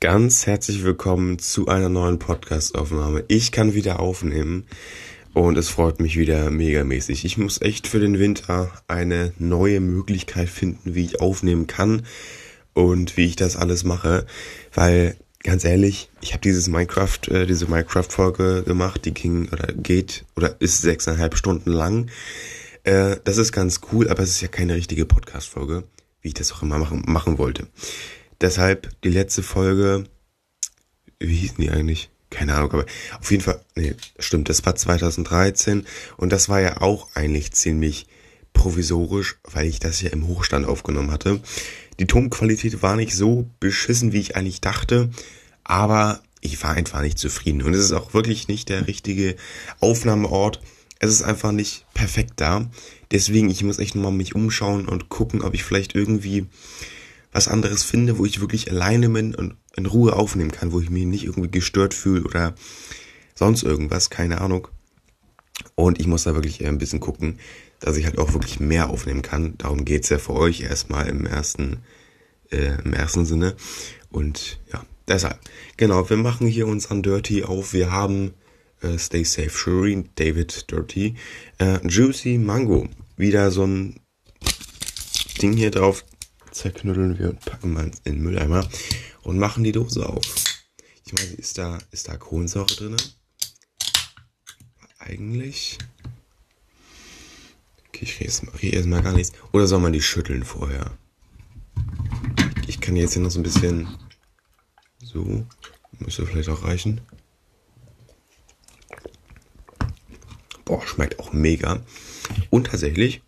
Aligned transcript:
Ganz 0.00 0.46
herzlich 0.46 0.84
willkommen 0.84 1.40
zu 1.40 1.66
einer 1.66 1.88
neuen 1.88 2.20
Podcast-Aufnahme. 2.20 3.24
Ich 3.26 3.50
kann 3.50 3.74
wieder 3.74 3.98
aufnehmen 3.98 4.64
und 5.34 5.58
es 5.58 5.70
freut 5.70 5.98
mich 5.98 6.16
wieder 6.16 6.52
megamäßig. 6.52 7.24
Ich 7.24 7.36
muss 7.36 7.60
echt 7.60 7.88
für 7.88 7.98
den 7.98 8.20
Winter 8.20 8.70
eine 8.86 9.32
neue 9.40 9.80
Möglichkeit 9.80 10.50
finden, 10.50 10.94
wie 10.94 11.04
ich 11.04 11.20
aufnehmen 11.20 11.66
kann 11.66 12.06
und 12.74 13.16
wie 13.16 13.24
ich 13.24 13.34
das 13.34 13.56
alles 13.56 13.82
mache, 13.82 14.24
weil 14.72 15.16
ganz 15.42 15.64
ehrlich, 15.64 16.10
ich 16.20 16.32
habe 16.32 16.42
dieses 16.42 16.68
Minecraft, 16.68 17.18
äh, 17.32 17.46
diese 17.46 17.66
Minecraft-Folge 17.66 18.62
gemacht, 18.62 19.04
die 19.04 19.14
ging 19.14 19.48
oder 19.48 19.72
geht 19.72 20.26
oder 20.36 20.60
ist 20.60 20.80
sechseinhalb 20.80 21.36
Stunden 21.36 21.72
lang. 21.72 22.08
Äh, 22.84 23.16
das 23.24 23.36
ist 23.36 23.50
ganz 23.50 23.80
cool, 23.90 24.08
aber 24.08 24.22
es 24.22 24.30
ist 24.30 24.42
ja 24.42 24.48
keine 24.48 24.76
richtige 24.76 25.06
Podcast-Folge, 25.06 25.82
wie 26.22 26.28
ich 26.28 26.34
das 26.34 26.52
auch 26.52 26.62
immer 26.62 26.78
machen, 26.78 27.02
machen 27.08 27.36
wollte. 27.36 27.66
Deshalb 28.40 28.90
die 29.02 29.10
letzte 29.10 29.42
Folge, 29.42 30.04
wie 31.18 31.36
hießen 31.36 31.58
die 31.58 31.70
eigentlich? 31.70 32.10
Keine 32.30 32.54
Ahnung, 32.54 32.72
aber 32.72 32.86
auf 33.18 33.30
jeden 33.30 33.42
Fall, 33.42 33.64
nee, 33.74 33.94
stimmt, 34.18 34.48
das 34.48 34.64
war 34.66 34.76
2013 34.76 35.86
und 36.18 36.30
das 36.30 36.48
war 36.48 36.60
ja 36.60 36.82
auch 36.82 37.08
eigentlich 37.14 37.52
ziemlich 37.52 38.06
provisorisch, 38.52 39.38
weil 39.44 39.66
ich 39.66 39.80
das 39.80 40.02
ja 40.02 40.10
im 40.10 40.26
Hochstand 40.26 40.66
aufgenommen 40.66 41.10
hatte. 41.10 41.40
Die 41.98 42.06
Tonqualität 42.06 42.82
war 42.82 42.96
nicht 42.96 43.14
so 43.14 43.48
beschissen, 43.60 44.12
wie 44.12 44.20
ich 44.20 44.36
eigentlich 44.36 44.60
dachte, 44.60 45.10
aber 45.64 46.20
ich 46.40 46.62
war 46.62 46.72
einfach 46.72 47.00
nicht 47.00 47.18
zufrieden. 47.18 47.62
Und 47.62 47.74
es 47.74 47.80
ist 47.80 47.92
auch 47.92 48.14
wirklich 48.14 48.48
nicht 48.48 48.68
der 48.68 48.86
richtige 48.86 49.36
Aufnahmeort. 49.80 50.60
Es 51.00 51.10
ist 51.10 51.22
einfach 51.22 51.52
nicht 51.52 51.86
perfekt 51.94 52.34
da. 52.36 52.70
Deswegen, 53.10 53.50
ich 53.50 53.62
muss 53.64 53.78
echt 53.78 53.94
nochmal 53.94 54.12
mich 54.12 54.34
umschauen 54.34 54.86
und 54.88 55.08
gucken, 55.08 55.42
ob 55.42 55.54
ich 55.54 55.64
vielleicht 55.64 55.94
irgendwie 55.94 56.46
was 57.32 57.48
anderes 57.48 57.82
finde, 57.82 58.18
wo 58.18 58.24
ich 58.24 58.40
wirklich 58.40 58.70
alleine 58.70 59.08
bin 59.08 59.34
und 59.34 59.56
in 59.76 59.86
Ruhe 59.86 60.14
aufnehmen 60.14 60.50
kann, 60.50 60.72
wo 60.72 60.80
ich 60.80 60.90
mich 60.90 61.04
nicht 61.04 61.24
irgendwie 61.24 61.50
gestört 61.50 61.94
fühle 61.94 62.24
oder 62.24 62.54
sonst 63.34 63.62
irgendwas, 63.62 64.10
keine 64.10 64.40
Ahnung. 64.40 64.68
Und 65.74 66.00
ich 66.00 66.06
muss 66.06 66.24
da 66.24 66.34
wirklich 66.34 66.64
ein 66.66 66.78
bisschen 66.78 67.00
gucken, 67.00 67.38
dass 67.80 67.96
ich 67.96 68.06
halt 68.06 68.18
auch 68.18 68.32
wirklich 68.32 68.60
mehr 68.60 68.90
aufnehmen 68.90 69.22
kann. 69.22 69.56
Darum 69.58 69.84
geht's 69.84 70.08
ja 70.08 70.18
für 70.18 70.34
euch 70.34 70.62
erstmal 70.62 71.08
im 71.08 71.26
ersten, 71.26 71.78
äh, 72.50 72.80
im 72.84 72.92
ersten 72.92 73.26
Sinne. 73.26 73.54
Und 74.10 74.58
ja, 74.72 74.84
deshalb. 75.06 75.38
Genau, 75.76 76.08
wir 76.08 76.16
machen 76.16 76.46
hier 76.46 76.66
unseren 76.66 77.02
Dirty 77.02 77.44
auf. 77.44 77.72
Wir 77.72 77.92
haben 77.92 78.34
äh, 78.82 78.98
Stay 78.98 79.24
Safe 79.24 79.50
Shireen, 79.50 80.08
David 80.16 80.70
Dirty, 80.70 81.14
äh, 81.58 81.86
Juicy 81.86 82.38
Mango. 82.38 82.88
Wieder 83.16 83.50
so 83.50 83.64
ein 83.64 84.00
Ding 85.40 85.52
hier 85.52 85.70
drauf 85.70 86.04
zerknütteln 86.58 87.18
wir 87.18 87.30
und 87.30 87.40
packen 87.40 87.72
mal 87.72 87.84
in 88.04 88.14
den 88.14 88.22
Mülleimer 88.22 88.68
und 89.22 89.38
machen 89.38 89.64
die 89.64 89.72
Dose 89.72 90.08
auf. 90.08 90.24
Ich 91.04 91.12
meine, 91.12 91.30
ist 91.34 91.56
da, 91.56 91.78
ist 91.90 92.08
da 92.08 92.16
Kohlensäure 92.16 92.66
drin? 92.66 92.96
Eigentlich. 94.98 95.78
Okay, 97.88 98.04
ich 98.04 98.20
rieche 98.20 98.76
erstmal 98.76 99.02
gar 99.02 99.12
nichts. 99.12 99.32
Oder 99.52 99.66
soll 99.66 99.80
man 99.80 99.92
die 99.92 100.02
schütteln 100.02 100.44
vorher? 100.44 100.90
Ich 102.66 102.80
kann 102.80 102.96
jetzt 102.96 103.14
hier 103.14 103.22
noch 103.22 103.30
so 103.30 103.40
ein 103.40 103.44
bisschen. 103.44 103.88
So. 105.02 105.46
Müsste 105.98 106.26
vielleicht 106.26 106.48
auch 106.48 106.64
reichen. 106.64 107.00
Boah, 110.64 110.86
schmeckt 110.86 111.18
auch 111.18 111.32
mega. 111.32 111.82
Und 112.50 112.66
tatsächlich 112.66 113.22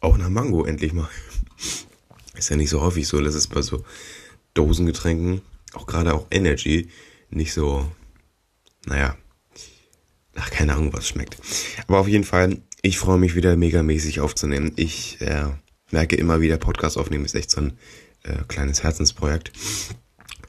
auch 0.00 0.16
nach 0.16 0.28
Mango 0.28 0.64
endlich 0.64 0.92
mal. 0.92 1.08
Ist 2.40 2.48
ja 2.48 2.56
nicht 2.56 2.70
so 2.70 2.80
häufig 2.80 3.06
so, 3.06 3.20
dass 3.20 3.34
es 3.34 3.48
bei 3.48 3.60
so 3.60 3.84
Dosengetränken, 4.54 5.42
auch 5.74 5.86
gerade 5.86 6.14
auch 6.14 6.26
Energy, 6.30 6.88
nicht 7.28 7.52
so, 7.52 7.86
naja, 8.86 9.14
nach 10.34 10.50
keine 10.50 10.72
Ahnung 10.72 10.90
was 10.94 11.06
schmeckt. 11.06 11.36
Aber 11.86 11.98
auf 11.98 12.08
jeden 12.08 12.24
Fall, 12.24 12.62
ich 12.80 12.98
freue 12.98 13.18
mich 13.18 13.34
wieder 13.34 13.56
megamäßig 13.56 14.20
aufzunehmen. 14.20 14.72
Ich 14.76 15.20
äh, 15.20 15.48
merke 15.90 16.16
immer 16.16 16.40
wieder, 16.40 16.56
Podcast 16.56 16.96
aufnehmen 16.96 17.26
ist 17.26 17.34
echt 17.34 17.50
so 17.50 17.60
ein 17.60 17.78
äh, 18.22 18.38
kleines 18.48 18.82
Herzensprojekt. 18.82 19.52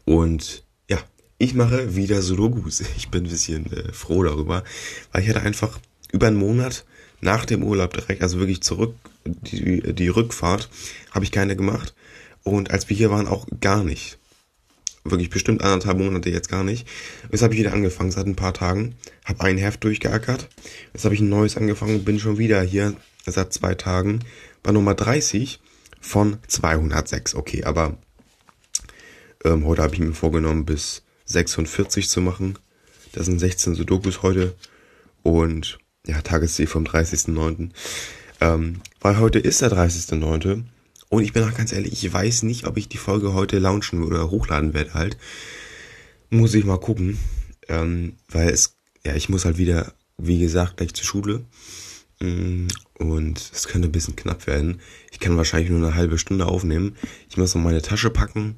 Und 0.06 0.64
ja, 0.90 0.98
ich 1.40 1.56
mache 1.56 1.94
wieder 1.98 2.22
Sudokus. 2.22 2.80
Ich 2.96 3.10
bin 3.10 3.26
ein 3.26 3.30
bisschen 3.30 3.70
äh, 3.74 3.92
froh 3.92 4.24
darüber, 4.24 4.64
weil 5.12 5.24
ich 5.24 5.30
hatte 5.30 5.42
einfach 5.42 5.78
über 6.14 6.28
einen 6.28 6.38
Monat 6.38 6.86
nach 7.22 7.46
dem 7.46 7.64
Urlaub 7.64 7.94
direkt, 7.94 8.22
also 8.22 8.40
wirklich 8.40 8.62
zurück, 8.62 8.96
die, 9.26 9.94
die 9.94 10.08
Rückfahrt, 10.08 10.70
habe 11.12 11.26
ich 11.26 11.32
keine 11.32 11.56
gemacht. 11.56 11.94
Und 12.44 12.72
als 12.72 12.90
wir 12.90 12.98
hier 12.98 13.12
waren, 13.12 13.28
auch 13.28 13.48
gar 13.60 13.84
nicht. 13.84 14.18
Wirklich 15.04 15.30
bestimmt 15.30 15.64
anderthalb 15.64 15.98
Monate 15.98 16.30
jetzt 16.30 16.50
gar 16.50 16.64
nicht. 16.64 16.88
Jetzt 17.32 17.42
habe 17.42 17.54
ich 17.54 17.60
wieder 17.60 17.74
angefangen 17.74 18.12
seit 18.12 18.28
ein 18.28 18.36
paar 18.36 18.54
Tagen. 18.54 18.96
Habe 19.26 19.42
ein 19.42 19.58
Heft 19.58 19.84
durchgeackert. 19.84 20.48
Jetzt 20.94 21.06
habe 21.06 21.16
ich 21.16 21.22
ein 21.22 21.30
neues 21.30 21.58
angefangen 21.58 21.96
und 21.96 22.06
bin 22.06 22.20
schon 22.20 22.38
wieder 22.38 22.62
hier 22.62 22.96
seit 23.26 23.54
zwei 23.54 23.74
Tagen 23.76 24.20
bei 24.62 24.72
Nummer 24.72 24.94
30 24.94 25.60
von 26.00 26.38
206. 26.48 27.36
Okay, 27.36 27.64
aber 27.64 27.98
ähm, 29.44 29.66
heute 29.66 29.82
habe 29.82 29.94
ich 29.94 30.00
mir 30.00 30.14
vorgenommen, 30.14 30.66
bis 30.66 31.04
46 31.26 32.10
zu 32.10 32.22
machen. 32.22 32.60
Das 33.14 33.26
sind 33.26 33.40
16 33.40 33.76
Sudokus 33.76 34.22
heute. 34.22 34.56
Und 35.24 35.80
ja, 36.08 36.22
Tagesziel 36.22 36.68
vom 36.68 36.84
30.09. 36.84 37.70
Ähm, 38.40 38.82
weil 39.00 39.20
heute 39.20 39.40
ist 39.40 39.62
der 39.62 39.72
30.09. 39.72 40.64
Und 41.10 41.24
ich 41.24 41.34
bin 41.34 41.44
auch 41.44 41.54
ganz 41.54 41.74
ehrlich, 41.74 42.04
ich 42.04 42.12
weiß 42.14 42.44
nicht, 42.44 42.66
ob 42.66 42.78
ich 42.78 42.88
die 42.88 42.98
Folge 42.98 43.34
heute 43.34 43.60
launchen 43.60 44.04
oder 44.04 44.32
hochladen 44.32 44.74
werde 44.74 44.94
halt. 44.94 45.18
Muss 46.30 46.54
ich 46.54 46.66
mal 46.66 46.80
gucken. 46.80 47.20
Ähm, 47.68 48.14
weil 48.30 48.50
es, 48.50 48.78
ja, 49.06 49.16
ich 49.16 49.30
muss 49.30 49.46
halt 49.46 49.58
wieder, 49.58 49.94
wie 50.18 50.40
gesagt, 50.40 50.78
gleich 50.78 50.94
zur 50.94 51.06
Schule. 51.06 51.46
Mm, 52.20 52.68
und 52.98 53.52
es 53.54 53.68
könnte 53.68 53.88
ein 53.90 53.92
bisschen 53.92 54.16
knapp 54.16 54.48
werden. 54.48 54.80
Ich 55.12 55.20
kann 55.20 55.38
wahrscheinlich 55.38 55.70
nur 55.70 55.86
eine 55.86 55.96
halbe 55.96 56.18
Stunde 56.18 56.46
aufnehmen. 56.46 56.96
Ich 57.30 57.38
muss 57.38 57.54
noch 57.54 57.62
meine 57.62 57.82
Tasche 57.82 58.10
packen. 58.10 58.58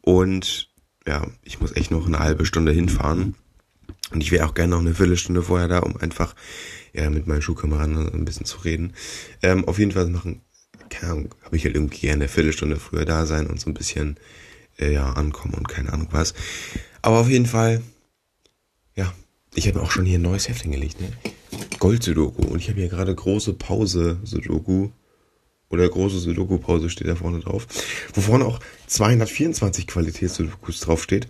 Und 0.00 0.68
ja, 1.06 1.26
ich 1.42 1.60
muss 1.60 1.76
echt 1.76 1.90
noch 1.90 2.06
eine 2.06 2.18
halbe 2.18 2.44
Stunde 2.44 2.72
hinfahren. 2.72 3.36
Und 4.10 4.22
ich 4.22 4.30
wäre 4.30 4.46
auch 4.46 4.54
gerne 4.54 4.72
noch 4.72 4.80
eine 4.80 4.94
Viertelstunde 4.94 5.42
vorher 5.42 5.68
da, 5.68 5.78
um 5.80 5.96
einfach 5.96 6.34
ja, 6.92 7.10
mit 7.10 7.26
meinen 7.26 7.42
Schulkameraden 7.42 8.12
ein 8.12 8.24
bisschen 8.24 8.46
zu 8.46 8.58
reden. 8.58 8.92
Ähm, 9.42 9.66
auf 9.66 9.78
jeden 9.78 9.92
Fall 9.92 10.06
machen, 10.06 10.42
keine 10.90 11.12
Ahnung, 11.12 11.34
habe 11.42 11.56
ich 11.56 11.64
halt 11.64 11.74
irgendwie 11.74 12.00
gerne 12.00 12.24
eine 12.24 12.28
Viertelstunde 12.28 12.76
früher 12.76 13.04
da 13.04 13.26
sein 13.26 13.46
und 13.46 13.60
so 13.60 13.70
ein 13.70 13.74
bisschen 13.74 14.16
äh, 14.78 14.92
ja, 14.92 15.12
ankommen 15.12 15.54
und 15.54 15.68
keine 15.68 15.92
Ahnung 15.92 16.08
was. 16.10 16.34
Aber 17.02 17.18
auf 17.18 17.28
jeden 17.28 17.46
Fall, 17.46 17.82
ja, 18.94 19.12
ich 19.54 19.68
habe 19.68 19.82
auch 19.82 19.90
schon 19.90 20.04
hier 20.04 20.18
ein 20.18 20.22
neues 20.22 20.48
Heft 20.48 20.62
hingelegt, 20.62 21.00
ne? 21.00 21.10
Gold-Sudoku. 21.78 22.42
Und 22.46 22.60
ich 22.60 22.68
habe 22.68 22.80
hier 22.80 22.88
gerade 22.88 23.14
große 23.14 23.54
Pause-Sudoku. 23.54 24.90
Oder 25.70 25.88
große 25.88 26.18
Sudoku-Pause 26.20 26.88
steht 26.88 27.08
da 27.08 27.16
vorne 27.16 27.40
drauf. 27.40 27.66
Wo 28.14 28.20
vorne 28.20 28.44
auch 28.44 28.60
224 28.86 29.86
Qualitäts-Sudokus 29.86 30.80
draufsteht 30.80 31.26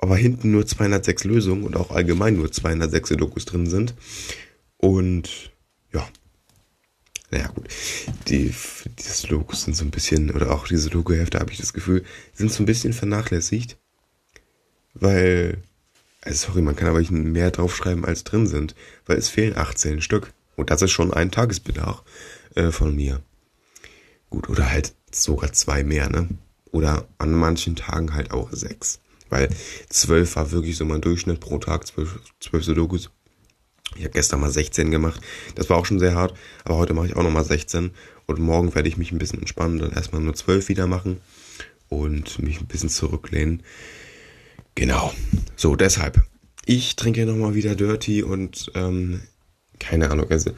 aber 0.00 0.16
hinten 0.16 0.50
nur 0.50 0.66
206 0.66 1.24
Lösungen 1.24 1.64
und 1.64 1.76
auch 1.76 1.90
allgemein 1.90 2.36
nur 2.36 2.50
206 2.50 3.10
Dokus 3.10 3.44
drin 3.44 3.66
sind. 3.66 3.94
Und 4.78 5.52
ja, 5.92 6.08
naja 7.30 7.48
gut, 7.48 7.68
die, 8.28 8.54
diese 8.98 9.26
Logos 9.28 9.64
sind 9.64 9.76
so 9.76 9.84
ein 9.84 9.90
bisschen, 9.90 10.30
oder 10.30 10.52
auch 10.52 10.66
diese 10.66 10.88
Logohefte 10.88 11.38
habe 11.38 11.52
ich 11.52 11.58
das 11.58 11.74
Gefühl, 11.74 12.02
sind 12.32 12.50
so 12.50 12.62
ein 12.62 12.66
bisschen 12.66 12.94
vernachlässigt. 12.94 13.76
Weil, 14.94 15.62
also 16.22 16.46
sorry, 16.46 16.62
man 16.62 16.76
kann 16.76 16.88
aber 16.88 17.00
nicht 17.00 17.12
mehr 17.12 17.50
draufschreiben, 17.50 18.06
als 18.06 18.24
drin 18.24 18.46
sind, 18.46 18.74
weil 19.04 19.18
es 19.18 19.28
fehlen 19.28 19.56
18 19.56 20.00
Stück. 20.00 20.32
Und 20.56 20.70
das 20.70 20.80
ist 20.80 20.92
schon 20.92 21.12
ein 21.12 21.30
Tagesbedarf 21.30 22.02
äh, 22.54 22.70
von 22.70 22.96
mir. 22.96 23.22
Gut, 24.30 24.48
oder 24.48 24.70
halt 24.70 24.94
sogar 25.12 25.52
zwei 25.52 25.84
mehr, 25.84 26.08
ne? 26.08 26.28
Oder 26.72 27.06
an 27.18 27.32
manchen 27.32 27.76
Tagen 27.76 28.14
halt 28.14 28.30
auch 28.30 28.50
sechs. 28.52 29.00
Weil 29.30 29.48
zwölf 29.88 30.36
war 30.36 30.50
wirklich 30.50 30.76
so 30.76 30.84
mein 30.84 31.00
Durchschnitt 31.00 31.40
pro 31.40 31.58
Tag, 31.58 31.86
zwölf, 31.86 32.18
zwölf 32.40 32.64
Sudokus. 32.64 33.10
Ich 33.96 34.02
habe 34.02 34.12
gestern 34.12 34.40
mal 34.40 34.50
16 34.50 34.90
gemacht. 34.90 35.20
Das 35.54 35.70
war 35.70 35.76
auch 35.76 35.86
schon 35.86 35.98
sehr 35.98 36.14
hart. 36.14 36.34
Aber 36.64 36.76
heute 36.76 36.94
mache 36.94 37.06
ich 37.06 37.16
auch 37.16 37.22
nochmal 37.22 37.44
16. 37.44 37.92
Und 38.26 38.38
morgen 38.38 38.74
werde 38.74 38.88
ich 38.88 38.96
mich 38.96 39.10
ein 39.10 39.18
bisschen 39.18 39.40
entspannen, 39.40 39.78
dann 39.78 39.92
erstmal 39.92 40.20
nur 40.20 40.34
12 40.34 40.68
wieder 40.68 40.86
machen. 40.86 41.20
Und 41.88 42.40
mich 42.40 42.60
ein 42.60 42.66
bisschen 42.66 42.88
zurücklehnen. 42.88 43.62
Genau. 44.74 45.12
So, 45.56 45.74
deshalb. 45.74 46.22
Ich 46.66 46.94
trinke 46.94 47.26
nochmal 47.26 47.54
wieder 47.54 47.74
Dirty 47.74 48.22
und 48.22 48.70
ähm, 48.74 49.22
keine 49.80 50.10
Ahnung. 50.10 50.30
Also 50.30 50.52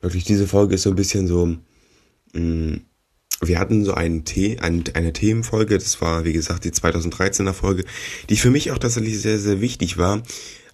wirklich, 0.00 0.24
diese 0.24 0.46
Folge 0.46 0.74
ist 0.74 0.82
so 0.82 0.90
ein 0.90 0.96
bisschen 0.96 1.26
so. 1.26 1.46
Mh, 1.46 2.40
mm, 2.40 2.80
wir 3.40 3.58
hatten 3.58 3.84
so 3.84 3.94
einen 3.94 4.24
The 4.26 4.60
ein, 4.60 4.84
eine 4.94 5.12
Themenfolge, 5.12 5.78
das 5.78 6.00
war 6.00 6.24
wie 6.24 6.32
gesagt 6.32 6.64
die 6.64 6.70
2013er 6.70 7.52
Folge, 7.52 7.84
die 8.28 8.36
für 8.36 8.50
mich 8.50 8.70
auch 8.72 8.78
tatsächlich 8.78 9.20
sehr, 9.20 9.38
sehr 9.38 9.60
wichtig 9.60 9.98
war. 9.98 10.22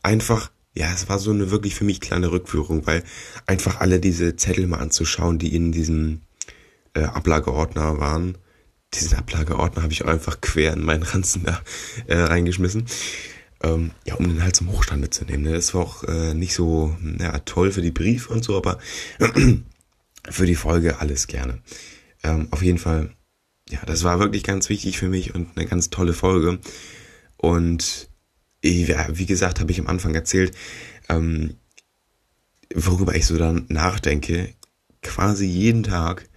Einfach, 0.02 0.50
ja, 0.74 0.92
es 0.92 1.08
war 1.08 1.18
so 1.18 1.30
eine 1.30 1.50
wirklich 1.50 1.74
für 1.74 1.84
mich 1.84 2.00
kleine 2.00 2.30
Rückführung, 2.30 2.86
weil 2.86 3.02
einfach 3.46 3.80
alle 3.80 4.00
diese 4.00 4.36
Zettel 4.36 4.66
mal 4.66 4.78
anzuschauen, 4.78 5.38
die 5.38 5.54
in 5.54 5.72
diesem 5.72 6.20
äh, 6.94 7.02
Ablageordner 7.02 7.98
waren, 7.98 8.38
diesen 8.94 9.16
Ablageordner 9.16 9.82
habe 9.82 9.92
ich 9.92 10.04
einfach 10.04 10.40
quer 10.40 10.74
in 10.74 10.84
meinen 10.84 11.02
Ranzen 11.02 11.44
da 11.44 11.60
äh, 12.06 12.16
reingeschmissen. 12.16 12.86
Ähm, 13.62 13.92
ja, 14.04 14.16
um 14.16 14.26
den 14.26 14.42
halt 14.42 14.56
zum 14.56 14.72
Hochstand 14.72 15.00
mitzunehmen. 15.00 15.42
Ne? 15.44 15.52
Das 15.52 15.72
war 15.72 15.82
auch 15.82 16.04
äh, 16.04 16.34
nicht 16.34 16.52
so 16.52 16.96
ja, 17.20 17.38
toll 17.40 17.70
für 17.70 17.80
die 17.80 17.92
Briefe 17.92 18.32
und 18.32 18.44
so, 18.44 18.56
aber 18.56 18.78
für 20.30 20.46
die 20.46 20.56
Folge 20.56 20.98
alles 20.98 21.28
gerne. 21.28 21.60
Ähm, 22.22 22.48
auf 22.50 22.62
jeden 22.62 22.78
Fall, 22.78 23.14
ja, 23.68 23.80
das 23.86 24.04
war 24.04 24.18
wirklich 24.18 24.44
ganz 24.44 24.68
wichtig 24.68 24.98
für 24.98 25.08
mich 25.08 25.34
und 25.34 25.56
eine 25.56 25.66
ganz 25.66 25.90
tolle 25.90 26.12
Folge. 26.12 26.58
Und 27.36 28.08
ja, 28.64 29.06
wie 29.10 29.26
gesagt, 29.26 29.60
habe 29.60 29.72
ich 29.72 29.80
am 29.80 29.88
Anfang 29.88 30.14
erzählt, 30.14 30.54
ähm, 31.08 31.56
worüber 32.74 33.14
ich 33.14 33.26
so 33.26 33.36
dann 33.36 33.66
nachdenke, 33.68 34.54
quasi 35.02 35.46
jeden 35.46 35.82
Tag 35.82 36.28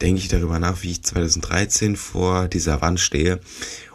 denke 0.00 0.20
ich 0.20 0.28
darüber 0.28 0.58
nach, 0.58 0.82
wie 0.82 0.90
ich 0.90 1.04
2013 1.04 1.96
vor 1.96 2.48
dieser 2.48 2.80
Wand 2.80 3.00
stehe 3.00 3.40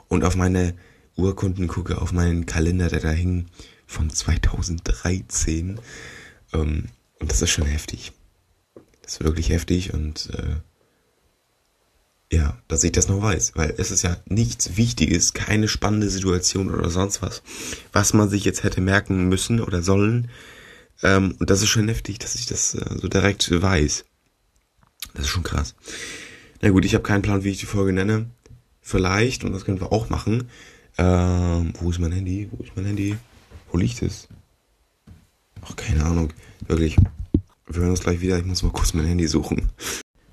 und 0.08 0.24
auf 0.24 0.36
meine 0.36 0.76
Urkunden 1.16 1.68
gucke, 1.68 2.02
auf 2.02 2.12
meinen 2.12 2.46
Kalender, 2.46 2.90
der 2.90 3.00
da 3.00 3.10
hing 3.10 3.48
von 3.88 4.10
2013. 4.10 5.80
Ähm, 6.54 6.86
und 7.20 7.32
das 7.32 7.42
ist 7.42 7.50
schon 7.50 7.66
heftig. 7.66 8.12
Das 9.02 9.14
ist 9.14 9.24
wirklich 9.24 9.50
heftig 9.50 9.94
und 9.94 10.30
äh, 10.34 10.56
ja, 12.32 12.58
dass 12.68 12.84
ich 12.84 12.92
das 12.92 13.08
noch 13.08 13.22
weiß, 13.22 13.54
weil 13.56 13.76
es 13.78 13.92
ist 13.92 14.02
ja 14.02 14.18
nichts 14.26 14.78
Wichtiges, 14.78 15.34
keine 15.34 15.68
spannende 15.68 16.10
Situation 16.10 16.74
oder 16.74 16.90
sonst 16.90 17.22
was, 17.22 17.44
was 17.94 18.14
man 18.14 18.30
sich 18.30 18.44
jetzt 18.46 18.64
hätte 18.64 18.82
merken 18.82 19.30
müssen 19.30 19.62
oder 19.62 19.84
sollen. 19.84 20.30
Ähm, 21.04 21.36
und 21.40 21.50
das 21.50 21.62
ist 21.62 21.70
schon 21.70 21.88
heftig, 21.88 22.20
dass 22.20 22.36
ich 22.36 22.46
das 22.46 22.74
äh, 22.74 22.98
so 22.98 23.08
direkt 23.08 23.50
weiß. 23.50 24.06
Das 25.14 25.26
ist 25.26 25.30
schon 25.30 25.44
krass. 25.44 25.76
Na 26.62 26.70
gut, 26.70 26.86
ich 26.86 26.94
habe 26.96 27.04
keinen 27.04 27.22
Plan, 27.22 27.44
wie 27.44 27.50
ich 27.50 27.60
die 27.60 27.66
Folge 27.66 27.94
nenne. 27.94 28.28
Vielleicht, 28.82 29.44
und 29.44 29.52
das 29.54 29.66
können 29.66 29.80
wir 29.80 29.92
auch 29.92 30.10
machen. 30.10 30.50
Ähm, 30.98 31.74
wo 31.80 31.90
ist 31.90 32.00
mein 32.00 32.12
Handy? 32.12 32.50
Wo 32.52 32.64
ist 32.64 32.76
mein 32.76 32.86
Handy? 32.86 33.18
Wo 33.72 33.78
liegt 33.78 34.02
es? 34.02 34.28
Ach, 35.62 35.76
keine 35.76 36.06
Ahnung. 36.06 36.32
Wirklich. 36.68 36.98
Wir 37.68 37.82
hören 37.82 37.92
uns 37.92 38.02
gleich 38.02 38.22
wieder. 38.22 38.38
Ich 38.38 38.46
muss 38.46 38.64
mal 38.64 38.72
kurz 38.72 38.94
mein 38.94 39.06
Handy 39.06 39.28
suchen. 39.28 39.70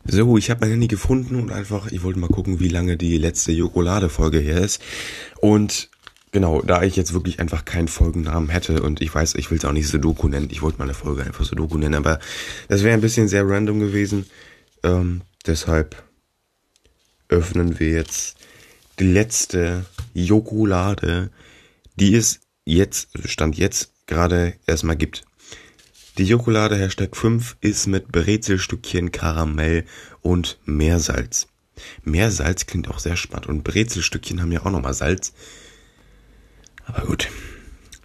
So, 0.04 0.36
ich 0.36 0.50
habe 0.50 0.60
mein 0.60 0.70
Handy 0.70 0.88
gefunden 0.88 1.36
und 1.36 1.52
einfach, 1.52 1.90
ich 1.92 2.02
wollte 2.02 2.18
mal 2.18 2.28
gucken, 2.28 2.58
wie 2.58 2.68
lange 2.68 2.96
die 2.96 3.18
letzte 3.18 3.52
Jokolade-Folge 3.52 4.38
her 4.38 4.60
ist. 4.60 4.82
Und 5.40 5.90
genau, 6.32 6.60
da 6.60 6.82
ich 6.82 6.96
jetzt 6.96 7.14
wirklich 7.14 7.38
einfach 7.38 7.64
keinen 7.64 7.86
Folgennamen 7.86 8.48
hätte 8.48 8.82
und 8.82 9.00
ich 9.00 9.14
weiß, 9.14 9.36
ich 9.36 9.50
will 9.50 9.58
es 9.58 9.64
auch 9.64 9.72
nicht 9.72 9.88
Sudoku 9.88 10.26
nennen. 10.26 10.48
Ich 10.50 10.60
wollte 10.60 10.78
meine 10.78 10.94
Folge 10.94 11.22
einfach 11.22 11.44
Sudoku 11.44 11.78
nennen, 11.78 11.94
aber 11.94 12.18
das 12.68 12.82
wäre 12.82 12.94
ein 12.94 13.00
bisschen 13.00 13.28
sehr 13.28 13.48
random 13.48 13.78
gewesen. 13.78 14.26
Ähm, 14.82 15.22
deshalb 15.46 16.02
öffnen 17.28 17.78
wir 17.78 17.90
jetzt 17.90 18.36
die 18.98 19.04
letzte 19.04 19.86
Jokolade, 20.14 21.30
die 21.94 22.16
es 22.16 22.40
jetzt, 22.64 23.08
Stand 23.24 23.56
jetzt, 23.56 23.92
gerade 24.06 24.54
erstmal 24.66 24.96
gibt. 24.96 25.24
Die 26.18 26.24
Jokolade 26.24 26.76
Hashtag 26.76 27.16
5 27.16 27.56
ist 27.62 27.86
mit 27.86 28.12
Brezelstückchen, 28.12 29.12
Karamell 29.12 29.86
und 30.20 30.58
Meersalz. 30.66 31.46
Meersalz 32.04 32.66
klingt 32.66 32.90
auch 32.90 32.98
sehr 32.98 33.16
spannend 33.16 33.46
und 33.46 33.64
Brezelstückchen 33.64 34.42
haben 34.42 34.52
ja 34.52 34.60
auch 34.60 34.70
nochmal 34.70 34.92
Salz. 34.92 35.32
Aber 36.84 37.06
gut. 37.06 37.28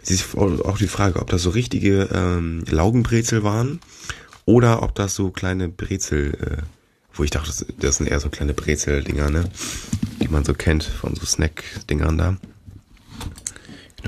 Es 0.02 0.10
ist 0.10 0.38
auch 0.38 0.78
die 0.78 0.88
Frage, 0.88 1.20
ob 1.20 1.30
das 1.30 1.42
so 1.42 1.50
richtige 1.50 2.08
ähm, 2.14 2.64
Laugenbrezel 2.70 3.44
waren 3.44 3.82
oder 4.46 4.84
ob 4.84 4.96
das 4.96 5.14
so 5.14 5.32
kleine 5.32 5.68
Brezel, 5.68 6.34
äh, 6.36 6.64
wo 7.12 7.26
ich 7.26 7.30
dachte, 7.30 7.52
das 7.78 7.98
sind 7.98 8.08
eher 8.08 8.22
so 8.22 8.30
kleine 8.30 8.54
Brezel-Dinger, 8.54 9.30
ne? 9.30 9.50
Die 10.22 10.30
man 10.30 10.46
so 10.46 10.54
kennt 10.54 10.86
von 10.86 11.14
so 11.14 11.26
Snack-Dingern 11.26 12.18
da. 12.18 12.38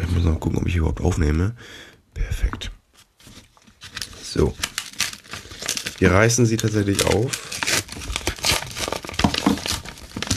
Ich 0.02 0.10
muss 0.12 0.24
noch 0.24 0.40
gucken, 0.40 0.60
ob 0.60 0.68
ich 0.68 0.78
überhaupt 0.78 1.02
aufnehme. 1.02 1.54
Perfekt. 2.14 2.72
So. 4.32 4.54
Wir 5.98 6.12
reißen 6.12 6.46
sie 6.46 6.58
tatsächlich 6.58 7.06
auf. 7.06 7.32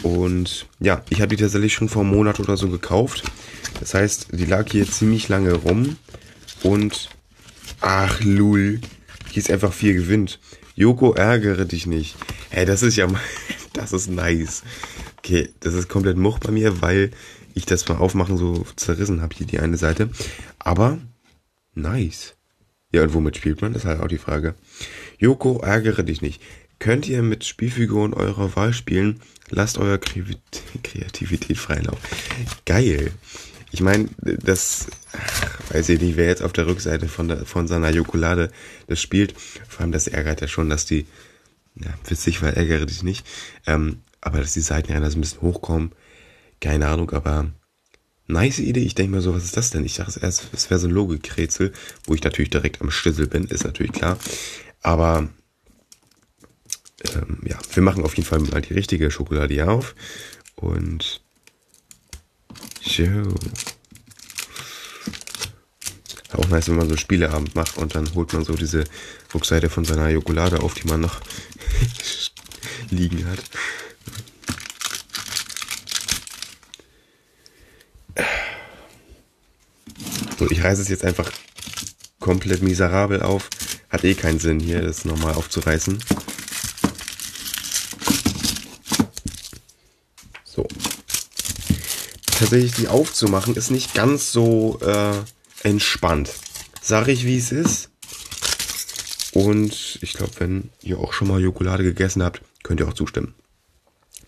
Und 0.03 0.67
ja, 0.81 1.05
ich 1.11 1.21
habe 1.21 1.37
die 1.37 1.43
tatsächlich 1.43 1.75
schon 1.75 1.89
vor 1.89 2.03
einem 2.03 2.11
Monat 2.11 2.41
oder 2.41 2.57
so 2.57 2.69
gekauft. 2.69 3.23
Das 3.81 3.95
heißt, 3.95 4.29
die 4.33 4.47
lag 4.47 4.71
hier 4.71 4.91
ziemlich 4.91 5.29
lange 5.29 5.53
rum. 5.53 5.97
Und 6.63 7.11
ach, 7.81 8.21
Lul. 8.23 8.81
Hier 9.31 9.43
ist 9.43 9.51
einfach 9.51 9.73
viel 9.73 9.95
gewinnt. 9.95 10.41
Joko, 10.75 11.13
ärgere 11.13 11.67
dich 11.67 11.87
nicht. 11.87 12.17
Hey, 12.51 12.65
das 12.65 12.83
ist 12.83 12.97
ja 12.97 13.07
mal, 13.07 13.21
das 13.75 13.93
ist 13.93 14.09
nice. 14.09 14.63
Okay, 15.19 15.51
das 15.61 15.75
ist 15.75 15.89
komplett 15.89 16.17
Much 16.17 16.41
bei 16.41 16.51
mir, 16.51 16.81
weil 16.81 17.11
ich 17.55 17.67
das 17.67 17.87
mal 17.89 17.99
aufmachen 17.99 18.39
so 18.39 18.67
zerrissen 18.77 19.21
habe, 19.21 19.35
hier 19.37 19.47
die 19.47 19.61
eine 19.61 19.77
Seite. 19.77 20.09
Aber 20.59 20.99
nice. 21.75 22.35
Ja, 22.93 23.03
und 23.03 23.15
womit 23.15 23.37
spielt 23.37 23.63
man? 23.63 23.73
Das 23.73 23.83
ist 23.83 23.89
halt 23.89 24.01
auch 24.01 24.09
die 24.09 24.19
Frage. 24.19 24.55
Joko, 25.19 25.61
ärgere 25.63 26.03
dich 26.03 26.23
nicht. 26.23 26.41
Könnt 26.79 27.09
ihr 27.09 27.23
mit 27.23 27.45
Spielfiguren 27.45 28.13
eurer 28.13 28.55
Wahl 28.57 28.73
spielen? 28.73 29.21
Lasst 29.51 29.79
euer 29.79 29.99
Kreativität 30.83 31.59
freien 31.59 31.85
Lauf. 31.85 31.99
Geil. 32.67 33.13
Ich 33.71 33.81
meine, 33.81 34.09
das, 34.19 34.89
weiß 35.71 35.89
ich 35.89 36.01
nicht, 36.01 36.17
wer 36.17 36.27
jetzt 36.27 36.43
auf 36.43 36.53
der 36.53 36.67
Rückseite 36.67 37.09
von, 37.09 37.29
der, 37.29 37.47
von 37.47 37.67
seiner 37.67 37.91
Jokolade 37.91 38.51
das 38.87 39.01
spielt. 39.01 39.35
Vor 39.69 39.81
allem, 39.81 39.93
das 39.93 40.09
ärgert 40.09 40.43
ja 40.43 40.49
schon, 40.49 40.69
dass 40.69 40.85
die, 40.85 41.07
ja, 41.77 41.95
witzig, 42.07 42.43
weil 42.43 42.53
ärgere 42.53 42.85
dich 42.85 43.03
nicht. 43.03 43.27
Ähm, 43.67 44.01
aber 44.21 44.41
dass 44.41 44.53
die 44.53 44.61
Seiten 44.61 44.93
ja 44.93 44.99
ein 44.99 45.21
bisschen 45.21 45.41
hochkommen. 45.41 45.93
Keine 46.61 46.89
Ahnung, 46.89 47.11
aber 47.13 47.51
nice 48.33 48.59
Idee. 48.59 48.81
Ich 48.81 48.95
denke 48.95 49.17
mir 49.17 49.23
so, 49.23 49.35
was 49.35 49.45
ist 49.45 49.57
das 49.57 49.71
denn? 49.71 49.85
Ich 49.85 49.97
dachte 49.97 50.21
erst, 50.21 50.49
es 50.53 50.71
wäre 50.71 50.81
so 50.81 50.89
ein 50.89 50.93
Logikrätsel, 50.93 51.73
wo 52.07 52.15
ich 52.15 52.23
natürlich 52.23 52.51
direkt 52.51 52.81
am 52.81 52.91
Schlüssel 52.91 53.27
bin, 53.27 53.45
ist 53.45 53.65
natürlich 53.65 53.93
klar. 53.93 54.19
Aber 54.83 55.29
ähm, 57.15 57.39
ja, 57.45 57.59
wir 57.75 57.83
machen 57.83 58.05
auf 58.05 58.17
jeden 58.17 58.29
Fall 58.29 58.41
mal 58.41 58.63
die 58.63 58.75
richtige 58.75 59.11
Schokolade 59.11 59.55
hier 59.55 59.71
auf. 59.71 59.95
Und 60.57 61.21
so. 62.85 63.05
Auch 66.33 66.49
nice, 66.49 66.69
wenn 66.69 66.77
man 66.77 66.89
so 66.89 66.97
Spieleabend 66.97 67.55
macht 67.55 67.77
und 67.77 67.95
dann 67.95 68.15
holt 68.15 68.33
man 68.33 68.45
so 68.45 68.55
diese 68.55 68.85
Rückseite 69.35 69.69
von 69.69 69.85
seiner 69.85 70.09
Jokolade 70.09 70.61
auf, 70.61 70.75
die 70.75 70.87
man 70.87 71.01
noch 71.01 71.21
liegen 72.91 73.27
hat. 73.27 73.41
So, 80.43 80.51
ich 80.51 80.65
reiße 80.65 80.83
es 80.83 80.89
jetzt 80.89 81.05
einfach 81.05 81.31
komplett 82.19 82.63
miserabel 82.63 83.23
auf. 83.23 83.49
Hat 83.91 84.03
eh 84.03 84.15
keinen 84.15 84.41
Sinn 84.41 84.59
hier, 84.59 84.83
das 84.83 85.05
normal 85.05 85.35
aufzureißen. 85.35 86.03
So. 90.45 90.67
Tatsächlich 92.27 92.73
die 92.73 92.89
aufzumachen 92.89 93.55
ist 93.55 93.71
nicht 93.71 93.95
ganz 93.95 94.33
so 94.33 94.81
äh, 94.81 95.13
entspannt. 95.63 96.33
Sag 96.81 97.07
ich, 97.07 97.25
wie 97.25 97.39
es 97.39 97.53
ist. 97.53 97.91
Und 99.35 100.01
ich 100.03 100.15
glaube, 100.15 100.33
wenn 100.39 100.71
ihr 100.83 100.99
auch 100.99 101.13
schon 101.13 101.29
mal 101.29 101.41
Jokolade 101.41 101.85
gegessen 101.85 102.25
habt, 102.25 102.43
könnt 102.65 102.81
ihr 102.81 102.89
auch 102.89 102.95
zustimmen. 102.95 103.37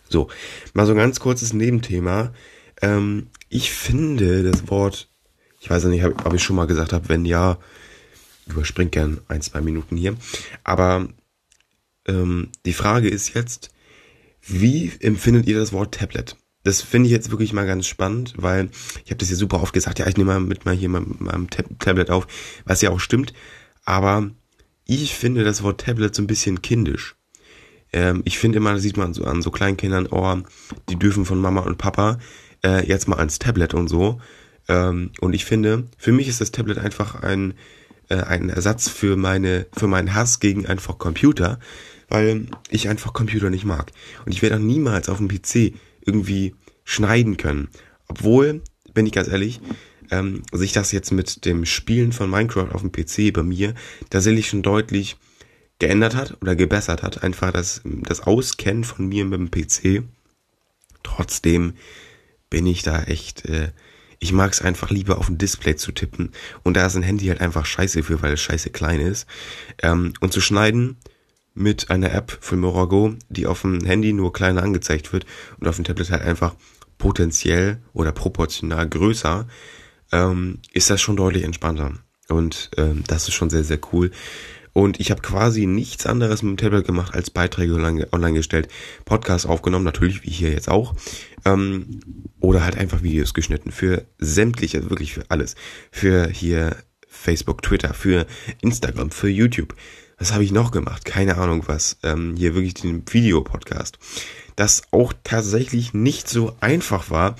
So, 0.08 0.28
mal 0.74 0.86
so 0.86 0.92
ein 0.92 0.98
ganz 0.98 1.18
kurzes 1.18 1.52
Nebenthema. 1.52 2.32
Ähm, 2.82 3.30
ich 3.48 3.72
finde 3.72 4.44
das 4.44 4.68
Wort 4.68 5.08
ich 5.64 5.70
weiß 5.70 5.84
ja 5.84 5.88
nicht, 5.88 6.04
ob 6.04 6.34
ich 6.34 6.42
schon 6.42 6.56
mal 6.56 6.66
gesagt 6.66 6.92
habe, 6.92 7.08
wenn 7.08 7.24
ja, 7.24 7.56
überspringt 8.46 8.92
gern 8.92 9.22
ein, 9.28 9.40
zwei 9.40 9.62
Minuten 9.62 9.96
hier. 9.96 10.14
Aber 10.62 11.08
ähm, 12.06 12.50
die 12.66 12.74
Frage 12.74 13.08
ist 13.08 13.32
jetzt, 13.32 13.70
wie 14.42 14.92
empfindet 15.00 15.46
ihr 15.46 15.58
das 15.58 15.72
Wort 15.72 15.94
Tablet? 15.94 16.36
Das 16.64 16.82
finde 16.82 17.06
ich 17.06 17.12
jetzt 17.12 17.30
wirklich 17.30 17.54
mal 17.54 17.64
ganz 17.64 17.86
spannend, 17.86 18.34
weil 18.36 18.68
ich 19.06 19.10
habe 19.10 19.16
das 19.16 19.28
hier 19.28 19.38
super 19.38 19.62
oft 19.62 19.72
gesagt, 19.72 19.98
ja, 19.98 20.06
ich 20.06 20.18
nehme 20.18 20.34
mal 20.34 20.40
mit 20.40 20.66
mal 20.66 20.74
hier 20.74 20.90
meinem, 20.90 21.16
meinem 21.18 21.48
Tab 21.48 21.64
Tablet 21.78 22.10
auf, 22.10 22.26
was 22.66 22.82
ja 22.82 22.90
auch 22.90 23.00
stimmt. 23.00 23.32
Aber 23.86 24.30
ich 24.84 25.14
finde 25.14 25.44
das 25.44 25.62
Wort 25.62 25.80
Tablet 25.80 26.14
so 26.14 26.22
ein 26.22 26.26
bisschen 26.26 26.60
kindisch. 26.60 27.16
Ähm, 27.90 28.20
ich 28.26 28.36
finde 28.36 28.58
immer, 28.58 28.74
das 28.74 28.82
sieht 28.82 28.98
man 28.98 29.14
so 29.14 29.24
an 29.24 29.40
so 29.40 29.50
Kleinkindern, 29.50 30.08
oh, 30.10 30.42
die 30.90 30.98
dürfen 30.98 31.24
von 31.24 31.40
Mama 31.40 31.62
und 31.62 31.78
Papa 31.78 32.18
äh, 32.62 32.86
jetzt 32.86 33.08
mal 33.08 33.18
ans 33.18 33.38
Tablet 33.38 33.72
und 33.72 33.88
so. 33.88 34.20
Ähm, 34.68 35.10
und 35.20 35.34
ich 35.34 35.44
finde, 35.44 35.86
für 35.98 36.12
mich 36.12 36.28
ist 36.28 36.40
das 36.40 36.52
Tablet 36.52 36.78
einfach 36.78 37.22
ein, 37.22 37.54
äh, 38.08 38.16
ein 38.16 38.48
Ersatz 38.48 38.88
für 38.88 39.16
meine, 39.16 39.66
für 39.76 39.86
meinen 39.86 40.14
Hass 40.14 40.40
gegen 40.40 40.66
einfach 40.66 40.98
Computer, 40.98 41.58
weil 42.08 42.46
ich 42.70 42.88
einfach 42.88 43.12
Computer 43.12 43.50
nicht 43.50 43.64
mag. 43.64 43.92
Und 44.24 44.32
ich 44.32 44.42
werde 44.42 44.56
auch 44.56 44.60
niemals 44.60 45.08
auf 45.08 45.18
dem 45.18 45.28
PC 45.28 45.74
irgendwie 46.04 46.54
schneiden 46.84 47.36
können. 47.36 47.68
Obwohl, 48.08 48.62
bin 48.92 49.06
ich 49.06 49.12
ganz 49.12 49.28
ehrlich, 49.28 49.60
ähm, 50.10 50.42
sich 50.52 50.72
das 50.72 50.92
jetzt 50.92 51.12
mit 51.12 51.44
dem 51.44 51.64
Spielen 51.64 52.12
von 52.12 52.30
Minecraft 52.30 52.72
auf 52.72 52.82
dem 52.82 52.92
PC 52.92 53.32
bei 53.32 53.42
mir 53.42 53.74
tatsächlich 54.10 54.48
schon 54.48 54.62
deutlich 54.62 55.16
geändert 55.78 56.14
hat 56.14 56.36
oder 56.40 56.54
gebessert 56.54 57.02
hat. 57.02 57.22
Einfach 57.22 57.52
das, 57.52 57.80
das 57.84 58.20
Auskennen 58.20 58.84
von 58.84 59.08
mir 59.08 59.24
mit 59.24 59.40
dem 59.40 59.50
PC 59.50 60.04
Trotzdem 61.04 61.74
bin 62.50 62.66
ich 62.66 62.82
da 62.82 63.04
echt, 63.04 63.44
äh, 63.44 63.68
ich 64.24 64.32
mag 64.32 64.52
es 64.52 64.62
einfach 64.62 64.88
lieber 64.88 65.18
auf 65.18 65.28
ein 65.28 65.36
Display 65.36 65.76
zu 65.76 65.92
tippen. 65.92 66.32
Und 66.62 66.78
da 66.78 66.86
ist 66.86 66.96
ein 66.96 67.02
Handy 67.02 67.26
halt 67.26 67.42
einfach 67.42 67.66
scheiße 67.66 68.02
für, 68.02 68.22
weil 68.22 68.32
es 68.32 68.40
scheiße 68.40 68.70
klein 68.70 68.98
ist. 68.98 69.26
Ähm, 69.82 70.14
und 70.20 70.32
zu 70.32 70.40
schneiden 70.40 70.96
mit 71.52 71.90
einer 71.90 72.10
App 72.10 72.38
von 72.40 72.58
Morago, 72.58 73.16
die 73.28 73.46
auf 73.46 73.60
dem 73.60 73.84
Handy 73.84 74.14
nur 74.14 74.32
kleiner 74.32 74.62
angezeigt 74.62 75.12
wird 75.12 75.26
und 75.60 75.68
auf 75.68 75.76
dem 75.76 75.84
Tablet 75.84 76.10
halt 76.10 76.22
einfach 76.22 76.54
potenziell 76.96 77.82
oder 77.92 78.12
proportional 78.12 78.88
größer, 78.88 79.46
ähm, 80.10 80.60
ist 80.72 80.88
das 80.88 81.02
schon 81.02 81.16
deutlich 81.16 81.44
entspannter. 81.44 81.92
Und 82.30 82.70
ähm, 82.78 83.04
das 83.06 83.28
ist 83.28 83.34
schon 83.34 83.50
sehr, 83.50 83.62
sehr 83.64 83.78
cool. 83.92 84.10
Und 84.74 84.98
ich 85.00 85.10
habe 85.10 85.22
quasi 85.22 85.66
nichts 85.66 86.04
anderes 86.04 86.42
mit 86.42 86.50
dem 86.50 86.56
Tablet 86.56 86.84
gemacht, 86.84 87.14
als 87.14 87.30
Beiträge 87.30 87.74
online, 87.74 88.34
gestellt, 88.34 88.68
Podcasts 89.04 89.46
aufgenommen, 89.46 89.84
natürlich 89.84 90.24
wie 90.24 90.30
hier 90.30 90.50
jetzt 90.50 90.68
auch. 90.68 90.94
Ähm, 91.44 92.00
oder 92.40 92.64
halt 92.64 92.76
einfach 92.76 93.02
Videos 93.02 93.34
geschnitten 93.34 93.70
für 93.70 94.04
sämtliche, 94.18 94.78
also 94.78 94.90
wirklich 94.90 95.14
für 95.14 95.30
alles. 95.30 95.54
Für 95.92 96.28
hier 96.28 96.76
Facebook, 97.06 97.62
Twitter, 97.62 97.94
für 97.94 98.26
Instagram, 98.60 99.12
für 99.12 99.28
YouTube. 99.28 99.76
Was 100.18 100.32
habe 100.32 100.42
ich 100.42 100.50
noch 100.50 100.72
gemacht? 100.72 101.04
Keine 101.04 101.38
Ahnung 101.38 101.62
was. 101.66 101.98
Ähm, 102.02 102.34
hier 102.36 102.54
wirklich 102.54 102.74
den 102.74 103.04
Videopodcast. 103.08 103.98
Das 104.56 104.82
auch 104.90 105.12
tatsächlich 105.22 105.94
nicht 105.94 106.28
so 106.28 106.56
einfach 106.60 107.10
war, 107.10 107.36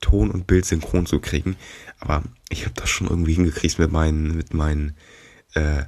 Ton 0.00 0.30
und 0.30 0.46
Bild 0.46 0.64
synchron 0.64 1.06
zu 1.06 1.18
kriegen. 1.18 1.56
Aber 1.98 2.22
ich 2.50 2.64
habe 2.66 2.74
das 2.76 2.88
schon 2.88 3.08
irgendwie 3.08 3.34
hingekriegt 3.34 3.80
mit 3.80 3.90
meinen, 3.90 4.36
mit 4.36 4.54
meinen 4.54 4.96
äh, 5.54 5.82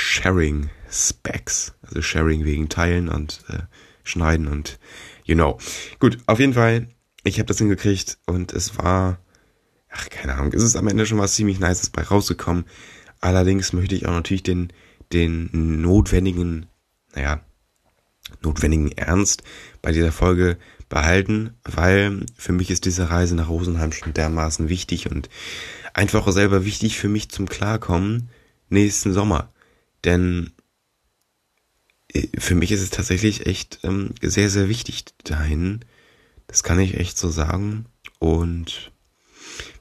Sharing 0.00 0.70
Specs. 0.90 1.74
Also 1.82 2.02
Sharing 2.02 2.44
wegen 2.44 2.68
Teilen 2.68 3.08
und 3.08 3.44
äh, 3.48 3.60
Schneiden 4.02 4.48
und 4.48 4.78
you 5.24 5.34
know. 5.34 5.58
Gut, 5.98 6.18
auf 6.26 6.40
jeden 6.40 6.54
Fall, 6.54 6.88
ich 7.22 7.38
habe 7.38 7.46
das 7.46 7.58
hingekriegt 7.58 8.18
und 8.26 8.52
es 8.52 8.78
war, 8.78 9.18
ach 9.90 10.08
keine 10.08 10.34
Ahnung, 10.34 10.52
es 10.52 10.62
ist 10.62 10.76
am 10.76 10.88
Ende 10.88 11.06
schon 11.06 11.18
was 11.18 11.34
ziemlich 11.34 11.60
Nices 11.60 11.90
bei 11.90 12.02
rausgekommen. 12.02 12.64
Allerdings 13.20 13.72
möchte 13.72 13.94
ich 13.94 14.06
auch 14.06 14.12
natürlich 14.12 14.42
den, 14.42 14.72
den 15.12 15.82
notwendigen, 15.82 16.66
naja, 17.14 17.42
notwendigen 18.42 18.92
Ernst 18.92 19.42
bei 19.82 19.92
dieser 19.92 20.12
Folge 20.12 20.56
behalten, 20.88 21.54
weil 21.64 22.24
für 22.36 22.52
mich 22.52 22.70
ist 22.70 22.86
diese 22.86 23.10
Reise 23.10 23.34
nach 23.34 23.48
Rosenheim 23.48 23.92
schon 23.92 24.14
dermaßen 24.14 24.68
wichtig 24.68 25.10
und 25.10 25.28
einfach 25.92 26.26
selber 26.32 26.64
wichtig 26.64 26.98
für 26.98 27.08
mich 27.08 27.28
zum 27.28 27.48
Klarkommen 27.48 28.30
nächsten 28.70 29.12
Sommer. 29.12 29.52
Denn 30.04 30.52
äh, 32.12 32.28
für 32.38 32.54
mich 32.54 32.72
ist 32.72 32.82
es 32.82 32.90
tatsächlich 32.90 33.46
echt 33.46 33.80
ähm, 33.82 34.14
sehr, 34.22 34.50
sehr 34.50 34.68
wichtig 34.68 35.04
dahin. 35.24 35.80
Das 36.46 36.62
kann 36.62 36.80
ich 36.80 36.94
echt 36.94 37.18
so 37.18 37.28
sagen. 37.28 37.86
Und 38.18 38.92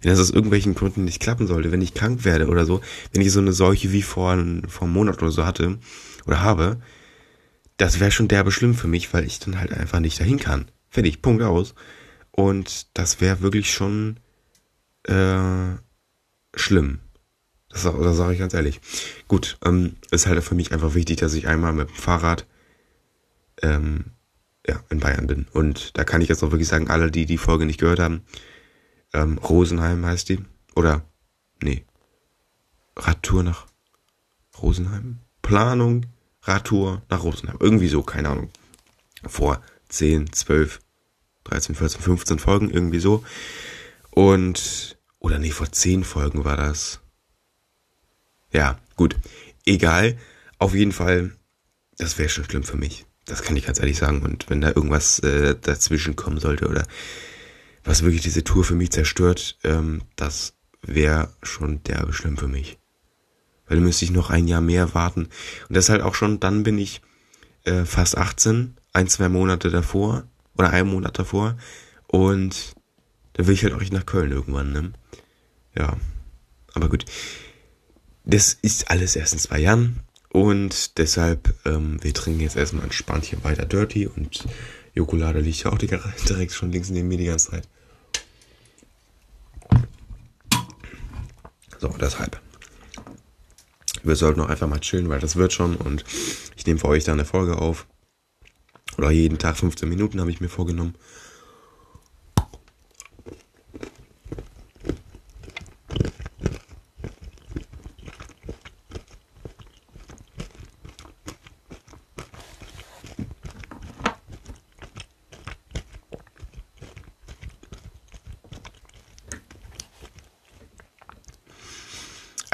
wenn 0.02 0.12
das 0.12 0.20
aus 0.20 0.30
irgendwelchen 0.30 0.76
Gründen 0.76 1.04
nicht 1.04 1.22
klappen 1.22 1.48
sollte, 1.48 1.72
wenn 1.72 1.82
ich 1.82 1.94
krank 1.94 2.26
werde 2.26 2.48
oder 2.48 2.66
so, 2.66 2.82
wenn 3.12 3.22
ich 3.22 3.32
so 3.32 3.40
eine 3.40 3.54
Seuche 3.54 3.92
wie 3.92 4.02
vor, 4.02 4.38
vor 4.68 4.84
einem 4.84 4.94
Monat 4.94 5.22
oder 5.22 5.32
so 5.32 5.46
hatte 5.46 5.78
oder 6.26 6.42
habe, 6.42 6.82
das 7.78 8.00
wäre 8.00 8.12
schon 8.12 8.28
derbe 8.28 8.52
schlimm 8.52 8.76
für 8.76 8.88
mich, 8.88 9.14
weil 9.14 9.26
ich 9.26 9.40
dann 9.40 9.60
halt 9.60 9.74
einfach 9.74 10.00
nicht 10.00 10.20
dahin 10.20 10.40
kann. 10.40 10.70
Fertig, 10.90 11.22
Punkt 11.22 11.44
aus. 11.44 11.76
Und 12.32 12.88
das 12.98 13.22
wäre 13.22 13.42
wirklich 13.42 13.72
schon 13.72 14.20
äh, 15.04 15.76
schlimm. 16.56 17.00
Das, 17.84 17.94
das 17.94 18.18
sage 18.18 18.34
ich 18.34 18.40
ganz 18.40 18.54
ehrlich. 18.54 18.82
Gut, 19.28 19.58
ähm, 19.64 19.96
ist 20.12 20.28
halt 20.28 20.44
für 20.44 20.56
mich 20.56 20.72
einfach 20.72 20.94
wichtig, 20.94 21.18
dass 21.18 21.34
ich 21.34 21.48
einmal 21.48 21.74
mit 21.74 21.90
dem 21.90 21.96
Fahrrad 21.96 22.46
ähm, 23.62 24.06
ja, 24.68 24.82
in 24.90 25.00
Bayern 25.00 25.28
bin. 25.28 25.48
Und 25.54 25.98
da 25.98 26.04
kann 26.04 26.22
ich 26.22 26.30
jetzt 26.30 26.44
auch 26.44 26.52
wirklich 26.52 26.68
sagen, 26.68 26.90
alle, 26.90 27.12
die 27.12 27.26
die 27.26 27.38
Folge 27.38 27.66
nicht 27.66 27.80
gehört 27.80 28.00
haben, 28.00 28.22
ähm, 29.14 29.38
Rosenheim 29.38 30.06
heißt 30.06 30.30
die. 30.30 30.40
Oder, 30.76 31.04
nee, 31.62 31.84
Radtour 32.96 33.44
nach 33.44 33.68
Rosenheim? 34.62 35.20
Planung, 35.42 36.06
Radtour 36.44 37.02
nach 37.10 37.24
Rosenheim. 37.24 37.58
Irgendwie 37.60 37.88
so, 37.88 38.04
keine 38.04 38.30
Ahnung. 38.30 38.50
Vor 39.26 39.62
10, 39.90 40.32
12, 40.32 40.80
13, 41.46 41.76
14, 41.76 42.02
15 42.02 42.40
Folgen, 42.40 42.70
irgendwie 42.70 43.00
so. 43.00 43.24
Und, 44.12 44.98
oder 45.20 45.40
nee, 45.40 45.52
vor 45.52 45.72
10 45.72 46.04
Folgen 46.04 46.46
war 46.46 46.58
das. 46.58 47.00
Ja, 48.52 48.80
gut. 48.96 49.16
Egal. 49.66 50.18
Auf 50.58 50.74
jeden 50.74 50.92
Fall, 50.92 51.32
das 51.98 52.18
wäre 52.18 52.30
schon 52.30 52.46
schlimm 52.46 52.64
für 52.64 52.78
mich. 52.78 53.06
Das 53.26 53.44
kann 53.44 53.56
ich 53.56 53.66
ganz 53.66 53.80
ehrlich 53.80 53.98
sagen. 53.98 54.22
Und 54.22 54.50
wenn 54.50 54.62
da 54.62 54.70
irgendwas 54.70 55.20
äh, 55.20 55.56
dazwischen 55.60 56.16
kommen 56.16 56.40
sollte 56.40 56.68
oder 56.68 56.86
was 57.84 58.04
wirklich 58.04 58.22
diese 58.22 58.44
Tour 58.44 58.64
für 58.64 58.76
mich 58.76 58.92
zerstört, 58.92 59.58
ähm, 59.64 60.02
das 60.16 60.54
wäre 60.82 61.34
schon 61.44 61.84
derbe 61.84 62.14
schlimm 62.14 62.38
für 62.38 62.48
mich. 62.48 62.78
Weil 63.68 63.78
dann 63.78 63.86
müsste 63.86 64.06
ich 64.06 64.12
noch 64.12 64.32
ein 64.32 64.48
Jahr 64.48 64.62
mehr 64.62 64.94
warten. 64.96 65.26
Und 65.26 65.76
deshalb 65.76 66.04
auch 66.04 66.16
schon, 66.16 66.40
dann 66.40 66.64
bin 66.64 66.78
ich 66.78 67.02
äh, 67.66 67.86
fast 67.86 68.18
18, 68.18 68.76
ein, 68.94 69.08
zwei 69.08 69.30
Monate 69.30 69.70
davor 69.70 70.24
oder 70.58 70.72
einen 70.72 70.90
Monat 70.90 71.20
davor. 71.20 71.58
Und 72.08 72.74
dann 73.34 73.46
will 73.46 73.54
ich 73.54 73.64
halt 73.64 73.74
auch 73.74 73.80
nicht 73.80 73.94
nach 73.94 74.08
Köln 74.08 74.32
irgendwann, 74.32 74.72
ne? 74.72 74.94
Ja. 75.76 75.98
Aber 76.74 76.90
gut 76.90 77.06
das 78.30 78.54
ist 78.62 78.92
alles 78.92 79.16
erst 79.16 79.34
in 79.34 79.40
zwei 79.40 79.60
Jahren 79.60 80.02
und 80.32 80.98
deshalb, 81.00 81.56
ähm, 81.66 81.98
wir 82.04 82.14
trinken 82.14 82.42
jetzt 82.42 82.56
erstmal 82.56 82.84
entspannt 82.84 83.26
hier 83.26 83.44
weiter 83.44 83.66
Dirty 83.66 84.06
und 84.06 84.46
Jokolade 84.94 85.40
liegt 85.40 85.64
ja 85.64 85.72
auch 85.72 85.78
direkt 86.30 86.52
schon 86.54 86.72
links 86.72 86.90
neben 86.90 87.08
mir 87.08 87.18
die 87.18 87.26
ganze 87.26 87.52
Zeit. 87.52 87.68
So, 91.80 91.88
deshalb. 92.00 92.40
Wir 94.04 94.16
sollten 94.16 94.40
noch 94.40 94.50
einfach 94.50 94.68
mal 94.68 94.80
chillen, 94.80 95.10
weil 95.10 95.20
das 95.20 95.36
wird 95.36 95.54
schon 95.54 95.76
und 95.76 96.04
ich 96.56 96.66
nehme 96.66 96.80
für 96.80 96.88
euch 96.90 97.06
da 97.06 97.14
eine 97.14 97.26
Folge 97.26 97.58
auf. 97.58 97.88
Oder 98.98 99.12
jeden 99.12 99.40
Tag 99.40 99.58
15 99.58 99.88
Minuten 99.90 100.20
habe 100.20 100.30
ich 100.30 100.42
mir 100.42 100.50
vorgenommen. 100.50 100.94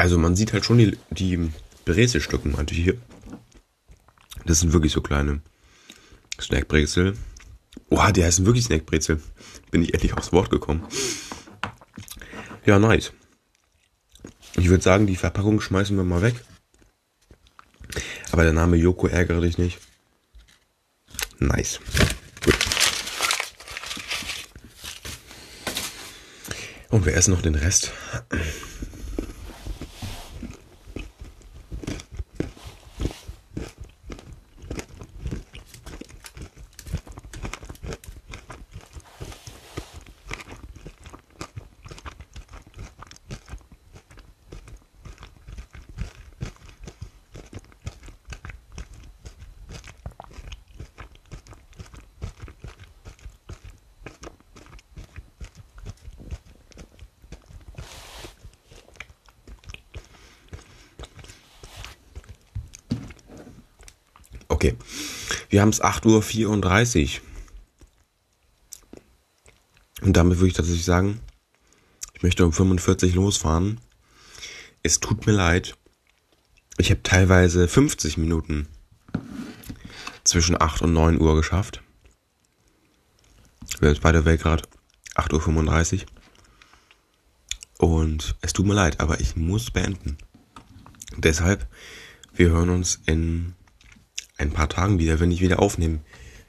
Also 0.05 0.19
man 0.19 0.35
sieht 0.35 0.53
halt 0.53 0.63
schon 0.63 0.77
die, 0.77 0.99
die 1.09 1.51
Brezelstücken, 1.83 2.51
meinte 2.51 2.75
ich 2.75 2.83
hier. 2.83 2.95
Das 4.45 4.59
sind 4.59 4.71
wirklich 4.71 4.93
so 4.93 5.01
kleine 5.01 5.41
Snackbrezel. 6.39 7.17
Oha, 7.89 8.11
die 8.11 8.23
heißen 8.23 8.45
wirklich 8.45 8.65
Snackbrezel. 8.65 9.19
Bin 9.71 9.81
ich 9.81 9.95
endlich 9.95 10.13
aufs 10.13 10.31
Wort 10.31 10.51
gekommen. 10.51 10.85
Ja, 12.67 12.77
nice. 12.77 13.13
Ich 14.57 14.69
würde 14.69 14.83
sagen, 14.83 15.07
die 15.07 15.15
Verpackung 15.15 15.59
schmeißen 15.59 15.97
wir 15.97 16.03
mal 16.03 16.21
weg. 16.21 16.35
Aber 18.31 18.43
der 18.43 18.53
Name 18.53 18.77
Joko 18.77 19.07
ärgere 19.07 19.41
dich 19.41 19.57
nicht. 19.57 19.79
Nice. 21.39 21.79
Gut. 22.43 22.55
Und 26.89 27.07
wir 27.07 27.15
essen 27.15 27.31
noch 27.31 27.41
den 27.41 27.55
Rest. 27.55 27.91
Okay. 64.65 64.75
Wir 65.49 65.61
haben 65.61 65.69
es 65.69 65.81
8.34 65.81 67.19
Uhr. 67.19 67.21
Und 70.01 70.17
damit 70.17 70.37
würde 70.37 70.47
ich 70.47 70.53
tatsächlich 70.53 70.85
sagen, 70.85 71.19
ich 72.13 72.23
möchte 72.23 72.45
um 72.45 72.53
45 72.53 73.13
losfahren. 73.15 73.79
Es 74.81 74.99
tut 74.99 75.25
mir 75.27 75.33
leid. 75.33 75.77
Ich 76.77 76.89
habe 76.89 77.03
teilweise 77.03 77.67
50 77.67 78.17
Minuten 78.17 78.67
zwischen 80.23 80.59
8 80.59 80.81
und 80.81 80.93
9 80.93 81.21
Uhr 81.21 81.35
geschafft. 81.35 81.81
Wir 83.79 83.91
sind 83.91 84.01
beide 84.01 84.25
weg 84.25 84.41
gerade. 84.41 84.63
8.35 85.15 86.01
Uhr. 86.01 86.05
Und 87.77 88.35
es 88.41 88.53
tut 88.53 88.65
mir 88.65 88.73
leid, 88.73 88.99
aber 88.99 89.19
ich 89.19 89.35
muss 89.35 89.69
beenden. 89.69 90.17
Deshalb, 91.17 91.67
wir 92.33 92.49
hören 92.49 92.69
uns 92.69 92.99
in 93.05 93.53
ein 94.45 94.53
paar 94.53 94.69
Tagen 94.69 94.99
wieder, 94.99 95.19
wenn 95.19 95.31
ich 95.31 95.41
wieder 95.41 95.59
aufnehmen 95.59 96.01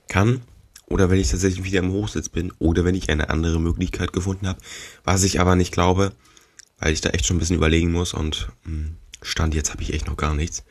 kann. 0.09 0.43
Oder 0.89 1.11
wenn 1.11 1.19
ich 1.19 1.31
tatsächlich 1.31 1.65
wieder 1.65 1.81
im 1.81 1.93
Hochsitz 1.93 2.29
bin. 2.29 2.53
Oder 2.59 2.85
wenn 2.85 2.95
ich 2.95 3.11
eine 3.11 3.31
andere 3.31 3.61
Möglichkeit 3.61 4.13
gefunden 4.13 4.47
habe. 4.47 4.61
Was 5.05 5.25
ich 5.25 5.41
aber 5.41 5.57
nicht 5.57 5.73
glaube, 5.73 6.13
weil 6.79 6.93
ich 6.93 7.01
da 7.01 7.11
echt 7.11 7.27
schon 7.27 7.37
ein 7.37 7.41
bisschen 7.41 7.57
überlegen 7.57 7.93
muss. 7.93 8.15
Und 8.15 8.49
hm, 8.65 8.97
Stand 9.23 9.55
jetzt 9.55 9.73
habe 9.73 9.83
ich 9.83 9.93
echt 9.93 10.07
noch 10.07 10.17
gar 10.17 10.35
nichts. 10.35 10.65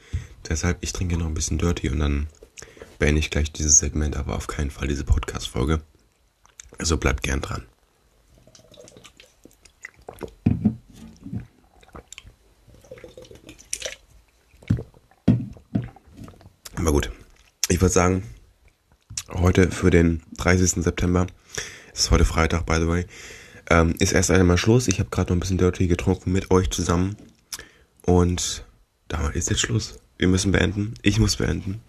Deshalb, 0.48 0.78
ich 0.82 0.94
trinke 0.94 1.18
noch 1.18 1.26
ein 1.26 1.34
bisschen 1.34 1.58
Dirty 1.58 1.90
und 1.90 2.00
dann 2.00 2.28
beende 3.00 3.20
ich 3.20 3.30
gleich 3.30 3.52
dieses 3.52 3.80
Segment, 3.80 4.16
aber 4.16 4.36
auf 4.36 4.48
keinen 4.48 4.72
Fall 4.72 4.88
diese 4.88 5.04
Podcast-Folge. 5.04 5.82
Also 6.78 6.98
bleibt 6.98 7.24
gern 7.24 7.42
dran. 7.42 7.66
Aber 16.76 16.92
gut, 16.92 17.10
ich 17.76 17.82
würde 17.82 17.94
sagen, 17.94 18.24
heute 19.34 19.70
für 19.70 19.90
den 19.90 20.22
30. 20.38 20.82
September, 20.82 21.28
ist 21.94 22.10
heute 22.10 22.24
Freitag, 22.24 22.66
by 22.66 22.76
the 22.76 22.88
way, 22.88 23.06
ähm, 23.70 23.96
ist 24.00 24.14
erst 24.14 24.32
einmal 24.32 24.58
Schluss. 24.58 24.88
Ich 24.88 25.00
habe 25.00 25.10
gerade 25.10 25.32
noch 25.32 25.36
ein 25.36 25.42
bisschen 25.42 25.58
Dirty 25.58 25.88
getrunken 25.88 26.32
mit 26.32 26.52
euch 26.52 26.70
zusammen. 26.70 27.18
Und 28.06 28.66
damit 29.10 29.36
ist 29.36 29.50
jetzt 29.50 29.60
Schluss. 29.60 30.00
Wir 30.18 30.30
müssen 30.30 30.54
beenden. 30.54 30.94
Ich 31.02 31.20
muss 31.20 31.36
beenden. 31.36 31.82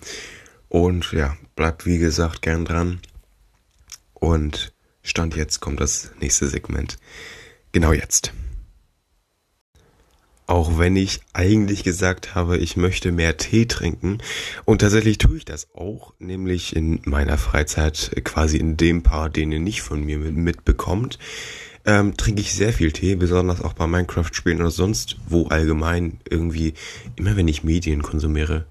Und 0.69 1.12
ja, 1.12 1.37
bleibt 1.55 1.87
wie 1.87 1.99
gesagt 1.99 2.43
gern 2.43 2.64
dran. 2.64 2.99
Und 4.12 4.73
Stand 5.02 5.37
jetzt 5.37 5.61
kommt 5.61 5.78
das 5.78 6.11
nächste 6.21 6.49
Segment. 6.49 6.97
Genau 7.71 7.93
jetzt. 7.93 8.33
Auch 10.47 10.79
wenn 10.79 10.95
ich 10.95 11.21
eigentlich 11.33 11.83
gesagt 11.83 12.35
habe, 12.35 12.59
ich 12.59 12.76
möchte 12.76 13.11
mehr 13.11 13.37
Tee 13.37 13.67
trinken. 13.67 14.19
Und 14.65 14.81
tatsächlich 14.81 15.19
tue 15.19 15.38
ich 15.38 15.45
das 15.45 15.69
auch, 15.75 16.15
nämlich 16.19 16.76
in 16.76 17.00
meiner 17.05 17.37
Freizeit 17.37 18.12
quasi 18.25 18.57
in 18.59 18.76
dem 18.76 19.03
Paar, 19.03 19.29
den 19.29 19.50
ihr 19.50 19.61
nicht 19.61 19.83
von 19.83 20.05
mir 20.05 20.19
mitbekommt 20.19 21.19
ähm, 21.87 22.17
trinke 22.17 22.41
ich 22.41 22.53
sehr 22.53 22.73
viel 22.73 22.93
Tee, 22.93 23.15
besonders 23.15 23.62
auch 23.62 23.73
bei 23.73 23.87
Minecraft-Spielen 23.87 24.61
oder 24.61 24.71
sonst 24.71 25.17
wo 25.29 25.47
allgemein 25.47 26.19
irgendwie, 26.29 26.75
immer 27.15 27.37
wenn 27.37 27.49
ich 27.49 27.65
Medien 27.65 28.03
konsumiere. 28.03 28.67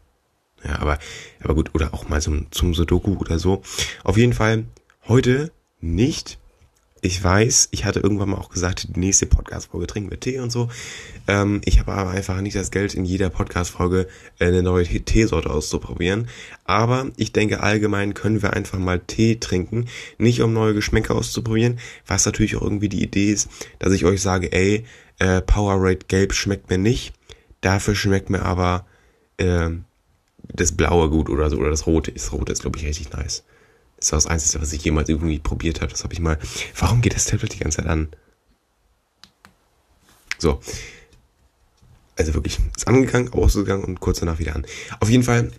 Ja, 0.64 0.80
aber, 0.80 1.00
aber 1.42 1.56
gut, 1.56 1.74
oder 1.74 1.94
auch 1.94 2.10
mal 2.10 2.22
zum, 2.22 2.52
zum 2.52 2.74
Sudoku 2.74 3.16
oder 3.18 3.40
so. 3.40 3.64
Auf 4.04 4.18
jeden 4.18 4.34
Fall 4.34 4.66
heute 5.08 5.52
nicht 5.80 6.38
ich 7.06 7.24
weiß, 7.24 7.70
ich 7.72 7.86
hatte 7.86 8.00
irgendwann 8.00 8.30
mal 8.30 8.38
auch 8.38 8.50
gesagt, 8.50 8.88
die 8.96 9.00
nächste 9.00 9.28
Podcast-Folge 9.28 9.86
trinken 9.86 10.10
wir 10.10 10.20
Tee 10.20 10.40
und 10.40 10.52
so. 10.52 10.70
Ähm, 11.28 11.62
ich 11.64 11.80
habe 11.80 11.94
aber 11.94 12.10
einfach 12.10 12.42
nicht 12.42 12.56
das 12.56 12.72
Geld, 12.72 12.96
in 12.96 13.06
jeder 13.06 13.30
Podcast-Folge 13.30 14.08
eine 14.40 14.64
neue 14.64 14.86
Teesorte 14.86 15.52
auszuprobieren. 15.52 16.28
Aber 16.64 17.12
ich 17.16 17.32
denke, 17.32 17.62
allgemein 17.62 18.16
können 18.16 18.42
wir 18.42 18.54
einfach 18.54 18.80
mal 18.80 19.00
Tee 19.00 19.36
trinken. 19.40 19.86
Nicht 20.18 20.42
um 20.42 20.54
neue 20.54 20.74
Geschmäcker 20.74 21.16
auszuprobieren, 21.16 21.80
was 22.08 22.26
natürlich 22.26 22.56
auch 22.56 22.64
irgendwie 22.64 22.90
die 22.90 23.04
Idee 23.04 23.32
ist, 23.32 23.50
dass 23.78 23.94
ich 23.94 24.04
euch 24.06 24.22
sage, 24.22 24.52
ey, 24.52 24.84
äh, 25.20 25.42
Powerade 25.42 26.06
Gelb 26.08 26.34
schmeckt 26.34 26.72
mir 26.72 26.80
nicht. 26.80 27.14
Dafür 27.62 27.94
schmeckt 27.94 28.32
mir 28.32 28.42
aber 28.42 28.86
äh, 29.38 29.70
das 30.54 30.72
Blaue 30.72 31.10
gut 31.12 31.30
oder 31.30 31.52
so, 31.52 31.58
oder 31.58 31.70
das 31.70 31.86
Rote. 31.86 32.12
Das 32.12 32.34
Rote 32.34 32.52
ist, 32.52 32.64
glaube 32.64 32.80
ich, 32.80 32.86
richtig 32.86 33.12
nice. 33.12 33.44
War 33.98 34.18
das 34.18 34.28
Einzige, 34.28 34.62
was 34.62 34.74
ich 34.74 34.84
jemals 34.84 35.10
irgendwie 35.10 35.40
probiert 35.40 35.82
habe. 35.82 35.92
Das 35.92 36.04
habe 36.04 36.14
ich 36.14 36.20
mal. 36.20 36.38
Warum 36.78 37.02
geht 37.02 37.16
das 37.16 37.26
Tablet 37.26 37.54
die 37.54 37.60
ganze 37.60 37.78
Zeit 37.78 37.88
an? 37.88 38.10
So. 40.38 40.60
Also 42.18 42.34
wirklich, 42.34 42.60
ist 42.76 42.88
angegangen, 42.88 43.34
ausgegangen 43.34 43.84
und 43.84 44.00
kurz 44.00 44.20
danach 44.20 44.40
wieder 44.40 44.56
an. 44.56 44.66
Auf 45.00 45.10
jeden 45.10 45.24
Fall, 45.24 45.52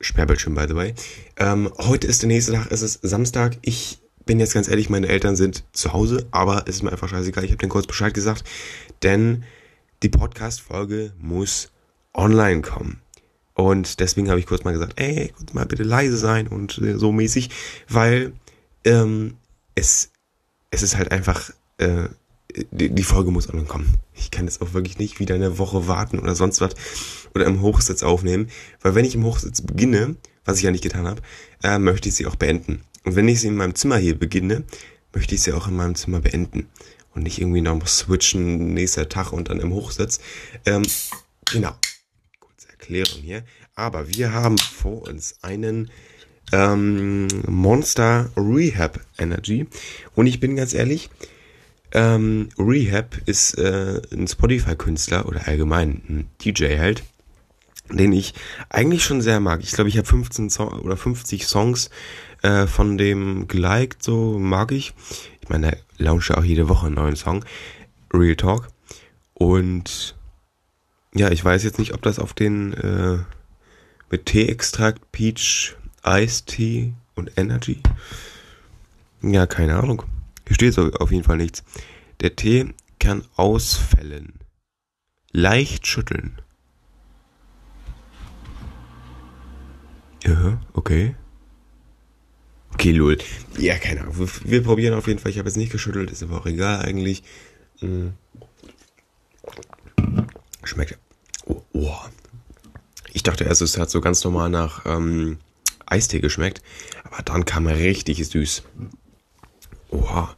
Sperrbildschirm, 0.00 0.54
by 0.54 0.66
the 0.68 0.76
way. 0.76 0.94
Ähm, 1.38 1.72
heute 1.78 2.06
ist 2.06 2.22
der 2.22 2.28
nächste 2.28 2.52
Tag, 2.52 2.68
es 2.70 2.82
ist 2.82 3.00
Samstag. 3.02 3.56
Ich 3.62 3.98
bin 4.26 4.38
jetzt 4.38 4.54
ganz 4.54 4.68
ehrlich, 4.68 4.90
meine 4.90 5.08
Eltern 5.08 5.34
sind 5.34 5.64
zu 5.72 5.92
Hause, 5.92 6.26
aber 6.30 6.64
es 6.66 6.76
ist 6.76 6.82
mir 6.82 6.92
einfach 6.92 7.08
scheißegal. 7.08 7.44
Ich 7.44 7.50
habe 7.50 7.58
denen 7.58 7.70
kurz 7.70 7.86
Bescheid 7.86 8.12
gesagt, 8.12 8.44
denn 9.02 9.44
die 10.02 10.08
Podcast-Folge 10.08 11.12
muss 11.18 11.70
online 12.12 12.62
kommen. 12.62 13.00
Und 13.56 14.00
deswegen 14.00 14.28
habe 14.28 14.38
ich 14.38 14.44
kurz 14.44 14.64
mal 14.64 14.72
gesagt, 14.72 15.00
ey, 15.00 15.32
kurz 15.34 15.54
mal 15.54 15.64
bitte 15.64 15.82
leise 15.82 16.18
sein 16.18 16.46
und 16.46 16.76
äh, 16.76 16.98
so 16.98 17.10
mäßig, 17.10 17.48
weil 17.88 18.34
ähm, 18.84 19.38
es, 19.74 20.10
es 20.70 20.82
ist 20.82 20.98
halt 20.98 21.10
einfach, 21.10 21.50
äh, 21.78 22.08
die, 22.70 22.90
die 22.90 23.02
Folge 23.02 23.30
muss 23.30 23.48
online 23.48 23.66
kommen. 23.66 23.94
Ich 24.14 24.30
kann 24.30 24.44
jetzt 24.44 24.60
auch 24.60 24.74
wirklich 24.74 24.98
nicht 24.98 25.20
wieder 25.20 25.34
eine 25.34 25.58
Woche 25.58 25.88
warten 25.88 26.18
oder 26.18 26.34
sonst 26.34 26.60
was 26.60 26.74
oder 27.34 27.46
im 27.46 27.62
Hochsitz 27.62 28.02
aufnehmen, 28.02 28.50
weil 28.82 28.94
wenn 28.94 29.06
ich 29.06 29.14
im 29.14 29.24
Hochsitz 29.24 29.62
beginne, 29.62 30.16
was 30.44 30.58
ich 30.58 30.64
ja 30.64 30.70
nicht 30.70 30.84
getan 30.84 31.06
habe, 31.06 31.22
äh, 31.62 31.78
möchte 31.78 32.10
ich 32.10 32.14
sie 32.14 32.26
auch 32.26 32.36
beenden. 32.36 32.82
Und 33.04 33.16
wenn 33.16 33.26
ich 33.26 33.40
sie 33.40 33.48
in 33.48 33.56
meinem 33.56 33.74
Zimmer 33.74 33.96
hier 33.96 34.18
beginne, 34.18 34.64
möchte 35.14 35.34
ich 35.34 35.40
sie 35.40 35.54
auch 35.54 35.66
in 35.66 35.76
meinem 35.76 35.94
Zimmer 35.94 36.20
beenden. 36.20 36.68
Und 37.14 37.22
nicht 37.22 37.40
irgendwie 37.40 37.62
noch 37.62 37.86
switchen, 37.86 38.74
nächster 38.74 39.08
Tag 39.08 39.32
und 39.32 39.48
dann 39.48 39.60
im 39.60 39.72
Hochsitz. 39.72 40.20
Ähm, 40.66 40.82
genau. 41.46 41.74
Erklärung 42.86 43.22
hier. 43.22 43.42
Aber 43.74 44.08
wir 44.08 44.32
haben 44.32 44.58
vor 44.58 45.02
uns 45.02 45.36
einen 45.42 45.90
ähm, 46.52 47.26
Monster 47.46 48.30
Rehab 48.36 49.00
Energy. 49.18 49.66
Und 50.14 50.26
ich 50.26 50.40
bin 50.40 50.56
ganz 50.56 50.72
ehrlich, 50.72 51.10
ähm, 51.92 52.48
Rehab 52.58 53.16
ist 53.26 53.58
äh, 53.58 54.00
ein 54.12 54.28
Spotify-Künstler 54.28 55.26
oder 55.26 55.46
allgemein 55.46 56.02
ein 56.08 56.28
DJ 56.44 56.78
halt, 56.78 57.02
den 57.90 58.12
ich 58.12 58.34
eigentlich 58.68 59.04
schon 59.04 59.20
sehr 59.20 59.40
mag. 59.40 59.60
Ich 59.62 59.72
glaube, 59.72 59.88
ich 59.88 59.98
habe 59.98 60.06
15 60.06 60.50
so 60.50 60.70
oder 60.70 60.96
50 60.96 61.46
Songs 61.46 61.90
äh, 62.42 62.66
von 62.66 62.98
dem 62.98 63.48
geliked, 63.48 64.02
so 64.02 64.38
mag 64.38 64.72
ich. 64.72 64.94
Ich 65.40 65.48
meine, 65.48 65.70
der 65.70 65.78
launcht 65.98 66.32
auch 66.32 66.44
jede 66.44 66.68
Woche 66.68 66.86
einen 66.86 66.96
neuen 66.96 67.16
Song. 67.16 67.44
Real 68.12 68.36
Talk. 68.36 68.68
Und 69.34 70.15
ja, 71.16 71.30
ich 71.30 71.44
weiß 71.44 71.64
jetzt 71.64 71.78
nicht, 71.78 71.94
ob 71.94 72.02
das 72.02 72.18
auf 72.18 72.34
den 72.34 72.74
äh, 72.74 73.18
mit 74.10 74.26
Teeextrakt, 74.26 75.12
Peach, 75.12 75.74
Ice 76.04 76.44
Tea 76.44 76.92
und 77.14 77.32
Energy. 77.36 77.80
Ja, 79.22 79.46
keine 79.46 79.76
Ahnung. 79.76 80.02
Hier 80.46 80.54
steht 80.54 80.78
auf 80.78 81.10
jeden 81.10 81.24
Fall 81.24 81.38
nichts. 81.38 81.64
Der 82.20 82.36
Tee 82.36 82.74
kann 82.98 83.24
ausfällen. 83.34 84.34
Leicht 85.32 85.86
schütteln. 85.86 86.40
Ja, 90.24 90.60
okay. 90.72 91.14
Okay, 92.74 92.92
lul. 92.92 93.18
Ja, 93.58 93.78
keine 93.78 94.02
Ahnung. 94.02 94.18
Wir, 94.18 94.28
wir 94.44 94.62
probieren 94.62 94.94
auf 94.94 95.06
jeden 95.06 95.18
Fall. 95.18 95.30
Ich 95.30 95.38
habe 95.38 95.48
jetzt 95.48 95.56
nicht 95.56 95.72
geschüttelt, 95.72 96.10
ist 96.10 96.22
aber 96.22 96.38
auch 96.38 96.46
egal 96.46 96.84
eigentlich. 96.84 97.22
Hm. 97.80 98.12
Schmeckt 100.62 100.98
Oh. 101.46 101.94
Ich 103.12 103.22
dachte 103.22 103.44
erst, 103.44 103.62
es 103.62 103.78
hat 103.78 103.90
so 103.90 104.00
ganz 104.00 104.22
normal 104.24 104.50
nach 104.50 104.84
ähm, 104.84 105.38
Eistee 105.86 106.20
geschmeckt, 106.20 106.62
aber 107.04 107.22
dann 107.22 107.44
kam 107.44 107.66
richtig 107.66 108.26
süß. 108.26 108.62
Oha. 109.90 110.36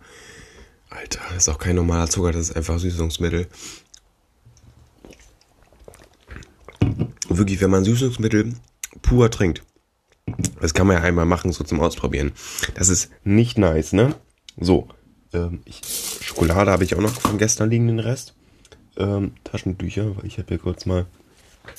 Alter, 0.90 1.21
das 1.29 1.44
ist 1.44 1.49
auch 1.49 1.59
kein 1.59 1.77
normaler 1.77 2.09
Zucker, 2.09 2.33
das 2.33 2.51
ist 2.51 2.57
einfach 2.57 2.79
Süßungsmittel. 2.79 3.47
Wirklich, 7.29 7.61
wenn 7.61 7.71
man 7.71 7.85
Süßungsmittel 7.85 8.55
pur 9.03 9.31
trinkt, 9.31 9.62
das 10.61 10.75
kann 10.75 10.87
man 10.87 10.97
ja 10.97 11.03
einmal 11.03 11.27
machen, 11.27 11.53
so 11.53 11.64
zum 11.64 11.81
Ausprobieren. 11.81 12.33
Das 12.75 12.88
ist 12.88 13.11
nicht 13.25 13.59
nice, 13.59 13.92
ne? 13.92 14.14
So, 14.59 14.88
ähm, 15.33 15.61
ich, 15.64 15.81
Schokolade 16.21 16.71
habe 16.71 16.85
ich 16.85 16.94
auch 16.94 17.01
noch 17.01 17.21
von 17.21 17.38
gestern 17.38 17.71
liegen, 17.71 17.87
den 17.87 18.01
Rest 18.01 18.35
ähm, 18.98 19.32
Taschentücher, 19.44 20.16
weil 20.16 20.26
ich 20.26 20.38
habe 20.38 20.48
hier 20.48 20.58
kurz 20.58 20.87
mal 20.87 21.06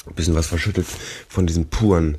ein 0.08 0.15
bisschen 0.15 0.36
was 0.36 0.47
verschüttet 0.47 0.86
von 1.27 1.47
diesem 1.47 1.67
puren 1.67 2.17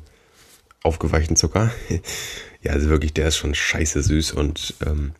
aufgeweichten 0.83 1.35
Zucker. 1.35 1.71
ja, 2.61 2.71
also 2.71 2.89
wirklich, 2.89 3.13
der 3.13 3.27
ist 3.27 3.37
schon 3.37 3.55
scheiße 3.55 4.01
süß 4.01 4.33
und 4.33 4.75
ähm, 4.85 5.13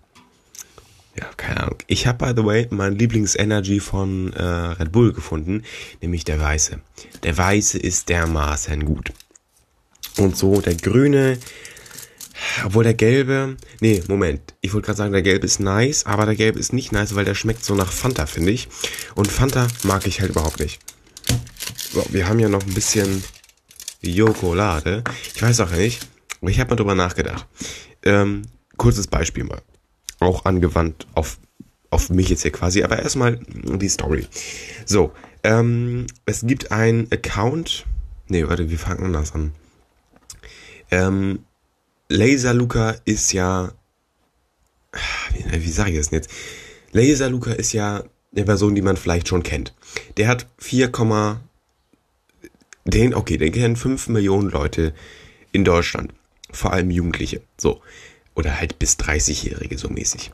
ja, 1.18 1.26
keine 1.36 1.64
Ahnung. 1.64 1.78
Ich 1.88 2.08
habe, 2.08 2.26
by 2.26 2.34
the 2.42 2.46
way, 2.46 2.68
mein 2.70 2.98
Lieblings-Energy 2.98 3.80
von 3.82 4.32
äh, 4.34 4.44
Red 4.44 4.92
Bull 4.92 5.12
gefunden, 5.12 5.64
nämlich 6.02 6.24
der 6.24 6.40
Weiße. 6.40 6.80
Der 7.24 7.38
Weiße 7.38 7.78
ist 7.78 8.10
dermaßen 8.10 8.86
gut. 8.86 9.12
Und 10.18 10.38
so, 10.38 10.62
der 10.62 10.76
Grüne, 10.76 11.38
obwohl 12.66 12.84
der 12.84 12.94
gelbe, 12.94 13.58
nee, 13.80 14.04
Moment. 14.08 14.54
Ich 14.62 14.74
wollte 14.74 14.88
gerade 14.88 14.98
sagen, 14.98 15.14
der 15.14 15.22
gelbe 15.22 15.46
ist 15.46 15.60
nice, 15.60 16.06
aber 16.06 16.26
der 16.26 16.36
gelbe 16.36 16.60
ist 16.60 16.74
nicht 16.74 16.92
nice, 16.92 17.16
weil 17.16 17.26
der 17.26 17.36
schmeckt 17.36 17.64
so 17.64 17.76
nach 17.76 17.92
Fanta, 17.92 18.26
finde 18.26 18.52
ich. 18.52 18.68
Und 19.16 19.32
Fanta 19.32 19.68
mag 19.84 20.08
ich 20.08 20.22
halt 20.22 20.32
überhaupt 20.32 20.60
nicht. 20.60 20.80
So, 21.92 22.06
wir 22.10 22.28
haben 22.28 22.40
ja 22.40 22.50
noch 22.50 22.64
ein 22.64 22.74
bisschen 22.74 23.24
Jokolade. 24.02 25.04
Ich 25.36 25.42
weiß 25.42 25.60
auch 25.60 25.72
nicht, 25.72 26.08
ich 26.42 26.60
habe 26.60 26.72
mal 26.72 26.76
drüber 26.76 26.96
nachgedacht. 26.96 27.46
Ähm, 28.04 28.44
kurzes 28.78 29.08
Beispiel 29.08 29.44
mal. 29.44 29.62
auch 30.20 30.46
angewandt 30.46 31.08
auf, 31.14 31.38
auf 31.90 32.10
mich 32.10 32.30
jetzt 32.30 32.42
hier 32.44 32.52
quasi. 32.52 32.84
Aber 32.84 33.00
erstmal 33.00 33.40
die 33.48 33.90
Story. 33.90 34.28
So, 34.86 35.12
ähm, 35.44 36.08
es 36.26 36.42
gibt 36.46 36.72
ein 36.72 37.08
Account. 37.12 37.86
Nee, 38.28 38.48
warte, 38.48 38.70
wir 38.70 38.80
fangen 38.80 39.04
anders 39.04 39.34
an. 39.34 39.52
Ähm, 40.90 41.40
Laser 42.12 42.54
Luca 42.54 42.96
ist 43.06 43.32
ja. 43.32 43.72
Wie, 45.34 45.64
wie 45.64 45.72
sage 45.72 45.92
ich 45.92 45.98
das 45.98 46.10
denn 46.10 46.20
jetzt? 46.20 46.30
Laser 46.92 47.30
Luca 47.30 47.52
ist 47.52 47.72
ja 47.72 48.04
eine 48.36 48.46
Person, 48.46 48.76
die 48.76 48.82
man 48.82 48.98
vielleicht 48.98 49.28
schon 49.28 49.44
kennt. 49.44 49.74
Der 50.18 50.28
hat 50.28 50.48
4, 50.58 50.92
den, 52.86 53.14
okay, 53.14 53.38
den 53.38 53.52
kennen 53.54 53.76
5 53.76 54.10
Millionen 54.10 54.50
Leute 54.50 54.94
in 55.54 55.64
Deutschland. 55.64 56.14
Vor 56.52 56.74
allem 56.74 56.92
Jugendliche. 56.92 57.42
So. 57.58 57.82
Oder 58.36 58.60
halt 58.60 58.78
bis 58.80 58.98
30-Jährige 58.98 59.78
so 59.78 59.90
mäßig. 59.90 60.32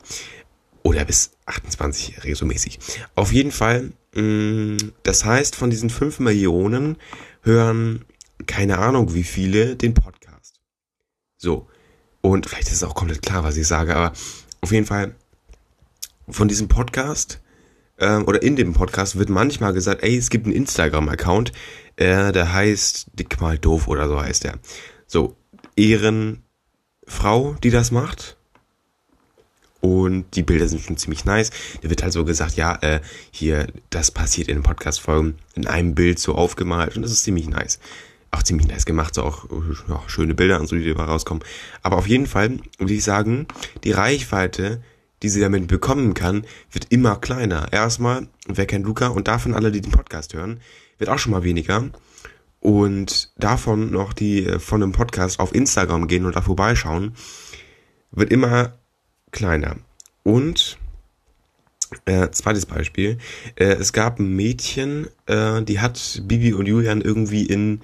Oder 0.82 1.04
bis 1.04 1.30
28-Jährige 1.46 2.34
so 2.34 2.44
mäßig. 2.44 2.78
Auf 3.14 3.32
jeden 3.32 3.52
Fall, 3.52 3.92
mh, 4.14 4.22
mm, 4.22 4.92
das 5.04 5.24
heißt, 5.24 5.54
von 5.54 5.70
diesen 5.70 5.90
5 5.90 6.20
Millionen 6.20 6.96
hören 7.42 8.04
keine 8.46 8.78
Ahnung 8.78 9.14
wie 9.14 9.24
viele 9.24 9.76
den 9.76 9.94
Podcast. 9.94 10.17
So. 11.38 11.66
Und 12.20 12.46
vielleicht 12.46 12.66
ist 12.66 12.74
es 12.74 12.84
auch 12.84 12.94
komplett 12.94 13.22
klar, 13.22 13.44
was 13.44 13.56
ich 13.56 13.66
sage, 13.66 13.94
aber 13.94 14.12
auf 14.60 14.72
jeden 14.72 14.86
Fall 14.86 15.14
von 16.28 16.48
diesem 16.48 16.68
Podcast 16.68 17.40
ähm, 17.98 18.26
oder 18.26 18.42
in 18.42 18.56
dem 18.56 18.74
Podcast 18.74 19.16
wird 19.16 19.28
manchmal 19.28 19.72
gesagt, 19.72 20.02
ey, 20.02 20.16
es 20.16 20.30
gibt 20.30 20.46
einen 20.46 20.54
Instagram-Account, 20.54 21.52
äh, 21.96 22.32
der 22.32 22.52
heißt 22.52 23.06
Dick 23.14 23.40
mal 23.40 23.56
doof 23.56 23.88
oder 23.88 24.08
so 24.08 24.20
heißt 24.20 24.44
der. 24.44 24.58
So, 25.06 25.36
Ehrenfrau, 25.76 27.54
die 27.62 27.70
das 27.70 27.92
macht. 27.92 28.36
Und 29.80 30.34
die 30.34 30.42
Bilder 30.42 30.66
sind 30.66 30.82
schon 30.82 30.96
ziemlich 30.96 31.24
nice. 31.24 31.50
Da 31.82 31.88
wird 31.88 32.02
halt 32.02 32.12
so 32.12 32.24
gesagt, 32.24 32.56
ja, 32.56 32.74
äh, 32.82 33.00
hier, 33.30 33.68
das 33.90 34.10
passiert 34.10 34.48
in 34.48 34.56
den 34.56 34.62
Podcast-Folgen 34.64 35.38
in 35.54 35.68
einem 35.68 35.94
Bild 35.94 36.18
so 36.18 36.34
aufgemalt 36.34 36.96
und 36.96 37.02
das 37.02 37.12
ist 37.12 37.22
ziemlich 37.22 37.48
nice. 37.48 37.78
Auch 38.30 38.42
ziemlich 38.42 38.68
nice 38.68 38.84
gemacht, 38.84 39.14
so 39.14 39.22
auch 39.22 39.46
ja, 39.88 40.02
schöne 40.06 40.34
Bilder 40.34 40.60
und 40.60 40.66
so, 40.66 40.76
die 40.76 40.86
dabei 40.86 41.04
rauskommen. 41.04 41.42
Aber 41.82 41.96
auf 41.96 42.06
jeden 42.06 42.26
Fall 42.26 42.58
würde 42.78 42.92
ich 42.92 43.04
sagen, 43.04 43.46
die 43.84 43.92
Reichweite 43.92 44.82
die 45.22 45.28
sie 45.28 45.40
damit 45.40 45.66
bekommen 45.66 46.14
kann, 46.14 46.44
wird 46.70 46.86
immer 46.90 47.16
kleiner. 47.16 47.72
Erstmal, 47.72 48.28
wer 48.46 48.66
kennt 48.66 48.86
Luca 48.86 49.08
und 49.08 49.28
davon 49.28 49.54
alle, 49.54 49.72
die 49.72 49.80
den 49.80 49.92
Podcast 49.92 50.34
hören, 50.34 50.60
wird 50.98 51.10
auch 51.10 51.18
schon 51.18 51.32
mal 51.32 51.42
weniger. 51.42 51.90
Und 52.60 53.32
davon 53.36 53.90
noch, 53.90 54.12
die 54.12 54.44
äh, 54.44 54.58
von 54.58 54.82
einem 54.82 54.92
Podcast 54.92 55.40
auf 55.40 55.54
Instagram 55.54 56.08
gehen 56.08 56.26
und 56.26 56.36
da 56.36 56.42
vorbeischauen, 56.42 57.14
wird 58.10 58.32
immer 58.32 58.78
kleiner. 59.30 59.76
Und 60.24 60.78
äh, 62.04 62.30
zweites 62.30 62.66
Beispiel. 62.66 63.18
Äh, 63.54 63.74
es 63.74 63.92
gab 63.92 64.18
ein 64.18 64.34
Mädchen, 64.34 65.08
äh, 65.26 65.62
die 65.62 65.80
hat 65.80 66.22
Bibi 66.24 66.52
und 66.52 66.66
Julian 66.66 67.00
irgendwie 67.00 67.46
in 67.46 67.80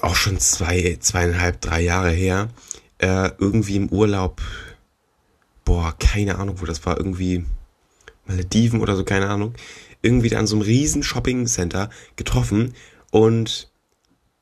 auch 0.00 0.16
schon 0.16 0.38
zwei, 0.38 0.96
zweieinhalb, 1.00 1.60
drei 1.60 1.82
Jahre 1.82 2.10
her, 2.10 2.48
äh, 2.98 3.30
irgendwie 3.38 3.76
im 3.76 3.88
Urlaub 3.88 4.40
boah, 5.64 5.94
keine 5.98 6.38
Ahnung, 6.38 6.60
wo 6.60 6.66
das 6.66 6.84
war, 6.86 6.96
irgendwie 6.98 7.44
Malediven 8.26 8.80
oder 8.80 8.96
so, 8.96 9.04
keine 9.04 9.28
Ahnung, 9.28 9.54
irgendwie 10.02 10.28
da 10.28 10.38
an 10.38 10.46
so 10.46 10.56
einem 10.56 10.62
riesen 10.62 11.02
Shopping-Center 11.02 11.90
getroffen 12.16 12.74
und 13.10 13.70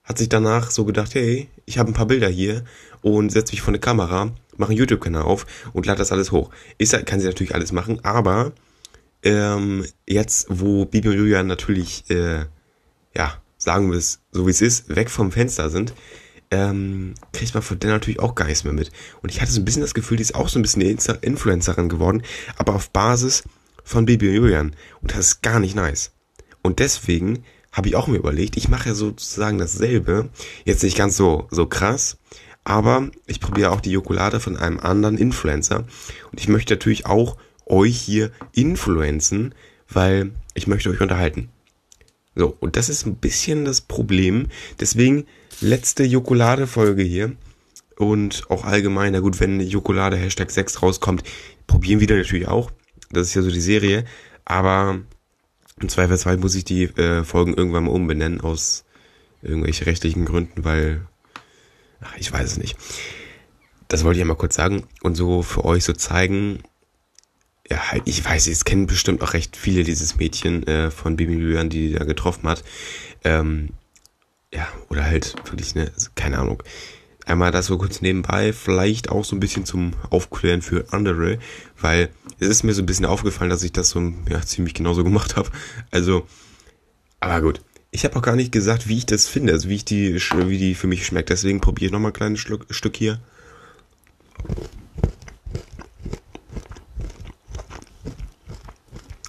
hat 0.04 0.18
sich 0.18 0.28
danach 0.28 0.70
so 0.70 0.84
gedacht, 0.84 1.14
hey, 1.14 1.48
ich 1.66 1.78
habe 1.78 1.90
ein 1.90 1.94
paar 1.94 2.06
Bilder 2.06 2.28
hier 2.28 2.64
und 3.02 3.30
setze 3.30 3.52
mich 3.52 3.60
vor 3.60 3.70
eine 3.70 3.78
Kamera, 3.78 4.32
mache 4.56 4.70
einen 4.70 4.78
YouTube-Kanal 4.78 5.22
auf 5.22 5.46
und 5.72 5.86
lade 5.86 5.98
das 5.98 6.12
alles 6.12 6.32
hoch. 6.32 6.50
Ist, 6.78 6.94
kann 7.06 7.20
sie 7.20 7.26
natürlich 7.26 7.54
alles 7.54 7.72
machen, 7.72 8.04
aber 8.04 8.52
ähm, 9.22 9.84
jetzt, 10.06 10.46
wo 10.48 10.86
Bibi 10.86 11.08
und 11.08 11.16
Julian 11.16 11.46
natürlich, 11.46 12.08
äh, 12.10 12.46
ja, 13.14 13.40
sagen 13.60 13.90
wir 13.90 13.98
es 13.98 14.20
so 14.32 14.46
wie 14.46 14.50
es 14.50 14.60
ist, 14.60 14.94
weg 14.94 15.10
vom 15.10 15.30
Fenster 15.30 15.70
sind, 15.70 15.94
ähm, 16.50 17.14
kriegt 17.32 17.54
man 17.54 17.62
von 17.62 17.78
der 17.78 17.90
natürlich 17.90 18.18
auch 18.18 18.34
gar 18.34 18.46
nichts 18.46 18.64
mehr 18.64 18.72
mit. 18.72 18.90
Und 19.22 19.30
ich 19.30 19.40
hatte 19.40 19.52
so 19.52 19.60
ein 19.60 19.64
bisschen 19.64 19.82
das 19.82 19.94
Gefühl, 19.94 20.16
die 20.16 20.22
ist 20.22 20.34
auch 20.34 20.48
so 20.48 20.58
ein 20.58 20.62
bisschen 20.62 20.82
eine 20.82 21.18
Influencerin 21.20 21.88
geworden, 21.88 22.22
aber 22.56 22.74
auf 22.74 22.90
Basis 22.90 23.44
von 23.84 24.06
Bibi 24.06 24.28
und 24.28 24.34
Julian. 24.34 24.74
Und 25.00 25.12
das 25.12 25.18
ist 25.18 25.42
gar 25.42 25.60
nicht 25.60 25.76
nice. 25.76 26.12
Und 26.62 26.80
deswegen 26.80 27.44
habe 27.70 27.88
ich 27.88 27.94
auch 27.94 28.08
mir 28.08 28.16
überlegt, 28.16 28.56
ich 28.56 28.68
mache 28.68 28.88
ja 28.88 28.94
sozusagen 28.94 29.58
dasselbe. 29.58 30.28
Jetzt 30.64 30.82
nicht 30.82 30.96
ganz 30.96 31.16
so, 31.16 31.46
so 31.50 31.66
krass, 31.66 32.18
aber 32.64 33.10
ich 33.26 33.40
probiere 33.40 33.70
auch 33.70 33.80
die 33.80 33.92
Jokolade 33.92 34.40
von 34.40 34.56
einem 34.56 34.80
anderen 34.80 35.18
Influencer. 35.18 35.84
Und 36.32 36.40
ich 36.40 36.48
möchte 36.48 36.74
natürlich 36.74 37.06
auch 37.06 37.36
euch 37.66 37.96
hier 37.96 38.32
influenzen, 38.52 39.54
weil 39.88 40.32
ich 40.54 40.66
möchte 40.66 40.90
euch 40.90 41.00
unterhalten. 41.00 41.50
So, 42.34 42.56
und 42.60 42.76
das 42.76 42.88
ist 42.88 43.06
ein 43.06 43.16
bisschen 43.16 43.64
das 43.64 43.80
Problem. 43.80 44.48
Deswegen 44.78 45.26
letzte 45.60 46.04
Jokolade-Folge 46.04 47.02
hier. 47.02 47.36
Und 47.96 48.44
auch 48.48 48.64
allgemein, 48.64 49.12
na 49.12 49.20
gut, 49.20 49.40
wenn 49.40 49.60
Jokolade 49.60 50.16
Hashtag 50.16 50.50
6 50.50 50.82
rauskommt, 50.82 51.22
probieren 51.66 52.00
wir 52.00 52.16
natürlich 52.16 52.48
auch. 52.48 52.70
Das 53.10 53.26
ist 53.26 53.34
ja 53.34 53.42
so 53.42 53.50
die 53.50 53.60
Serie. 53.60 54.04
Aber 54.44 55.00
im 55.80 55.88
Zweifelsfall 55.88 56.38
muss 56.38 56.54
ich 56.54 56.64
die 56.64 56.84
äh, 56.84 57.24
Folgen 57.24 57.54
irgendwann 57.54 57.84
mal 57.84 57.90
umbenennen 57.90 58.40
aus 58.40 58.84
irgendwelchen 59.42 59.84
rechtlichen 59.84 60.24
Gründen, 60.24 60.64
weil 60.64 61.06
ach, 62.00 62.16
ich 62.18 62.32
weiß 62.32 62.52
es 62.52 62.58
nicht. 62.58 62.76
Das 63.88 64.04
wollte 64.04 64.18
ich 64.18 64.20
ja 64.20 64.26
mal 64.26 64.34
kurz 64.34 64.54
sagen 64.54 64.84
und 65.02 65.14
so 65.14 65.42
für 65.42 65.64
euch 65.64 65.84
so 65.84 65.92
zeigen. 65.92 66.62
Ja, 67.70 67.80
ich 68.04 68.24
weiß, 68.24 68.48
es 68.48 68.64
kennen 68.64 68.86
bestimmt 68.86 69.22
auch 69.22 69.32
recht 69.32 69.56
viele 69.56 69.84
dieses 69.84 70.16
Mädchen 70.16 70.66
äh, 70.66 70.90
von 70.90 71.16
Bibi 71.16 71.34
Julian, 71.34 71.70
die, 71.70 71.88
die 71.88 71.94
da 71.94 72.04
getroffen 72.04 72.48
hat. 72.48 72.64
Ähm, 73.22 73.70
ja, 74.52 74.66
oder 74.88 75.04
halt 75.04 75.36
wirklich, 75.48 75.76
ne, 75.76 75.90
also 75.94 76.10
keine 76.16 76.38
Ahnung. 76.38 76.62
Einmal 77.26 77.52
das 77.52 77.66
so 77.66 77.78
kurz 77.78 78.00
nebenbei, 78.00 78.52
vielleicht 78.52 79.10
auch 79.10 79.24
so 79.24 79.36
ein 79.36 79.40
bisschen 79.40 79.64
zum 79.64 79.92
Aufklären 80.10 80.62
für 80.62 80.86
andere, 80.90 81.38
weil 81.80 82.08
es 82.40 82.48
ist 82.48 82.64
mir 82.64 82.74
so 82.74 82.82
ein 82.82 82.86
bisschen 82.86 83.06
aufgefallen, 83.06 83.50
dass 83.50 83.62
ich 83.62 83.72
das 83.72 83.90
so 83.90 84.12
ja, 84.28 84.40
ziemlich 84.40 84.74
genauso 84.74 85.04
gemacht 85.04 85.36
habe. 85.36 85.50
Also, 85.92 86.26
aber 87.20 87.40
gut. 87.40 87.60
Ich 87.92 88.04
habe 88.04 88.16
auch 88.16 88.22
gar 88.22 88.36
nicht 88.36 88.52
gesagt, 88.52 88.88
wie 88.88 88.98
ich 88.98 89.06
das 89.06 89.26
finde, 89.26 89.52
also 89.52 89.68
wie 89.68 89.74
ich 89.74 89.84
die, 89.84 90.14
wie 90.14 90.58
die 90.58 90.74
für 90.76 90.86
mich 90.86 91.04
schmeckt. 91.04 91.28
Deswegen 91.28 91.60
probiere 91.60 91.86
ich 91.86 91.92
nochmal 91.92 92.10
ein 92.10 92.14
kleines 92.14 92.38
Schluck, 92.38 92.66
Stück 92.70 92.96
hier. 92.96 93.20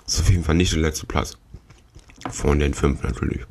Das 0.06 0.15
ist 0.15 0.21
auf 0.21 0.21
jeden 0.32 0.44
Fall 0.44 0.56
nicht 0.56 0.74
der 0.74 0.80
letzte 0.80 1.06
Platz. 1.06 1.38
Von 2.30 2.60
den 2.60 2.74
fünf 2.74 3.04
natürlich. 3.04 3.41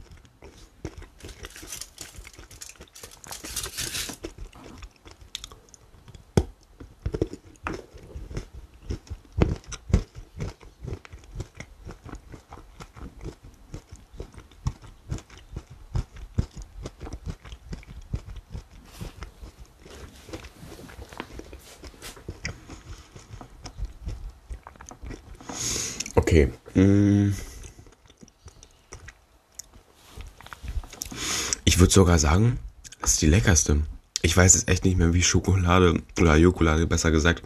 Würde 31.91 32.07
sogar 32.07 32.19
sagen, 32.21 32.59
ist 33.03 33.21
die 33.21 33.27
leckerste. 33.27 33.83
Ich 34.23 34.37
weiß 34.37 34.55
jetzt 34.55 34.69
echt 34.69 34.85
nicht 34.85 34.97
mehr, 34.97 35.13
wie 35.13 35.23
Schokolade 35.23 36.01
oder 36.21 36.37
Jokolade 36.37 36.87
besser 36.87 37.11
gesagt 37.11 37.43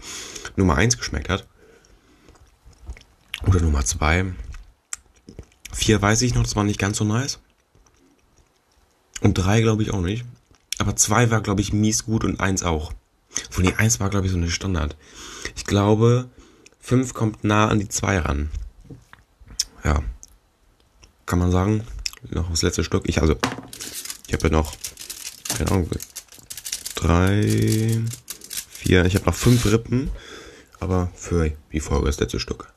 Nummer 0.57 0.76
1 0.76 0.98
geschmeckt 0.98 1.30
hat. 1.30 1.46
Oder 3.46 3.61
Nummer 3.61 3.85
2. 3.85 4.35
4 5.72 6.02
weiß 6.02 6.22
ich 6.22 6.35
noch, 6.35 6.42
das 6.42 6.57
war 6.57 6.64
nicht 6.64 6.78
ganz 6.78 6.98
so 6.98 7.04
nice. 7.04 7.38
Und 9.20 9.35
3 9.35 9.62
glaube 9.62 9.83
ich 9.83 9.92
auch 9.92 10.02
nicht. 10.02 10.24
Aber 10.78 10.94
2 10.94 11.30
war, 11.30 11.40
glaube 11.40 11.62
ich, 11.62 11.72
mies 11.72 12.04
gut 12.04 12.24
und 12.24 12.40
1 12.40 12.64
auch. 12.64 12.92
Von 13.50 13.64
die 13.64 13.74
1 13.74 14.00
war, 14.00 14.11
glaube 14.11 14.26
ich, 14.26 14.33
so 14.33 14.38
eine 14.38 14.50
Standard. 14.50 14.96
Ich 15.57 15.64
glaube, 15.64 16.28
5 16.80 17.14
kommt 17.14 17.44
nah 17.44 17.68
an 17.68 17.78
die 17.78 17.88
2 17.88 18.18
ran 18.18 18.50
ja, 19.85 20.02
kann 21.26 21.38
man 21.38 21.50
sagen, 21.50 21.85
noch 22.30 22.50
das 22.50 22.62
letzte 22.62 22.85
Stück. 22.85 23.07
Ich 23.07 23.20
also, 23.20 23.37
ja 24.44 24.50
noch, 24.50 24.74
keine 25.57 25.70
Ahnung, 25.70 25.90
drei, 26.94 28.00
vier, 28.68 29.04
ich 29.04 29.14
habe 29.14 29.26
noch 29.26 29.35
fünf 29.35 29.66
Rippen, 29.66 30.11
aber 30.80 31.11
für 31.14 31.52
die 31.72 31.80
Folge 31.80 32.07
das 32.07 32.20
letzte 32.20 32.40
Stück. 32.40 32.72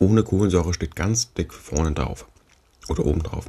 Ohne 0.00 0.24
Kohlensäure 0.24 0.74
steht 0.74 0.96
ganz 0.96 1.32
dick 1.34 1.52
vorne 1.52 1.92
drauf. 1.92 2.26
Oder 2.88 3.06
oben 3.06 3.22
drauf. 3.22 3.48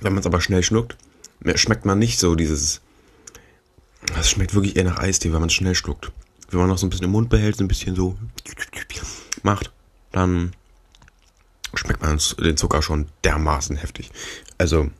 Wenn 0.00 0.12
man 0.12 0.20
es 0.20 0.26
aber 0.26 0.40
schnell 0.40 0.62
schluckt, 0.62 0.96
schmeckt 1.54 1.84
man 1.84 1.98
nicht 1.98 2.18
so 2.18 2.34
dieses. 2.34 2.80
Das 4.14 4.30
schmeckt 4.30 4.54
wirklich 4.54 4.76
eher 4.76 4.84
nach 4.84 4.98
Eistee, 4.98 5.32
wenn 5.32 5.40
man 5.40 5.48
es 5.48 5.54
schnell 5.54 5.74
schluckt. 5.74 6.10
Wenn 6.50 6.60
man 6.60 6.68
noch 6.68 6.78
so 6.78 6.86
ein 6.86 6.90
bisschen 6.90 7.04
im 7.04 7.12
Mund 7.12 7.28
behält, 7.28 7.56
so 7.56 7.64
ein 7.64 7.68
bisschen 7.68 7.94
so 7.94 8.16
macht, 9.42 9.70
dann 10.12 10.52
schmeckt 11.74 12.00
man 12.00 12.18
den 12.38 12.56
Zucker 12.56 12.80
schon 12.80 13.08
dermaßen 13.24 13.76
heftig. 13.76 14.10
Also 14.56 14.90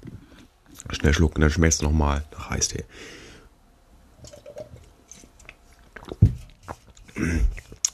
schnell 0.90 1.14
schlucken, 1.14 1.40
dann 1.40 1.50
schmeckt 1.50 1.74
es 1.74 1.82
nochmal 1.82 2.24
nach 2.32 2.50
Eistee. 2.50 2.84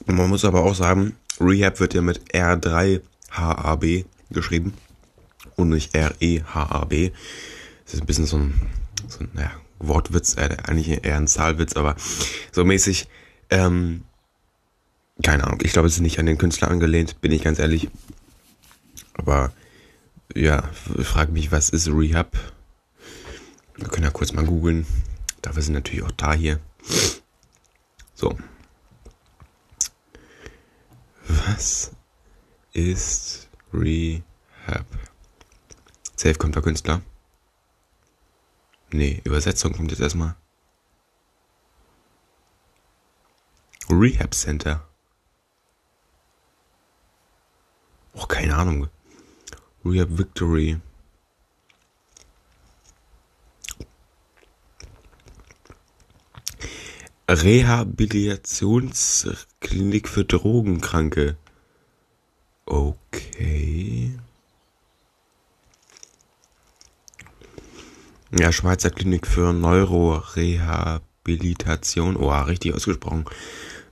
Man 0.05 0.29
muss 0.29 0.45
aber 0.45 0.63
auch 0.63 0.75
sagen, 0.75 1.15
Rehab 1.39 1.79
wird 1.79 1.93
ja 1.93 2.01
mit 2.01 2.21
R3HAB 2.33 4.05
geschrieben 4.31 4.73
und 5.55 5.69
nicht 5.69 5.95
R-E-H-A-B. 5.95 7.11
Das 7.85 7.93
ist 7.93 8.01
ein 8.01 8.05
bisschen 8.05 8.25
so 8.25 8.37
ein, 8.37 8.53
so 9.07 9.19
ein 9.19 9.29
naja, 9.33 9.51
Wortwitz, 9.79 10.35
äh, 10.37 10.57
eigentlich 10.65 11.03
eher 11.03 11.17
ein 11.17 11.27
Zahlwitz, 11.27 11.73
aber 11.73 11.95
so 12.51 12.63
mäßig. 12.63 13.07
Ähm, 13.49 14.03
keine 15.23 15.45
Ahnung, 15.45 15.59
ich 15.63 15.71
glaube, 15.71 15.87
es 15.87 15.95
ist 15.95 16.01
nicht 16.01 16.19
an 16.19 16.25
den 16.25 16.37
Künstler 16.37 16.69
angelehnt, 16.69 17.21
bin 17.21 17.31
ich 17.31 17.43
ganz 17.43 17.59
ehrlich. 17.59 17.89
Aber 19.13 19.51
ja, 20.33 20.69
ich 20.97 21.07
frage 21.07 21.31
mich, 21.31 21.51
was 21.51 21.69
ist 21.69 21.87
Rehab? 21.87 22.37
Wir 23.77 23.87
können 23.87 24.03
ja 24.05 24.11
kurz 24.11 24.33
mal 24.33 24.45
googeln. 24.45 24.85
Dafür 25.41 25.61
sind 25.61 25.73
natürlich 25.73 26.03
auch 26.03 26.11
da 26.11 26.33
hier. 26.33 26.59
So. 28.13 28.37
Was 31.47 31.91
ist 32.73 33.49
Rehab? 33.71 34.87
Safe 36.15 36.35
kommt 36.35 36.55
der 36.55 36.63
Künstler. 36.63 37.01
Nee, 38.91 39.21
Übersetzung 39.23 39.73
kommt 39.73 39.91
jetzt 39.91 39.99
erstmal. 40.01 40.35
Rehab 43.89 44.33
Center. 44.33 44.87
Oh, 48.13 48.25
keine 48.25 48.55
Ahnung. 48.55 48.87
Rehab 49.83 50.09
Victory. 50.17 50.79
Rehabilitationsklinik 57.27 60.07
für 60.07 60.25
Drogenkranke. 60.25 61.37
Okay. 62.65 64.11
Ja, 68.37 68.51
Schweizer 68.51 68.91
Klinik 68.91 69.27
für 69.27 69.53
Neurorehabilitation. 69.53 72.17
Oh, 72.17 72.31
richtig 72.31 72.75
ausgesprochen. 72.75 73.23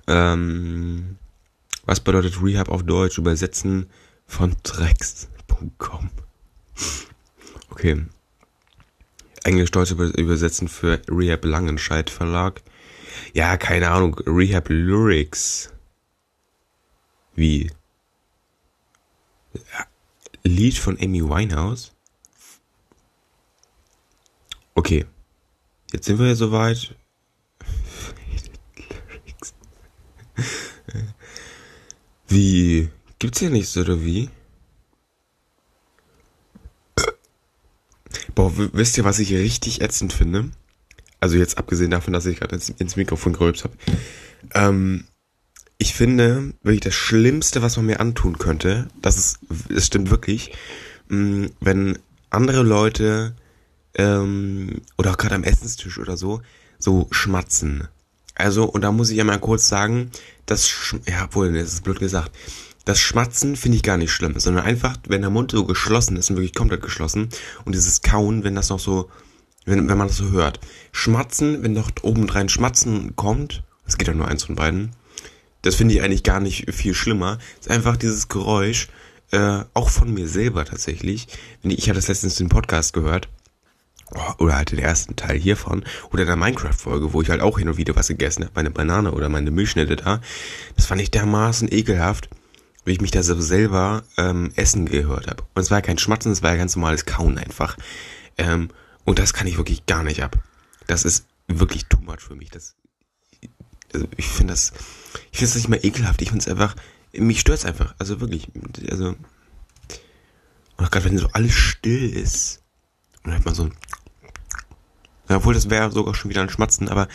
Ähm, 0.07 1.17
was 1.85 2.01
bedeutet 2.01 2.43
Rehab 2.43 2.67
auf 2.69 2.83
Deutsch? 2.83 3.17
Übersetzen 3.17 3.89
von 4.25 4.55
Drex.com. 4.63 6.09
Okay. 7.69 8.05
Englisch-Deutsch 9.43 9.91
übersetzen 9.91 10.67
für 10.67 11.01
Rehab 11.09 11.45
Langenscheid 11.45 12.09
Verlag. 12.09 12.61
Ja, 13.33 13.57
keine 13.57 13.91
Ahnung. 13.91 14.15
Rehab 14.25 14.69
Lyrics. 14.69 15.71
Wie? 17.35 17.71
Lied 20.43 20.77
von 20.77 20.97
Amy 20.99 21.23
Winehouse? 21.23 21.91
Okay. 24.75 25.05
Jetzt 25.91 26.05
sind 26.05 26.19
wir 26.19 26.27
ja 26.27 26.35
soweit. 26.35 26.95
Wie? 32.27 32.89
Gibt's 33.19 33.39
hier 33.39 33.51
nichts 33.51 33.77
oder 33.77 34.01
wie? 34.01 34.29
Boah, 38.33 38.51
wisst 38.55 38.97
ihr, 38.97 39.03
was 39.03 39.19
ich 39.19 39.31
richtig 39.31 39.81
ätzend 39.81 40.13
finde? 40.13 40.51
Also 41.23 41.37
jetzt 41.37 41.57
abgesehen 41.57 41.89
davon, 41.89 42.11
dass 42.11 42.25
ich 42.25 42.37
gerade 42.37 42.55
ins, 42.55 42.67
ins, 42.67 42.97
Mikrofon 42.97 43.31
gerülpst 43.31 43.63
habe. 43.63 43.77
Ähm, 44.53 45.05
ich 45.77 45.93
finde 45.93 46.53
wirklich 46.63 46.81
das 46.81 46.95
Schlimmste, 46.95 47.61
was 47.61 47.77
man 47.77 47.85
mir 47.85 48.01
antun 48.01 48.37
könnte, 48.37 48.89
das 49.01 49.15
ist, 49.15 49.39
es 49.73 49.85
stimmt 49.85 50.11
wirklich, 50.11 50.51
mh, 51.07 51.47
wenn 51.61 51.97
andere 52.29 52.61
Leute 52.61 53.37
ähm, 53.95 54.81
oder 54.97 55.11
auch 55.11 55.17
gerade 55.17 55.35
am 55.35 55.45
Essenstisch 55.45 55.97
oder 55.97 56.17
so, 56.17 56.41
so 56.77 57.07
schmatzen. 57.11 57.87
Also, 58.35 58.65
und 58.65 58.81
da 58.81 58.91
muss 58.91 59.09
ich 59.09 59.15
ja 59.15 59.23
mal 59.23 59.39
kurz 59.39 59.69
sagen, 59.69 60.11
das, 60.45 60.67
Sch 60.67 60.95
ja, 61.07 61.29
wohl, 61.31 61.53
das 61.53 61.71
ist 61.71 61.85
blöd 61.85 61.99
gesagt, 61.99 62.33
das 62.83 62.99
Schmatzen 62.99 63.55
finde 63.55 63.77
ich 63.77 63.83
gar 63.83 63.95
nicht 63.95 64.11
schlimm, 64.11 64.37
sondern 64.41 64.65
einfach, 64.65 64.97
wenn 65.07 65.21
der 65.21 65.29
Mund 65.29 65.51
so 65.51 65.63
geschlossen 65.63 66.17
ist 66.17 66.29
und 66.29 66.35
wirklich 66.35 66.53
komplett 66.53 66.81
geschlossen 66.81 67.29
und 67.63 67.75
dieses 67.75 68.01
Kauen, 68.01 68.43
wenn 68.43 68.55
das 68.55 68.67
noch 68.67 68.79
so, 68.81 69.09
wenn, 69.65 69.87
wenn 69.87 69.97
man 69.97 70.07
das 70.07 70.17
so 70.17 70.31
hört. 70.31 70.59
Schmatzen, 70.91 71.63
wenn 71.63 71.73
noch 71.73 71.91
obendrein 72.01 72.49
Schmatzen 72.49 73.15
kommt, 73.15 73.63
es 73.85 73.97
geht 73.97 74.07
ja 74.07 74.13
nur 74.13 74.27
eins 74.27 74.43
von 74.43 74.55
beiden, 74.55 74.91
das 75.61 75.75
finde 75.75 75.93
ich 75.95 76.01
eigentlich 76.01 76.23
gar 76.23 76.39
nicht 76.39 76.73
viel 76.73 76.93
schlimmer. 76.93 77.37
ist 77.59 77.71
einfach 77.71 77.97
dieses 77.97 78.27
Geräusch, 78.27 78.89
äh, 79.31 79.63
auch 79.73 79.89
von 79.89 80.13
mir 80.13 80.27
selber 80.27 80.65
tatsächlich. 80.65 81.27
Wenn 81.61 81.71
ich, 81.71 81.79
ich 81.79 81.89
hatte 81.89 81.99
das 81.99 82.07
letztens 82.07 82.35
den 82.35 82.49
Podcast 82.49 82.93
gehört, 82.93 83.29
oder 84.37 84.55
halt 84.55 84.71
den 84.71 84.79
ersten 84.79 85.15
Teil 85.15 85.39
hiervon 85.39 85.83
oder 86.11 86.25
der 86.25 86.35
Minecraft-Folge, 86.35 87.13
wo 87.13 87.21
ich 87.21 87.29
halt 87.29 87.41
auch 87.41 87.57
hin 87.57 87.67
und 87.67 87.77
wieder 87.77 87.95
was 87.95 88.07
gegessen 88.07 88.43
habe, 88.43 88.53
meine 88.55 88.71
Banane 88.71 89.11
oder 89.11 89.29
meine 89.29 89.51
Milchschnitte 89.51 89.95
da. 89.95 90.21
Das 90.75 90.85
fand 90.85 91.01
ich 91.01 91.11
dermaßen 91.11 91.71
ekelhaft, 91.71 92.29
wie 92.85 92.91
ich 92.91 93.01
mich 93.01 93.11
da 93.11 93.23
selber 93.23 94.03
ähm, 94.17 94.51
essen 94.55 94.85
gehört 94.85 95.27
habe. 95.27 95.43
Und 95.55 95.61
es 95.61 95.71
war 95.71 95.79
ja 95.79 95.81
kein 95.81 95.97
Schmatzen, 95.97 96.31
es 96.31 96.43
war 96.43 96.51
ja 96.51 96.57
ganz 96.57 96.75
normales 96.75 97.05
Kauen 97.05 97.37
einfach. 97.37 97.77
Ähm, 98.37 98.69
und 99.05 99.19
das 99.19 99.33
kann 99.33 99.47
ich 99.47 99.57
wirklich 99.57 99.85
gar 99.85 100.03
nicht 100.03 100.23
ab. 100.23 100.37
Das 100.87 101.05
ist 101.05 101.25
wirklich 101.47 101.85
too 101.85 101.99
much 102.01 102.21
für 102.21 102.35
mich. 102.35 102.49
Das, 102.49 102.75
also 103.93 104.07
ich 104.17 104.27
finde 104.27 104.53
das, 104.53 104.73
ich 105.31 105.39
finde 105.39 105.53
das 105.53 105.55
nicht 105.55 105.69
mehr 105.69 105.83
ekelhaft. 105.83 106.21
Ich 106.21 106.29
finde 106.29 106.41
es 106.41 106.47
einfach, 106.47 106.75
mich 107.13 107.39
stört's 107.39 107.65
einfach. 107.65 107.95
Also 107.99 108.19
wirklich, 108.19 108.47
also, 108.89 109.15
und 110.77 110.91
gerade 110.91 111.05
wenn 111.05 111.17
so 111.17 111.27
alles 111.33 111.53
still 111.53 112.09
ist, 112.09 112.61
und 113.23 113.31
dann 113.31 113.39
hat 113.39 113.45
man 113.45 113.55
so 113.55 113.63
ein 113.63 113.73
obwohl, 115.29 115.53
das 115.53 115.69
wäre 115.69 115.91
sogar 115.91 116.13
schon 116.15 116.29
wieder 116.29 116.41
ein 116.41 116.49
Schmatzen, 116.49 116.89
aber. 116.89 117.07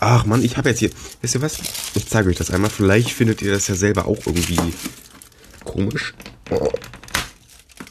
Ach 0.00 0.26
man, 0.26 0.42
ich 0.42 0.56
habe 0.56 0.68
jetzt 0.68 0.80
hier. 0.80 0.90
Wisst 1.20 1.36
ihr 1.36 1.42
was? 1.42 1.60
Ich 1.94 2.08
zeige 2.08 2.28
euch 2.28 2.36
das 2.36 2.50
einmal. 2.50 2.70
Vielleicht 2.70 3.10
findet 3.10 3.40
ihr 3.40 3.52
das 3.52 3.68
ja 3.68 3.74
selber 3.74 4.06
auch 4.06 4.18
irgendwie 4.26 4.58
komisch. 5.64 6.14
Boah, 6.46 6.72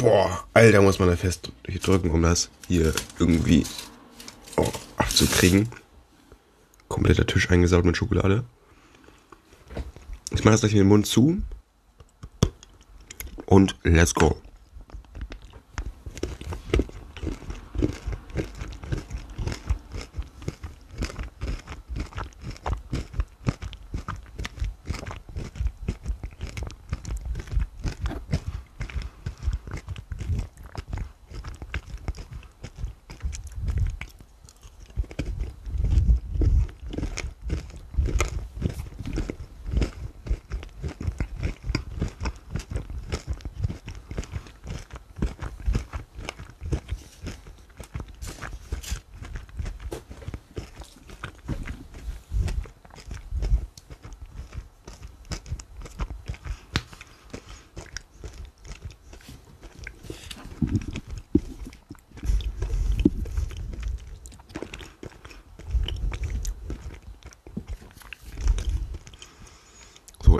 Boah 0.01 0.43
Alter, 0.55 0.81
muss 0.81 0.97
man 0.97 1.09
da 1.09 1.15
fest 1.15 1.51
drücken, 1.83 2.09
um 2.09 2.23
das 2.23 2.49
hier 2.67 2.91
irgendwie 3.19 3.65
oh, 4.57 4.67
abzukriegen. 4.97 5.69
Kompletter 6.87 7.27
Tisch 7.27 7.51
eingesaut 7.51 7.85
mit 7.85 7.95
Schokolade. 7.95 8.43
Ich 10.31 10.43
mache 10.43 10.53
das 10.53 10.61
gleich 10.61 10.73
in 10.73 10.79
den 10.79 10.87
Mund 10.87 11.05
zu. 11.05 11.41
Und 13.45 13.75
let's 13.83 14.15
go. 14.15 14.41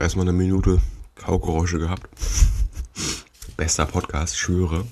Erstmal 0.01 0.27
eine 0.27 0.35
Minute 0.35 0.81
Kaugeräusche 1.13 1.77
gehabt. 1.77 2.09
Bester 3.55 3.85
Podcast, 3.85 4.35
schwöre. 4.35 4.87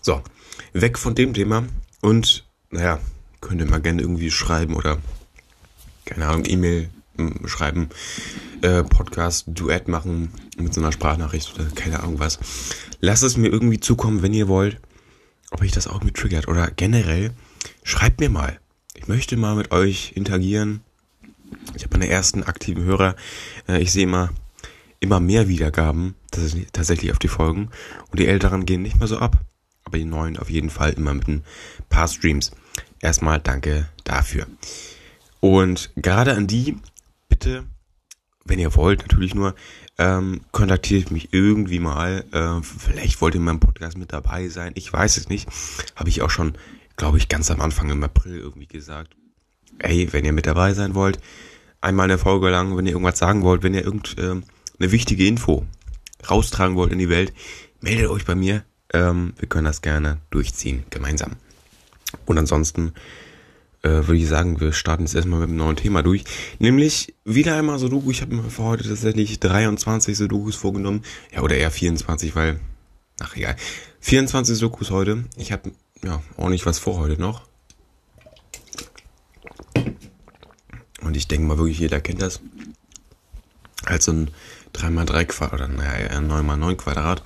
So, 0.00 0.22
weg 0.72 0.96
von 0.96 1.16
dem 1.16 1.34
Thema 1.34 1.64
und, 2.02 2.46
naja, 2.70 3.00
könnt 3.40 3.60
ihr 3.60 3.68
mal 3.68 3.80
gerne 3.80 4.02
irgendwie 4.02 4.30
schreiben 4.30 4.76
oder, 4.76 4.98
keine 6.04 6.28
Ahnung, 6.28 6.44
E-Mail 6.46 6.88
hm, 7.16 7.48
schreiben, 7.48 7.88
äh, 8.62 8.84
Podcast, 8.84 9.46
Duett 9.48 9.88
machen 9.88 10.30
mit 10.56 10.72
so 10.72 10.80
einer 10.80 10.92
Sprachnachricht 10.92 11.52
oder 11.56 11.68
keine 11.70 11.98
Ahnung 11.98 12.20
was. 12.20 12.38
Lasst 13.00 13.24
es 13.24 13.36
mir 13.36 13.48
irgendwie 13.48 13.80
zukommen, 13.80 14.22
wenn 14.22 14.32
ihr 14.32 14.46
wollt, 14.46 14.80
ob 15.50 15.64
ich 15.64 15.72
das 15.72 15.88
auch 15.88 16.04
mit 16.04 16.14
triggert 16.14 16.46
oder 16.46 16.70
generell, 16.70 17.34
schreibt 17.86 18.20
mir 18.20 18.28
mal. 18.28 18.58
Ich 18.94 19.06
möchte 19.06 19.36
mal 19.36 19.54
mit 19.54 19.70
euch 19.70 20.12
interagieren. 20.16 20.80
Ich 21.76 21.84
habe 21.84 21.96
meine 21.96 22.10
ersten 22.10 22.42
aktiven 22.42 22.84
Hörer. 22.84 23.14
Äh, 23.68 23.80
ich 23.80 23.92
sehe 23.92 24.02
immer, 24.02 24.30
immer 24.98 25.20
mehr 25.20 25.48
Wiedergaben 25.48 26.16
tatsächlich 26.72 27.12
auf 27.12 27.20
die 27.20 27.28
Folgen. 27.28 27.70
Und 28.10 28.18
die 28.18 28.26
älteren 28.26 28.66
gehen 28.66 28.82
nicht 28.82 28.98
mehr 28.98 29.06
so 29.06 29.18
ab. 29.18 29.38
Aber 29.84 29.98
die 29.98 30.04
neuen 30.04 30.36
auf 30.36 30.50
jeden 30.50 30.70
Fall 30.70 30.94
immer 30.94 31.14
mit 31.14 31.28
ein 31.28 31.44
paar 31.88 32.08
Streams. 32.08 32.50
Erstmal 33.00 33.38
danke 33.38 33.88
dafür. 34.02 34.48
Und 35.38 35.92
gerade 35.94 36.34
an 36.34 36.48
die, 36.48 36.78
bitte, 37.28 37.66
wenn 38.44 38.58
ihr 38.58 38.74
wollt, 38.74 39.02
natürlich 39.02 39.36
nur, 39.36 39.54
ähm, 39.96 40.40
kontaktiert 40.50 41.12
mich 41.12 41.32
irgendwie 41.32 41.78
mal. 41.78 42.24
Äh, 42.32 42.62
vielleicht 42.62 43.20
wollt 43.20 43.34
ihr 43.34 43.38
in 43.38 43.44
meinem 43.44 43.60
Podcast 43.60 43.96
mit 43.96 44.12
dabei 44.12 44.48
sein. 44.48 44.72
Ich 44.74 44.92
weiß 44.92 45.18
es 45.18 45.28
nicht. 45.28 45.48
Habe 45.94 46.08
ich 46.08 46.22
auch 46.22 46.30
schon, 46.30 46.58
glaube 46.96 47.18
ich, 47.18 47.28
ganz 47.28 47.50
am 47.50 47.60
Anfang 47.60 47.90
im 47.90 48.02
April 48.02 48.38
irgendwie 48.38 48.66
gesagt. 48.66 49.16
Ey, 49.78 50.12
wenn 50.12 50.24
ihr 50.24 50.32
mit 50.32 50.46
dabei 50.46 50.72
sein 50.74 50.94
wollt, 50.94 51.18
einmal 51.80 52.04
eine 52.04 52.18
Folge 52.18 52.48
lang, 52.48 52.76
wenn 52.76 52.86
ihr 52.86 52.92
irgendwas 52.92 53.18
sagen 53.18 53.42
wollt, 53.42 53.62
wenn 53.62 53.74
ihr 53.74 53.84
irgendeine 53.84 54.42
äh, 54.80 54.90
wichtige 54.90 55.26
Info 55.26 55.66
raustragen 56.28 56.76
wollt 56.76 56.92
in 56.92 56.98
die 56.98 57.10
Welt, 57.10 57.32
meldet 57.80 58.08
euch 58.08 58.24
bei 58.24 58.34
mir. 58.34 58.64
Ähm, 58.92 59.34
wir 59.38 59.48
können 59.48 59.66
das 59.66 59.82
gerne 59.82 60.18
durchziehen, 60.30 60.84
gemeinsam. 60.90 61.32
Und 62.24 62.38
ansonsten 62.38 62.92
äh, 63.82 63.88
würde 63.88 64.16
ich 64.16 64.28
sagen, 64.28 64.60
wir 64.60 64.72
starten 64.72 65.04
jetzt 65.04 65.14
erstmal 65.14 65.40
mit 65.40 65.48
einem 65.48 65.58
neuen 65.58 65.76
Thema 65.76 66.02
durch. 66.02 66.24
Nämlich 66.58 67.14
wieder 67.24 67.56
einmal 67.56 67.78
Sudoku. 67.78 68.10
Ich 68.10 68.22
habe 68.22 68.34
mir 68.34 68.42
für 68.44 68.62
heute 68.62 68.88
tatsächlich 68.88 69.38
23 69.38 70.16
Sudokus 70.16 70.56
vorgenommen. 70.56 71.02
Ja, 71.32 71.42
oder 71.42 71.56
eher 71.56 71.70
24, 71.70 72.34
weil, 72.34 72.60
ach 73.20 73.36
egal. 73.36 73.56
24 74.00 74.56
Sudokus 74.56 74.90
heute. 74.90 75.24
Ich 75.36 75.52
habe 75.52 75.72
ja 76.04 76.22
ordentlich 76.36 76.66
was 76.66 76.78
vor 76.78 76.98
heute 76.98 77.20
noch. 77.20 77.42
Und 81.02 81.16
ich 81.16 81.28
denke 81.28 81.46
mal 81.46 81.58
wirklich, 81.58 81.78
jeder 81.78 82.00
kennt 82.00 82.22
das. 82.22 82.40
Halt 83.86 84.02
so 84.02 84.12
ein 84.12 84.30
3x3 84.74 85.24
Quadrat, 85.26 85.52
oder 85.52 85.68
naja, 85.68 86.10
ein 86.10 86.30
9x9 86.30 86.74
Quadrat 86.76 87.22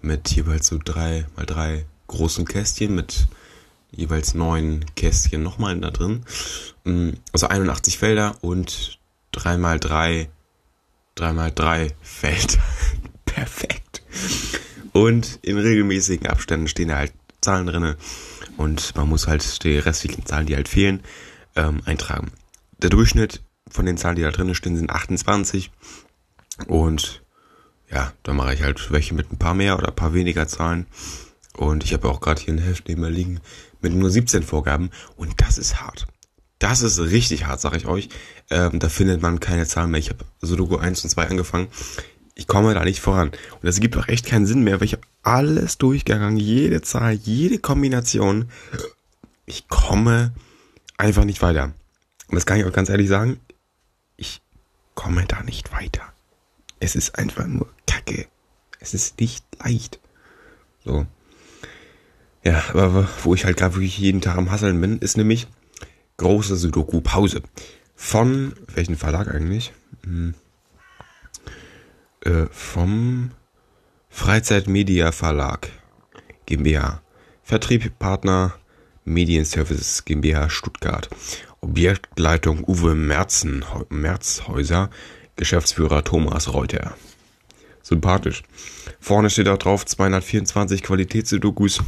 mit 0.00 0.30
jeweils 0.30 0.66
so 0.66 0.76
3x3 0.76 1.84
großen 2.06 2.44
Kästchen 2.44 2.94
mit 2.94 3.28
jeweils 3.92 4.34
neun 4.34 4.84
Kästchen 4.96 5.42
nochmal 5.42 5.78
da 5.80 5.90
drin. 5.90 6.24
Mm, 6.84 7.10
also 7.32 7.48
81 7.48 7.98
Felder 7.98 8.36
und 8.40 8.98
3x3, 9.34 10.28
3x3 11.16 11.92
Felder. 12.00 12.62
Perfekt. 13.24 14.02
Und 14.92 15.38
in 15.42 15.58
regelmäßigen 15.58 16.26
Abständen 16.26 16.68
stehen 16.68 16.88
da 16.88 16.96
halt 16.96 17.12
Zahlen 17.40 17.66
drinne 17.66 17.96
und 18.56 18.94
man 18.96 19.08
muss 19.08 19.26
halt 19.26 19.64
die 19.64 19.78
restlichen 19.78 20.26
Zahlen, 20.26 20.46
die 20.46 20.56
halt 20.56 20.68
fehlen, 20.68 21.02
ähm, 21.56 21.80
eintragen. 21.84 22.32
Der 22.78 22.90
Durchschnitt 22.90 23.42
von 23.68 23.86
den 23.86 23.96
Zahlen, 23.96 24.16
die 24.16 24.22
da 24.22 24.30
drinne 24.30 24.54
stehen, 24.54 24.76
sind 24.76 24.90
28 24.90 25.70
und 26.66 27.22
ja, 27.90 28.12
da 28.22 28.32
mache 28.32 28.54
ich 28.54 28.62
halt 28.62 28.90
welche 28.92 29.14
mit 29.14 29.32
ein 29.32 29.38
paar 29.38 29.54
mehr 29.54 29.76
oder 29.76 29.88
ein 29.88 29.96
paar 29.96 30.14
weniger 30.14 30.46
Zahlen. 30.46 30.86
Und 31.56 31.84
ich 31.84 31.92
habe 31.92 32.08
auch 32.08 32.20
gerade 32.20 32.40
hier 32.40 32.54
ein 32.54 32.58
Heft 32.58 32.88
neben 32.88 33.00
mir 33.00 33.10
liegen 33.10 33.40
mit 33.80 33.92
nur 33.92 34.10
17 34.10 34.42
Vorgaben 34.42 34.90
und 35.16 35.40
das 35.40 35.58
ist 35.58 35.80
hart. 35.80 36.06
Das 36.58 36.82
ist 36.82 36.98
richtig 37.00 37.46
hart, 37.46 37.60
sage 37.60 37.78
ich 37.78 37.86
euch. 37.86 38.08
Ähm, 38.50 38.78
da 38.78 38.88
findet 38.88 39.22
man 39.22 39.40
keine 39.40 39.66
Zahlen 39.66 39.90
mehr. 39.90 40.00
Ich 40.00 40.10
habe 40.10 40.24
Sudoku 40.40 40.76
1 40.76 41.02
und 41.04 41.10
2 41.10 41.28
angefangen. 41.28 41.68
Ich 42.40 42.46
komme 42.46 42.72
da 42.72 42.82
nicht 42.84 43.00
voran. 43.00 43.28
Und 43.28 43.64
das 43.64 43.80
gibt 43.80 43.98
auch 43.98 44.08
echt 44.08 44.24
keinen 44.24 44.46
Sinn 44.46 44.62
mehr, 44.62 44.80
weil 44.80 44.86
ich 44.86 44.94
habe 44.94 45.02
alles 45.22 45.76
durchgegangen, 45.76 46.38
jede 46.38 46.80
Zahl, 46.80 47.12
jede 47.12 47.58
Kombination. 47.58 48.48
Ich 49.44 49.68
komme 49.68 50.32
einfach 50.96 51.24
nicht 51.24 51.42
weiter. 51.42 51.74
Und 52.28 52.36
das 52.36 52.46
kann 52.46 52.58
ich 52.58 52.64
auch 52.64 52.72
ganz 52.72 52.88
ehrlich 52.88 53.10
sagen. 53.10 53.38
Ich 54.16 54.40
komme 54.94 55.26
da 55.26 55.42
nicht 55.42 55.70
weiter. 55.72 56.00
Es 56.78 56.96
ist 56.96 57.18
einfach 57.18 57.46
nur 57.46 57.68
Kacke. 57.86 58.26
Es 58.78 58.94
ist 58.94 59.20
nicht 59.20 59.44
leicht. 59.62 60.00
So. 60.82 61.04
Ja, 62.42 62.64
aber 62.72 63.06
wo 63.22 63.34
ich 63.34 63.44
halt 63.44 63.58
gerade 63.58 63.74
wirklich 63.74 63.98
jeden 63.98 64.22
Tag 64.22 64.38
am 64.38 64.50
Hasseln 64.50 64.80
bin, 64.80 64.98
ist 65.00 65.18
nämlich 65.18 65.46
große 66.16 66.56
Sudoku-Pause. 66.56 67.42
Von 67.94 68.54
welchen 68.74 68.96
Verlag 68.96 69.28
eigentlich? 69.28 69.74
Hm. 70.04 70.32
Äh, 72.24 72.46
vom 72.50 73.30
Freizeitmedia 74.10 75.10
Verlag 75.10 75.70
GmbH. 76.44 77.00
Vertriebspartner 77.42 78.54
Medienservices 79.06 80.04
GmbH 80.04 80.50
Stuttgart. 80.50 81.08
Objektleitung 81.62 82.62
Uwe 82.66 82.94
Merzen, 82.94 83.64
Merzhäuser. 83.88 84.90
Geschäftsführer 85.36 86.04
Thomas 86.04 86.52
Reuter. 86.52 86.94
Sympathisch. 87.82 88.42
Vorne 89.00 89.30
steht 89.30 89.48
auch 89.48 89.56
drauf 89.56 89.86
224 89.86 90.82
Qualitätssudokus. 90.82 91.80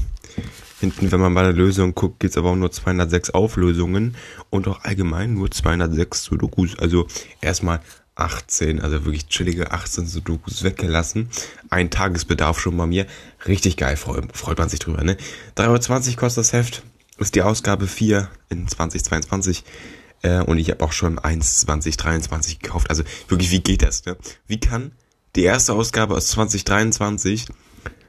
Hinten, 0.81 1.13
wenn 1.13 1.21
man 1.21 1.35
bei 1.35 1.43
der 1.43 1.53
Lösung 1.53 1.95
guckt, 1.95 2.21
gibt 2.21 2.31
es 2.31 2.39
aber 2.39 2.51
auch 2.51 2.57
nur 2.57 2.73
206 2.73 3.31
Auflösungen 3.31 4.17
und 4.49 4.67
auch 4.67 4.83
allgemein 4.83 5.35
nur 5.35 5.51
206 5.51 6.25
Sudokus. 6.25 6.79
Also 6.79 7.07
erstmal 7.43 7.81
18, 8.15 8.81
also 8.81 9.05
wirklich 9.05 9.29
chillige 9.29 9.73
18 9.73 10.07
Sudokus 10.07 10.63
weggelassen. 10.63 11.31
Ein 11.71 11.91
Tagesbedarf 11.91 12.61
schon 12.61 12.77
bei 12.77 12.87
mir. 12.87 13.07
Richtig 13.47 13.77
geil, 13.77 13.97
freut, 13.97 14.37
freut 14.37 14.59
man 14.59 14.69
sich 14.69 14.81
drüber, 14.81 15.03
ne? 15.03 15.17
3,20 15.57 16.09
Euro 16.09 16.17
kostet 16.17 16.43
das 16.43 16.53
Heft. 16.53 16.83
Ist 17.19 17.35
die 17.35 17.43
Ausgabe 17.43 17.87
4 17.87 18.29
in 18.51 18.69
2022. 18.69 19.65
Äh, 20.23 20.43
und 20.43 20.59
ich 20.59 20.71
habe 20.71 20.85
auch 20.85 20.93
schon 20.93 21.19
1 21.19 21.61
2023 21.61 22.61
gekauft. 22.61 22.91
Also 22.91 23.03
wirklich, 23.29 23.51
wie 23.51 23.61
geht 23.61 23.83
das, 23.83 24.05
ne? 24.05 24.17
Wie 24.47 24.61
kann 24.61 24.93
die 25.35 25.45
erste 25.45 25.73
Ausgabe 25.73 26.15
aus 26.15 26.29
2023 26.29 27.47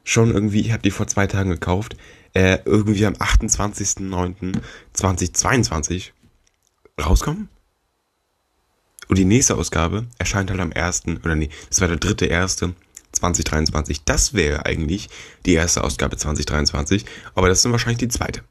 schon 0.04 0.32
irgendwie, 0.32 0.60
ich 0.62 0.72
habe 0.72 0.84
die 0.84 0.92
vor 0.92 1.08
zwei 1.08 1.26
Tagen 1.28 1.50
gekauft, 1.50 1.98
äh, 2.34 2.60
irgendwie 2.66 3.06
am 3.06 3.14
28.09.2022 3.14 6.12
rauskommen. 7.02 7.48
Und 9.14 9.20
die 9.20 9.26
nächste 9.26 9.58
Ausgabe 9.58 10.08
erscheint 10.18 10.50
halt 10.50 10.60
am 10.60 10.74
1. 10.74 11.04
oder 11.24 11.36
nee, 11.36 11.50
das 11.70 11.82
war 11.82 11.88
der 11.88 11.98
dritte 11.98 12.26
erste 12.26 12.74
2023. 13.12 14.06
Das 14.06 14.34
wäre 14.34 14.66
eigentlich 14.66 15.08
die 15.46 15.54
erste 15.54 15.84
Ausgabe 15.84 16.18
2023, 16.18 17.06
aber 17.36 17.48
das 17.48 17.60
ist 17.60 17.66
dann 17.66 17.74
wahrscheinlich 17.74 18.00
die 18.00 18.08
zweite. 18.08 18.42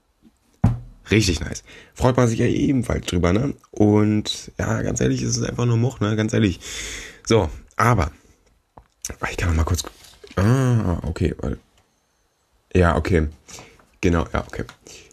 Richtig 1.11 1.41
nice. 1.41 1.65
Freut 1.95 2.17
man 2.17 2.29
sich 2.29 2.39
ja 2.39 2.47
ebenfalls 2.47 3.07
drüber, 3.07 3.33
ne? 3.33 3.55
Und 3.73 4.53
ja, 4.57 4.83
ganz 4.83 5.01
ehrlich, 5.01 5.23
ist 5.23 5.37
es 5.37 5.43
einfach 5.43 5.67
nur 5.67 5.79
Much, 5.79 5.99
ne? 5.99 6.15
Ganz 6.15 6.33
ehrlich. 6.33 6.61
So, 7.27 7.51
aber 7.75 8.13
ich 9.33 9.37
kann 9.37 9.49
noch 9.49 9.57
mal 9.57 9.65
kurz 9.65 9.83
Ah, 10.37 11.01
okay. 11.03 11.35
Ja, 12.73 12.95
okay. 12.95 13.27
Genau, 14.01 14.29
ja, 14.33 14.45
okay. 14.47 14.63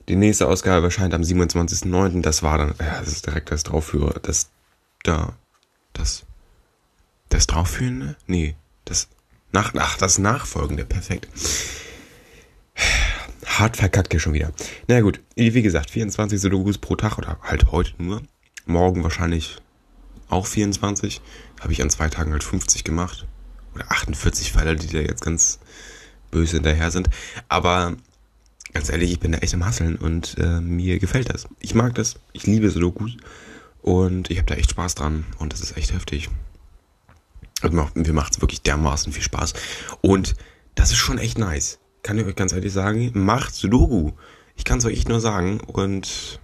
Die 0.10 0.16
nächste 0.16 0.48
Ausgabe 0.48 0.86
erscheint 0.86 1.16
am 1.16 1.24
27.09. 1.24 2.22
Das 2.22 2.44
war 2.44 2.60
dann, 2.60 2.76
ja, 2.80 3.00
das 3.00 3.08
ist 3.08 3.26
direkt 3.26 3.50
das 3.50 3.64
Draufführer, 3.64 4.20
das, 4.22 4.52
da, 5.04 5.34
das, 5.94 6.26
das 7.30 7.48
Draufführende? 7.48 8.16
Nee, 8.28 8.56
das, 8.86 9.08
nach, 9.52 9.74
ach, 9.78 9.98
das 9.98 10.18
Nachfolgende, 10.18 10.86
perfekt. 10.86 11.28
Hart 13.46 13.78
verkackt 13.78 14.14
hier 14.14 14.20
schon 14.20 14.34
wieder. 14.34 14.52
Na 14.88 14.96
naja, 14.96 15.02
gut, 15.02 15.22
wie 15.36 15.62
gesagt, 15.62 15.92
24 15.92 16.40
Sudokus 16.40 16.78
pro 16.78 16.96
Tag 16.96 17.18
oder 17.18 17.38
halt 17.42 17.72
heute 17.72 17.92
nur. 18.02 18.22
Morgen 18.66 19.04
wahrscheinlich 19.04 19.58
auch 20.30 20.46
24. 20.46 21.22
Habe 21.60 21.74
ich 21.74 21.82
an 21.82 21.90
zwei 21.90 22.10
Tagen 22.10 22.32
halt 22.32 22.44
50 22.44 22.84
gemacht 22.84 23.26
oder 23.76 23.92
48 23.92 24.54
Pfeiler, 24.54 24.76
die 24.76 24.88
da 24.88 25.00
jetzt 25.00 25.24
ganz 25.24 25.60
böse 26.32 26.58
hinterher 26.58 26.92
sind. 26.92 27.10
Aber 27.48 27.96
ganz 28.74 28.90
ehrlich, 28.90 29.12
ich 29.12 29.20
bin 29.20 29.32
da 29.32 29.40
echt 29.40 29.54
am 29.54 29.66
Hasseln 29.66 29.96
und 29.96 30.38
äh, 30.38 30.62
mir 30.62 31.00
gefällt 31.00 31.34
das. 31.34 31.48
Ich 31.60 31.76
mag 31.76 31.96
das, 31.96 32.16
ich 32.34 32.46
liebe 32.46 32.70
Sudokus 32.70 33.18
und 33.82 34.30
ich 34.30 34.38
habe 34.38 34.48
da 34.48 34.56
echt 34.56 34.72
Spaß 34.72 34.96
dran 34.96 35.26
und 35.38 35.54
das 35.54 35.62
ist 35.62 35.78
echt 35.78 35.94
heftig. 35.94 36.30
Und 37.62 37.74
mir 37.96 38.14
macht 38.14 38.34
es 38.34 38.42
wirklich 38.42 38.62
dermaßen 38.62 39.12
viel 39.12 39.24
Spaß. 39.24 39.54
Und 40.02 40.36
das 40.76 40.92
ist 40.92 40.98
schon 40.98 41.18
echt 41.18 41.38
nice. 41.38 41.80
Kann 42.04 42.18
ich 42.18 42.26
euch 42.26 42.36
ganz 42.36 42.54
ehrlich 42.54 42.72
sagen, 42.72 43.12
macht 43.14 43.54
Sudoku. 43.54 44.12
Ich 44.56 44.64
kann 44.64 44.80
es 44.80 44.86
euch 44.86 44.94
echt 44.94 45.10
nur 45.10 45.20
sagen. 45.20 45.60
Und 45.62 46.40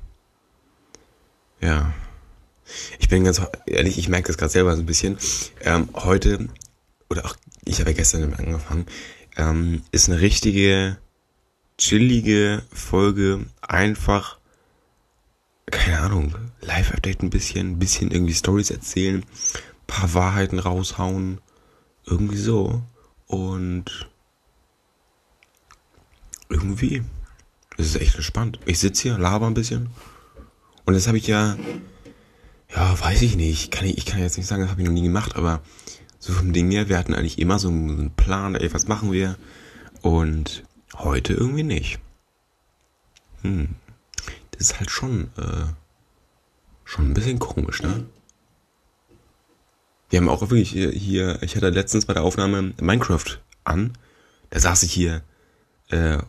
Ja. 1.61 1.93
Ich 2.99 3.09
bin 3.09 3.23
ganz 3.23 3.41
ehrlich, 3.67 3.97
ich 3.97 4.09
merke 4.09 4.27
das 4.27 4.37
gerade 4.37 4.51
selber 4.51 4.75
so 4.75 4.81
ein 4.81 4.87
bisschen. 4.87 5.17
Ähm, 5.61 5.89
heute, 5.93 6.49
oder 7.09 7.25
auch, 7.25 7.35
ich 7.63 7.79
habe 7.79 7.91
ja 7.91 7.95
gestern 7.97 8.21
damit 8.21 8.39
angefangen, 8.39 8.87
ähm, 9.37 9.83
ist 9.91 10.09
eine 10.09 10.19
richtige, 10.19 10.97
chillige 11.77 12.63
Folge. 12.73 13.45
Einfach, 13.61 14.39
keine 15.71 15.99
Ahnung, 15.99 16.35
Live-Update 16.61 17.23
ein 17.23 17.29
bisschen, 17.29 17.71
ein 17.71 17.79
bisschen 17.79 18.11
irgendwie 18.11 18.33
Stories 18.33 18.69
erzählen, 18.71 19.25
paar 19.87 20.13
Wahrheiten 20.13 20.59
raushauen. 20.59 21.39
Irgendwie 22.05 22.37
so. 22.37 22.83
Und 23.27 24.09
irgendwie, 26.49 27.03
das 27.77 27.87
ist 27.87 28.01
echt 28.01 28.15
entspannt. 28.15 28.59
Ich 28.65 28.79
sitze 28.79 29.03
hier, 29.03 29.17
laber 29.17 29.47
ein 29.47 29.55
bisschen. 29.55 29.89
Und 30.85 30.93
das 30.93 31.07
habe 31.07 31.17
ich 31.17 31.27
ja, 31.27 31.57
ja, 32.75 32.99
weiß 32.99 33.23
ich 33.23 33.35
nicht. 33.35 33.71
Kann 33.71 33.85
ich, 33.85 33.97
ich 33.97 34.05
kann 34.05 34.19
jetzt 34.19 34.37
nicht 34.37 34.47
sagen, 34.47 34.61
das 34.61 34.71
habe 34.71 34.81
ich 34.81 34.87
noch 34.87 34.93
nie 34.93 35.01
gemacht, 35.01 35.35
aber 35.35 35.61
so 36.19 36.33
vom 36.33 36.53
Ding 36.53 36.69
her, 36.71 36.89
wir 36.89 36.97
hatten 36.97 37.13
eigentlich 37.15 37.39
immer 37.39 37.57
so 37.57 37.69
einen 37.69 38.11
Plan, 38.11 38.55
ey, 38.55 38.71
was 38.73 38.87
machen 38.87 39.11
wir? 39.11 39.35
Und 40.01 40.63
heute 40.95 41.33
irgendwie 41.33 41.63
nicht. 41.63 41.99
Hm. 43.41 43.69
Das 44.57 44.69
ist 44.69 44.79
halt 44.79 44.89
schon, 44.89 45.29
äh, 45.37 45.65
schon 46.85 47.09
ein 47.09 47.13
bisschen 47.13 47.39
komisch, 47.39 47.81
ne? 47.81 48.05
Wir 50.09 50.19
haben 50.19 50.29
auch 50.29 50.41
wirklich 50.41 50.69
hier, 50.69 50.91
hier, 50.91 51.41
ich 51.41 51.55
hatte 51.55 51.69
letztens 51.69 52.05
bei 52.05 52.13
der 52.13 52.23
Aufnahme 52.23 52.73
Minecraft 52.79 53.39
an. 53.63 53.93
Da 54.49 54.59
saß 54.59 54.83
ich 54.83 54.93
hier 54.93 55.23
äh, 55.89 56.19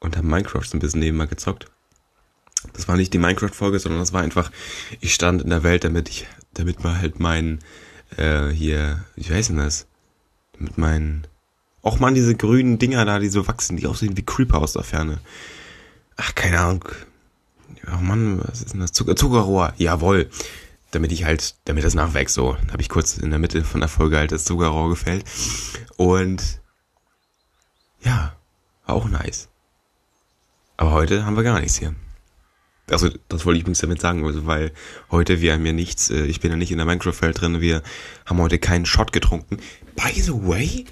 und 0.00 0.16
habe 0.16 0.26
Minecraft 0.26 0.64
so 0.64 0.76
ein 0.76 0.80
bisschen 0.80 1.00
nebenmal 1.00 1.28
gezockt. 1.28 1.70
Das 2.74 2.88
war 2.88 2.96
nicht 2.96 3.12
die 3.12 3.18
Minecraft-Folge, 3.18 3.78
sondern 3.78 4.00
das 4.00 4.12
war 4.12 4.22
einfach, 4.22 4.50
ich 5.00 5.14
stand 5.14 5.42
in 5.42 5.50
der 5.50 5.62
Welt, 5.62 5.84
damit 5.84 6.08
ich, 6.08 6.26
damit 6.54 6.84
man 6.84 6.98
halt 6.98 7.20
mein, 7.20 7.60
äh, 8.16 8.48
hier, 8.48 9.04
wie 9.16 9.32
heißt 9.32 9.50
denn 9.50 9.56
das? 9.56 9.86
Mit 10.58 10.78
meinen, 10.78 11.26
auch 11.82 11.98
mal 11.98 12.12
diese 12.12 12.34
grünen 12.34 12.78
Dinger 12.78 13.04
da, 13.04 13.18
die 13.18 13.28
so 13.28 13.48
wachsen, 13.48 13.76
die 13.76 13.86
aussehen 13.86 14.16
wie 14.16 14.24
Creeper 14.24 14.58
aus 14.58 14.74
der 14.74 14.84
Ferne. 14.84 15.18
Ach, 16.16 16.34
keine 16.34 16.60
Ahnung. 16.60 16.84
Oh 17.88 18.00
Mann, 18.00 18.40
was 18.42 18.62
ist 18.62 18.72
denn 18.72 18.80
das? 18.80 18.92
Zucker, 18.92 19.16
Zuckerrohr, 19.16 19.74
jawohl. 19.76 20.30
Damit 20.90 21.10
ich 21.10 21.24
halt, 21.24 21.56
damit 21.64 21.84
das 21.84 21.94
nachwächst, 21.94 22.34
so. 22.34 22.56
Habe 22.70 22.82
ich 22.82 22.88
kurz 22.88 23.16
in 23.16 23.30
der 23.30 23.38
Mitte 23.38 23.64
von 23.64 23.80
der 23.80 23.88
Folge 23.88 24.18
halt 24.18 24.30
das 24.30 24.44
Zuckerrohr 24.44 24.90
gefällt. 24.90 25.24
Und, 25.96 26.60
ja, 28.02 28.36
war 28.86 28.96
auch 28.96 29.08
nice. 29.08 29.48
Aber 30.76 30.92
heute 30.92 31.24
haben 31.24 31.36
wir 31.36 31.42
gar 31.42 31.60
nichts 31.60 31.78
hier. 31.78 31.94
Also, 32.90 33.08
das 33.28 33.46
wollte 33.46 33.56
ich 33.56 33.62
übrigens 33.62 33.78
damit 33.78 34.00
sagen, 34.00 34.24
also, 34.24 34.46
weil 34.46 34.72
heute, 35.10 35.40
wir 35.40 35.54
haben 35.54 35.64
ja 35.64 35.72
nichts, 35.72 36.10
äh, 36.10 36.24
ich 36.26 36.40
bin 36.40 36.50
ja 36.50 36.56
nicht 36.56 36.72
in 36.72 36.78
der 36.78 36.86
Minecraft-Welt 36.86 37.40
drin, 37.40 37.60
wir 37.60 37.82
haben 38.26 38.38
heute 38.38 38.58
keinen 38.58 38.84
Shot 38.84 39.12
getrunken. 39.12 39.58
By 39.96 40.20
the 40.20 40.32
way, 40.32 40.84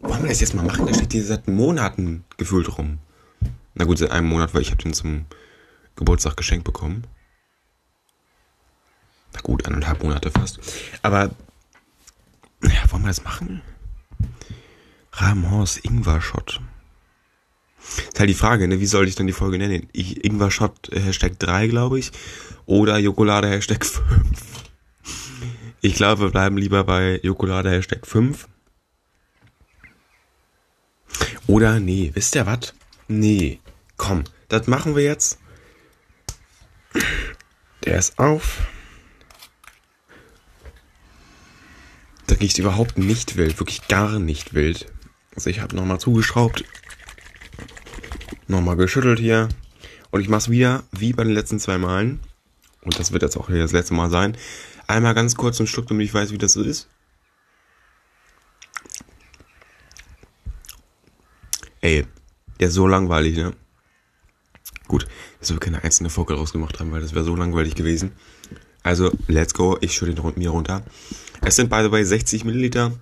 wollen 0.00 0.22
wir 0.22 0.28
das 0.28 0.40
jetzt 0.40 0.54
mal 0.54 0.64
machen? 0.64 0.86
Der 0.86 0.94
steht 0.94 1.12
hier 1.12 1.24
seit 1.24 1.48
Monaten 1.48 2.24
gefühlt 2.36 2.76
rum. 2.76 2.98
Na 3.74 3.84
gut, 3.84 3.98
seit 3.98 4.10
einem 4.10 4.28
Monat, 4.28 4.54
weil 4.54 4.62
ich 4.62 4.70
habe 4.70 4.82
den 4.82 4.92
zum 4.92 5.26
Geburtstag 5.96 6.36
geschenkt 6.36 6.64
bekommen. 6.64 7.06
Na 9.32 9.40
gut, 9.40 9.66
eineinhalb 9.66 10.02
Monate 10.02 10.30
fast. 10.30 10.60
Aber, 11.02 11.30
ja, 12.62 12.90
wollen 12.90 13.02
wir 13.02 13.08
das 13.08 13.24
machen? 13.24 13.62
Rahmenhorst 15.12 15.84
Ingwer-Shot. 15.84 16.60
Ist 17.98 18.18
halt 18.18 18.30
die 18.30 18.34
Frage, 18.34 18.68
ne? 18.68 18.80
wie 18.80 18.86
soll 18.86 19.08
ich 19.08 19.14
dann 19.14 19.26
die 19.26 19.32
Folge 19.32 19.58
nennen? 19.58 19.88
Ich, 19.92 20.24
Ingwer 20.24 20.50
Shot 20.50 20.92
äh, 20.92 21.00
Hashtag 21.00 21.38
3, 21.38 21.68
glaube 21.68 21.98
ich. 21.98 22.10
Oder 22.66 22.98
Jokolade 22.98 23.48
Hashtag 23.48 23.84
5. 23.86 24.02
Ich 25.80 25.94
glaube, 25.94 26.22
wir 26.22 26.30
bleiben 26.30 26.58
lieber 26.58 26.84
bei 26.84 27.20
Jokolade 27.22 27.70
Hashtag 27.70 28.06
5. 28.06 28.48
Oder 31.46 31.78
nee, 31.78 32.10
wisst 32.14 32.34
ihr 32.34 32.46
was? 32.46 32.74
Nee, 33.08 33.60
komm, 33.96 34.24
das 34.48 34.66
machen 34.66 34.96
wir 34.96 35.04
jetzt. 35.04 35.38
Der 37.84 37.98
ist 37.98 38.18
auf. 38.18 38.66
Da 42.26 42.34
riecht 42.36 42.58
überhaupt 42.58 42.98
nicht 42.98 43.36
wild, 43.36 43.58
wirklich 43.58 43.86
gar 43.88 44.18
nicht 44.18 44.54
wild. 44.54 44.92
Also 45.34 45.50
ich 45.50 45.60
habe 45.60 45.76
nochmal 45.76 46.00
zugeschraubt. 46.00 46.64
Nochmal 48.48 48.76
geschüttelt 48.76 49.18
hier. 49.18 49.48
Und 50.10 50.20
ich 50.20 50.28
mache 50.28 50.38
es 50.38 50.50
wieder, 50.50 50.84
wie 50.92 51.12
bei 51.12 51.24
den 51.24 51.34
letzten 51.34 51.60
zwei 51.60 51.78
Malen. 51.78 52.20
Und 52.82 52.98
das 52.98 53.12
wird 53.12 53.22
jetzt 53.22 53.36
auch 53.36 53.48
hier 53.48 53.58
das 53.58 53.72
letzte 53.72 53.94
Mal 53.94 54.10
sein. 54.10 54.36
Einmal 54.86 55.14
ganz 55.14 55.34
kurz 55.34 55.60
einen 55.60 55.66
Schluck, 55.66 55.88
damit 55.88 56.06
ich 56.06 56.14
weiß, 56.14 56.30
wie 56.30 56.38
das 56.38 56.52
so 56.52 56.62
ist. 56.62 56.88
Ey, 61.80 62.06
der 62.58 62.68
ist 62.68 62.74
so 62.74 62.86
langweilig, 62.86 63.36
ne? 63.36 63.52
Gut, 64.88 65.06
dass 65.40 65.50
wir 65.52 65.58
keine 65.58 65.82
einzelne 65.82 66.10
Folge 66.10 66.34
rausgemacht 66.34 66.78
haben, 66.78 66.92
weil 66.92 67.00
das 67.00 67.14
wäre 67.14 67.24
so 67.24 67.34
langweilig 67.34 67.74
gewesen. 67.74 68.12
Also, 68.82 69.10
let's 69.26 69.52
go. 69.52 69.76
Ich 69.80 69.94
schütte 69.94 70.14
den 70.14 70.32
mir 70.36 70.50
runter. 70.50 70.82
Es 71.42 71.56
sind, 71.56 71.70
by 71.70 71.82
the 71.82 71.90
way, 71.90 72.04
60 72.04 72.44
Milliliter. 72.44 72.92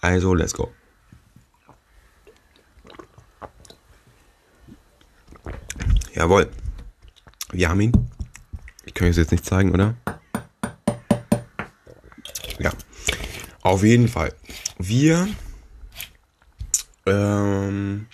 Also, 0.00 0.34
let's 0.34 0.54
go. 0.54 0.72
Jawohl. 6.14 6.48
Wir 7.50 7.68
haben 7.68 7.80
ihn. 7.80 7.92
Ich 8.84 8.94
kann 8.94 9.08
es 9.08 9.16
jetzt 9.16 9.32
nicht 9.32 9.44
zeigen, 9.44 9.72
oder? 9.72 9.96
Ja. 12.58 12.72
Auf 13.62 13.82
jeden 13.82 14.06
Fall. 14.08 14.32
Wir 14.78 15.28
ähm, 17.06 18.06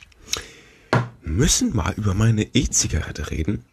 müssen 1.29 1.75
mal 1.75 1.95
über 1.95 2.15
meine 2.15 2.43
E-Zigarette 2.43 3.31
reden. 3.31 3.65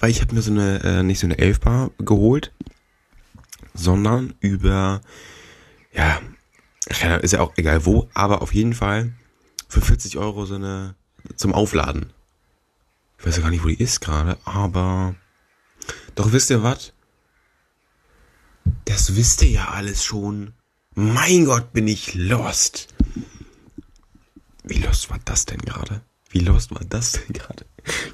Weil 0.00 0.10
ich 0.10 0.20
habe 0.20 0.34
mir 0.34 0.42
so 0.42 0.50
eine, 0.50 0.82
äh, 0.84 1.02
nicht 1.02 1.18
so 1.18 1.26
eine 1.26 1.38
11 1.38 1.60
Bar 1.60 1.90
geholt, 1.98 2.52
sondern 3.74 4.34
über, 4.40 5.00
ja, 5.92 6.20
ist 7.20 7.32
ja 7.32 7.40
auch 7.40 7.52
egal 7.56 7.84
wo, 7.84 8.08
aber 8.14 8.42
auf 8.42 8.54
jeden 8.54 8.74
Fall 8.74 9.12
für 9.68 9.80
40 9.80 10.16
Euro 10.18 10.46
so 10.46 10.54
eine 10.54 10.94
zum 11.36 11.52
Aufladen. 11.52 12.12
Ich 13.18 13.26
weiß 13.26 13.36
ja 13.36 13.42
gar 13.42 13.50
nicht, 13.50 13.64
wo 13.64 13.68
die 13.68 13.80
ist 13.82 14.00
gerade, 14.00 14.38
aber. 14.44 15.14
Doch 16.14 16.32
wisst 16.32 16.50
ihr 16.50 16.62
was? 16.62 16.92
Das 18.84 19.16
wisst 19.16 19.42
ihr 19.42 19.50
ja 19.50 19.68
alles 19.68 20.04
schon. 20.04 20.52
Mein 20.94 21.44
Gott, 21.44 21.72
bin 21.72 21.88
ich 21.88 22.14
lost. 22.14 22.88
Wie 24.64 24.78
lost 24.78 25.10
war 25.10 25.18
das 25.24 25.46
denn 25.46 25.60
gerade? 25.60 26.02
Wie 26.30 26.40
lost 26.40 26.70
war 26.72 26.82
das 26.88 27.12
denn 27.12 27.32
gerade? 27.32 27.64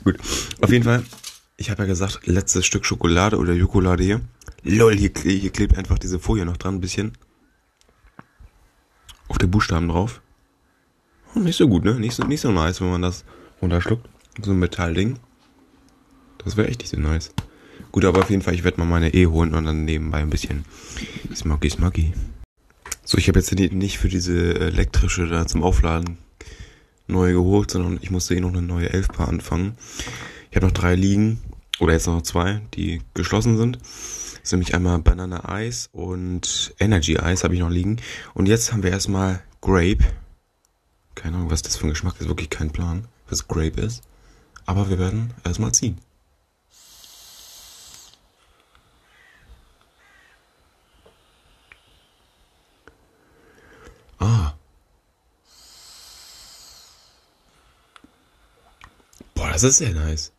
Gut, 0.04 0.18
auf 0.60 0.70
jeden 0.70 0.84
Fall. 0.84 1.04
Ich 1.56 1.70
habe 1.70 1.82
ja 1.82 1.86
gesagt, 1.86 2.26
letztes 2.26 2.66
Stück 2.66 2.84
Schokolade 2.84 3.38
oder 3.38 3.52
Jokolade 3.52 4.02
hier. 4.04 4.20
Lol, 4.62 4.96
hier, 4.96 5.10
hier 5.22 5.50
klebt 5.50 5.76
einfach 5.76 5.98
diese 5.98 6.18
Folie 6.18 6.44
noch 6.44 6.56
dran, 6.56 6.76
ein 6.76 6.80
bisschen. 6.80 7.12
Auf 9.28 9.38
den 9.38 9.50
Buchstaben 9.50 9.88
drauf. 9.88 10.20
Oh, 11.34 11.40
nicht 11.40 11.56
so 11.56 11.68
gut, 11.68 11.84
ne? 11.84 11.94
Nicht 11.94 12.14
so, 12.14 12.24
nicht 12.24 12.40
so 12.40 12.52
nice, 12.52 12.80
wenn 12.80 12.90
man 12.90 13.02
das 13.02 13.24
runterschluckt. 13.60 14.08
So 14.42 14.52
ein 14.52 14.58
Metallding. 14.58 15.18
Das 16.38 16.56
wäre 16.56 16.68
echt 16.68 16.80
nicht 16.80 16.90
so 16.90 16.98
nice. 16.98 17.32
Gut, 17.92 18.04
aber 18.04 18.20
auf 18.20 18.30
jeden 18.30 18.42
Fall, 18.42 18.54
ich 18.54 18.64
werde 18.64 18.78
mal 18.78 18.86
meine 18.86 19.14
E 19.14 19.26
holen 19.26 19.54
und 19.54 19.64
dann 19.64 19.84
nebenbei 19.84 20.18
ein 20.18 20.30
bisschen 20.30 20.64
Smoggy 21.34 21.70
Smoggy. 21.70 22.12
So, 23.04 23.18
ich 23.18 23.28
habe 23.28 23.38
jetzt 23.38 23.52
nicht 23.52 23.98
für 23.98 24.08
diese 24.08 24.58
elektrische 24.58 25.26
da 25.26 25.46
zum 25.46 25.62
Aufladen 25.62 26.18
neu 27.06 27.32
geholt, 27.32 27.70
sondern 27.70 27.98
ich 28.00 28.10
musste 28.10 28.34
eh 28.34 28.40
noch 28.40 28.50
eine 28.50 28.62
neue 28.62 28.90
11 28.90 29.08
Paar 29.08 29.28
anfangen. 29.28 29.76
Ich 30.50 30.56
habe 30.56 30.66
noch 30.66 30.72
drei 30.72 30.94
liegen, 30.94 31.40
oder 31.80 31.92
jetzt 31.92 32.06
noch 32.06 32.22
zwei, 32.22 32.60
die 32.74 33.02
geschlossen 33.14 33.56
sind. 33.56 33.78
Das 33.80 34.40
ist 34.42 34.52
nämlich 34.52 34.74
einmal 34.74 34.98
Banana 34.98 35.42
Ice 35.60 35.88
und 35.92 36.74
Energy 36.78 37.14
Ice 37.14 37.44
habe 37.44 37.54
ich 37.54 37.60
noch 37.60 37.70
liegen. 37.70 38.00
Und 38.34 38.46
jetzt 38.46 38.72
haben 38.72 38.82
wir 38.82 38.90
erstmal 38.90 39.42
Grape. 39.60 40.04
Keine 41.14 41.36
Ahnung, 41.36 41.50
was 41.50 41.62
das 41.62 41.76
für 41.76 41.86
ein 41.86 41.90
Geschmack 41.90 42.20
ist, 42.20 42.28
wirklich 42.28 42.50
kein 42.50 42.70
Plan, 42.70 43.08
was 43.28 43.48
Grape 43.48 43.80
ist. 43.80 44.02
Aber 44.66 44.88
wir 44.88 44.98
werden 44.98 45.32
erstmal 45.44 45.72
ziehen. 45.72 45.98
Ah. 54.18 54.54
Das 59.54 59.62
ist 59.62 59.76
sehr 59.76 59.94
nice. 59.94 60.32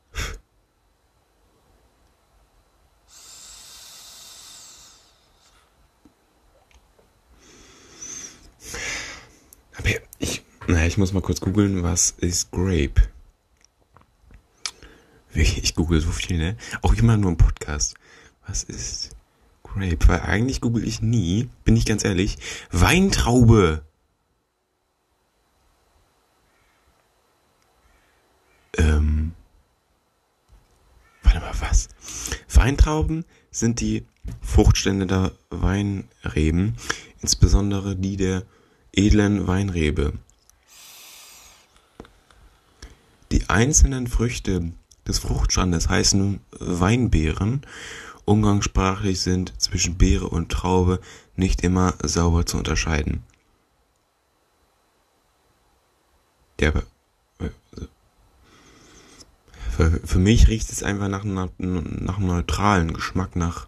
Aber 9.77 9.89
ich, 10.19 10.43
naja, 10.67 10.85
ich 10.85 10.97
muss 10.97 11.13
mal 11.13 11.21
kurz 11.21 11.39
googeln, 11.39 11.81
was 11.81 12.11
ist 12.11 12.51
Grape? 12.51 12.95
Ich 15.33 15.75
google 15.75 16.01
so 16.01 16.11
viel, 16.11 16.37
ne? 16.37 16.57
Auch 16.81 16.93
immer 16.93 17.15
nur 17.15 17.31
im 17.31 17.37
Podcast. 17.37 17.95
Was 18.45 18.63
ist 18.63 19.11
Grape? 19.63 20.07
Weil 20.07 20.21
eigentlich 20.21 20.59
google 20.59 20.85
ich 20.85 21.01
nie, 21.01 21.49
bin 21.63 21.77
ich 21.77 21.85
ganz 21.85 22.03
ehrlich. 22.03 22.37
Weintraube. 22.69 23.85
Ähm. 28.75 29.33
Warte 31.23 31.39
mal, 31.39 31.53
was? 31.59 31.89
Weintrauben 32.53 33.25
sind 33.51 33.79
die 33.81 34.05
Fruchtstände 34.41 35.07
der 35.07 35.31
Weinreben, 35.49 36.77
insbesondere 37.21 37.95
die 37.95 38.17
der 38.17 38.43
edlen 38.93 39.47
Weinrebe. 39.47 40.13
Die 43.31 43.49
einzelnen 43.49 44.07
Früchte 44.07 44.71
des 45.07 45.19
Fruchtstandes 45.19 45.89
heißen 45.89 46.39
Weinbeeren. 46.59 47.61
Umgangssprachlich 48.25 49.21
sind 49.21 49.53
zwischen 49.61 49.97
Beere 49.97 50.27
und 50.29 50.51
Traube 50.51 50.99
nicht 51.35 51.61
immer 51.61 51.93
sauber 52.01 52.45
zu 52.45 52.57
unterscheiden. 52.57 53.23
Der, 56.59 56.83
für, 59.75 59.99
für 60.05 60.19
mich 60.19 60.47
riecht 60.47 60.71
es 60.71 60.83
einfach 60.83 61.09
nach, 61.09 61.25
nach, 61.25 61.49
nach 61.57 62.17
einem 62.17 62.27
neutralen 62.27 62.93
Geschmack, 62.93 63.35
nach, 63.35 63.67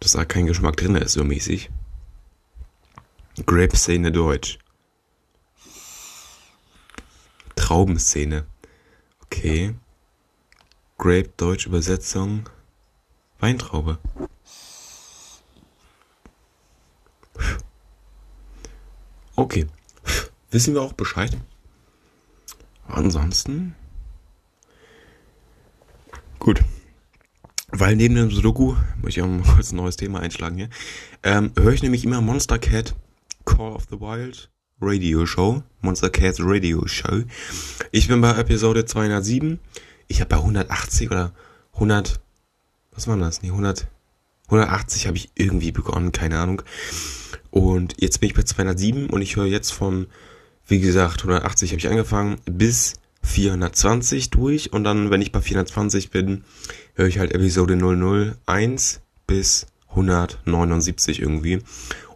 dass 0.00 0.12
da 0.12 0.24
kein 0.24 0.46
Geschmack 0.46 0.78
drin 0.78 0.94
ist, 0.94 1.12
so 1.12 1.24
mäßig. 1.24 1.68
Grape-Szene 3.44 4.10
Deutsch. 4.12 4.58
Traubenszene. 7.54 8.46
Okay. 9.24 9.74
Grape 10.96 11.30
Deutsch 11.36 11.66
Übersetzung. 11.66 12.48
Weintraube. 13.40 13.98
Okay. 19.36 19.66
Wissen 20.50 20.72
wir 20.72 20.80
auch 20.80 20.94
Bescheid. 20.94 21.36
Ansonsten. 22.88 23.76
Gut. 26.38 26.62
Weil 27.70 27.96
neben 27.96 28.14
dem 28.14 28.30
Sudoku, 28.30 28.76
möchte 29.02 29.20
ich 29.20 29.22
auch 29.22 29.28
mal 29.28 29.42
kurz 29.54 29.72
ein 29.72 29.76
neues 29.76 29.96
Thema 29.96 30.20
einschlagen 30.20 30.56
hier, 30.56 30.68
ähm, 31.22 31.52
höre 31.56 31.72
ich 31.72 31.82
nämlich 31.82 32.04
immer 32.04 32.20
Monster 32.20 32.58
Cat 32.58 32.94
Call 33.44 33.72
of 33.72 33.86
the 33.90 34.00
Wild 34.00 34.50
Radio 34.80 35.26
Show. 35.26 35.62
Monster 35.80 36.10
Cats 36.10 36.38
Radio 36.40 36.86
Show. 36.86 37.24
Ich 37.90 38.08
bin 38.08 38.20
bei 38.20 38.36
Episode 38.36 38.84
207. 38.84 39.58
Ich 40.06 40.20
habe 40.20 40.28
bei 40.28 40.36
180 40.36 41.10
oder 41.10 41.32
100, 41.74 42.20
was 42.92 43.06
war 43.08 43.16
das? 43.16 43.42
Nee, 43.42 43.50
100, 43.50 43.86
180 44.46 45.06
habe 45.06 45.16
ich 45.16 45.30
irgendwie 45.34 45.72
begonnen, 45.72 46.12
keine 46.12 46.38
Ahnung. 46.38 46.62
Und 47.50 47.94
jetzt 47.98 48.20
bin 48.20 48.28
ich 48.28 48.34
bei 48.34 48.42
207 48.42 49.10
und 49.10 49.20
ich 49.20 49.36
höre 49.36 49.46
jetzt 49.46 49.72
von, 49.72 50.06
wie 50.66 50.80
gesagt, 50.80 51.20
180 51.20 51.70
habe 51.70 51.78
ich 51.78 51.88
angefangen, 51.88 52.38
bis 52.46 52.94
420 53.22 54.30
durch. 54.30 54.72
Und 54.72 54.84
dann, 54.84 55.10
wenn 55.10 55.22
ich 55.22 55.32
bei 55.32 55.40
420 55.40 56.10
bin, 56.10 56.44
höre 56.94 57.06
ich 57.06 57.18
halt 57.18 57.32
Episode 57.32 57.76
001 58.46 59.00
bis 59.26 59.66
179 59.90 61.20
irgendwie. 61.20 61.60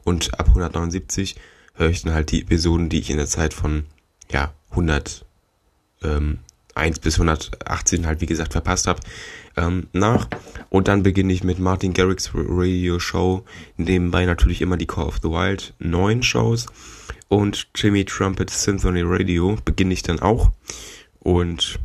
Und 0.05 0.39
ab 0.39 0.49
179 0.49 1.37
höre 1.75 1.91
ich 1.91 2.03
dann 2.03 2.15
halt 2.15 2.31
die 2.31 2.43
Episoden, 2.43 2.89
die 2.89 2.99
ich 2.99 3.11
in 3.11 3.17
der 3.17 3.27
Zeit 3.27 3.55
von, 3.55 3.85
ja, 4.31 4.53
100, 4.71 5.25
ähm, 6.03 6.39
1 6.75 7.01
bis 7.01 7.15
118 7.15 8.07
halt, 8.07 8.21
wie 8.21 8.27
gesagt, 8.27 8.53
verpasst 8.53 8.87
habe, 8.87 9.01
ähm, 9.57 9.89
nach. 9.93 10.29
Und 10.71 10.89
dann 10.89 11.03
beginne 11.03 11.33
ich 11.33 11.45
mit 11.45 11.59
Martin 11.59 11.93
Garrix 11.93 12.31
Radio 12.35 12.99
Show, 12.99 13.45
nebenbei 13.77 14.25
natürlich 14.25 14.63
immer 14.63 14.77
die 14.77 14.87
Call 14.87 15.05
of 15.05 15.21
the 15.23 15.29
Wild, 15.29 15.75
neun 15.79 16.23
Shows. 16.23 16.67
Und 17.33 17.69
Jimmy 17.75 18.05
Trumpet 18.05 18.51
Symphony 18.51 19.01
Radio 19.03 19.57
beginne 19.65 19.95
ich 19.95 20.03
dann 20.03 20.21
auch. 20.21 20.51
Und 21.21 21.79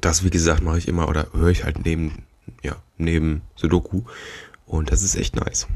das, 0.00 0.24
wie 0.24 0.30
gesagt, 0.30 0.60
mache 0.60 0.78
ich 0.78 0.88
immer 0.88 1.08
oder 1.08 1.28
höre 1.32 1.50
ich 1.50 1.62
halt 1.62 1.84
neben, 1.84 2.24
ja, 2.64 2.74
neben 2.98 3.42
Sudoku. 3.54 4.02
Und 4.66 4.90
das 4.90 5.04
ist 5.04 5.14
echt 5.14 5.36
nice. 5.36 5.68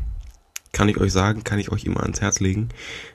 Kann 0.73 0.89
ich 0.89 0.99
euch 0.99 1.13
sagen, 1.13 1.45
kann 1.45 1.61
ich 1.61 1.71
euch 1.71 1.85
immer 1.85 2.03
ans 2.03 2.21
Herz 2.21 2.41
legen. 2.41 2.71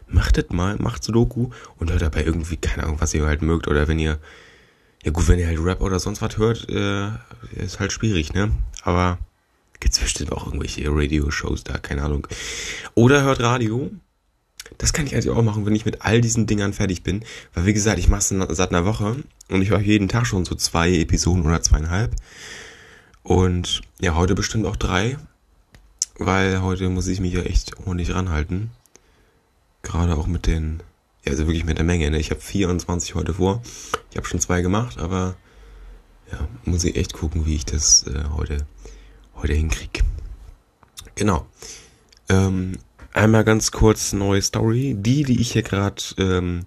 Macht 0.07 0.37
das 0.37 0.45
mal, 0.49 0.77
macht 0.77 1.03
Sudoku 1.03 1.49
und 1.77 1.91
hört 1.91 2.03
dabei 2.03 2.23
irgendwie, 2.23 2.55
keine 2.55 2.83
Ahnung, 2.83 3.01
was 3.01 3.13
ihr 3.13 3.25
halt 3.25 3.41
mögt. 3.41 3.67
Oder 3.67 3.89
wenn 3.89 3.99
ihr, 3.99 4.17
ja 5.03 5.11
gut, 5.11 5.27
wenn 5.27 5.39
ihr 5.39 5.47
halt 5.47 5.59
Rap 5.61 5.81
oder 5.81 5.99
sonst 5.99 6.21
was 6.21 6.37
hört, 6.37 6.69
äh, 6.69 7.09
ist 7.61 7.81
halt 7.81 7.91
schwierig, 7.91 8.33
ne? 8.33 8.53
Aber 8.83 9.17
gibt's 9.81 9.99
bestimmt 9.99 10.31
auch 10.31 10.45
irgendwelche 10.45 10.85
Radio-Shows 10.87 11.65
da, 11.65 11.79
keine 11.79 12.03
Ahnung. 12.03 12.27
Oder 12.95 13.23
hört 13.23 13.41
Radio. 13.41 13.91
Das 14.77 14.93
kann 14.93 15.05
ich 15.07 15.13
eigentlich 15.13 15.29
auch 15.29 15.41
machen, 15.41 15.65
wenn 15.65 15.75
ich 15.75 15.85
mit 15.85 16.01
all 16.01 16.21
diesen 16.21 16.47
Dingern 16.47 16.73
fertig 16.73 17.03
bin. 17.03 17.23
Weil 17.53 17.65
wie 17.65 17.73
gesagt, 17.73 17.99
ich 17.99 18.07
mache 18.07 18.19
es 18.19 18.57
seit 18.57 18.69
einer 18.69 18.85
Woche 18.85 19.17
und 19.49 19.61
ich 19.61 19.71
höre 19.71 19.79
jeden 19.81 20.07
Tag 20.07 20.25
schon 20.25 20.45
so 20.45 20.55
zwei 20.55 20.93
Episoden 20.93 21.45
oder 21.45 21.61
zweieinhalb. 21.61 22.15
Und 23.23 23.81
ja, 23.99 24.15
heute 24.15 24.35
bestimmt 24.35 24.65
auch 24.65 24.75
drei 24.75 25.17
weil 26.19 26.61
heute 26.61 26.89
muss 26.89 27.07
ich 27.07 27.21
mich 27.21 27.33
ja 27.33 27.41
echt 27.41 27.79
ordentlich 27.79 28.13
ranhalten. 28.13 28.71
Gerade 29.81 30.15
auch 30.15 30.27
mit 30.27 30.45
den, 30.45 30.83
ja, 31.23 31.31
also 31.31 31.47
wirklich 31.47 31.65
mit 31.65 31.77
der 31.77 31.85
Menge. 31.85 32.11
Ne? 32.11 32.19
Ich 32.19 32.29
habe 32.29 32.41
24 32.41 33.15
heute 33.15 33.35
vor. 33.35 33.61
Ich 34.11 34.17
habe 34.17 34.27
schon 34.27 34.41
zwei 34.41 34.61
gemacht, 34.61 34.99
aber 34.99 35.35
ja, 36.31 36.47
muss 36.65 36.83
ich 36.83 36.97
echt 36.97 37.13
gucken, 37.13 37.45
wie 37.45 37.55
ich 37.55 37.65
das 37.65 38.03
äh, 38.03 38.25
heute, 38.35 38.65
heute 39.35 39.53
hinkriege. 39.53 40.01
Genau. 41.15 41.47
Ähm, 42.27 42.77
einmal 43.13 43.43
ganz 43.43 43.71
kurz 43.71 44.13
neue 44.13 44.41
Story. 44.41 44.95
Die, 44.97 45.23
die 45.23 45.41
ich 45.41 45.53
hier 45.53 45.63
gerade 45.63 46.01
ähm, 46.17 46.65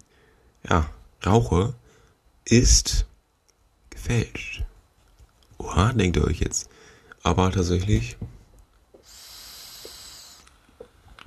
ja, 0.68 0.88
rauche, 1.24 1.74
ist 2.44 3.06
gefälscht. 3.90 4.64
Oha, 5.58 5.92
denkt 5.92 6.16
ihr 6.16 6.24
euch 6.24 6.40
jetzt. 6.40 6.68
Aber 7.22 7.50
tatsächlich 7.52 8.16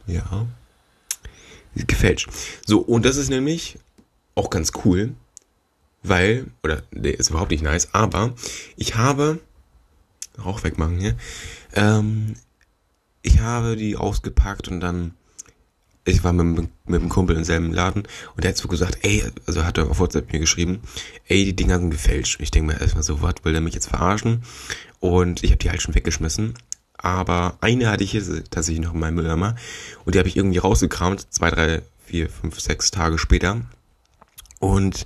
ja. 0.07 0.47
Gefälscht. 1.75 2.29
So, 2.65 2.79
und 2.79 3.05
das 3.05 3.17
ist 3.17 3.29
nämlich 3.29 3.79
auch 4.33 4.49
ganz 4.49 4.71
cool, 4.85 5.13
weil, 6.03 6.47
oder 6.63 6.83
der 6.91 7.19
ist 7.19 7.29
überhaupt 7.29 7.51
nicht 7.51 7.63
nice, 7.63 7.93
aber 7.93 8.33
ich 8.77 8.95
habe, 8.95 9.39
Rauch 10.43 10.63
wegmachen 10.63 10.99
hier, 10.99 11.17
ähm, 11.73 12.35
ich 13.25 13.39
habe 13.39 13.75
die 13.75 13.95
ausgepackt 13.95 14.67
und 14.67 14.79
dann, 14.79 15.13
ich 16.05 16.23
war 16.23 16.33
mit, 16.33 16.69
mit 16.85 17.01
dem 17.01 17.09
Kumpel 17.09 17.35
im 17.35 17.43
selben 17.43 17.73
Laden 17.73 18.03
und 18.35 18.43
der 18.43 18.49
hat 18.49 18.57
so 18.57 18.67
gesagt, 18.67 18.99
ey, 19.01 19.23
also 19.45 19.65
hat 19.65 19.77
er 19.77 19.89
auf 19.89 19.99
WhatsApp 19.99 20.31
mir 20.31 20.39
geschrieben, 20.39 20.81
ey, 21.27 21.45
die 21.45 21.55
Dinger 21.55 21.79
sind 21.79 21.91
gefälscht. 21.91 22.39
Ich 22.39 22.51
denke 22.51 22.73
mir 22.73 22.81
erstmal 22.81 23.03
so, 23.03 23.21
was, 23.21 23.35
will 23.43 23.53
der 23.53 23.61
mich 23.61 23.73
jetzt 23.73 23.87
verarschen? 23.87 24.43
Und 24.99 25.43
ich 25.43 25.51
habe 25.51 25.59
die 25.59 25.69
halt 25.69 25.81
schon 25.81 25.95
weggeschmissen 25.95 26.55
aber 27.05 27.57
eine 27.61 27.89
hatte 27.89 28.03
ich 28.03 28.11
hier 28.11 28.23
tatsächlich 28.49 28.83
noch 28.83 28.95
in 28.95 28.99
meinem 28.99 29.15
Mülleimer 29.15 29.55
und 30.05 30.15
die 30.15 30.19
habe 30.19 30.27
ich 30.27 30.37
irgendwie 30.37 30.57
rausgekramt, 30.57 31.31
zwei, 31.31 31.51
drei, 31.51 31.81
vier, 32.03 32.29
fünf, 32.29 32.59
sechs 32.59 32.89
Tage 32.89 33.19
später 33.19 33.61
und 34.59 35.05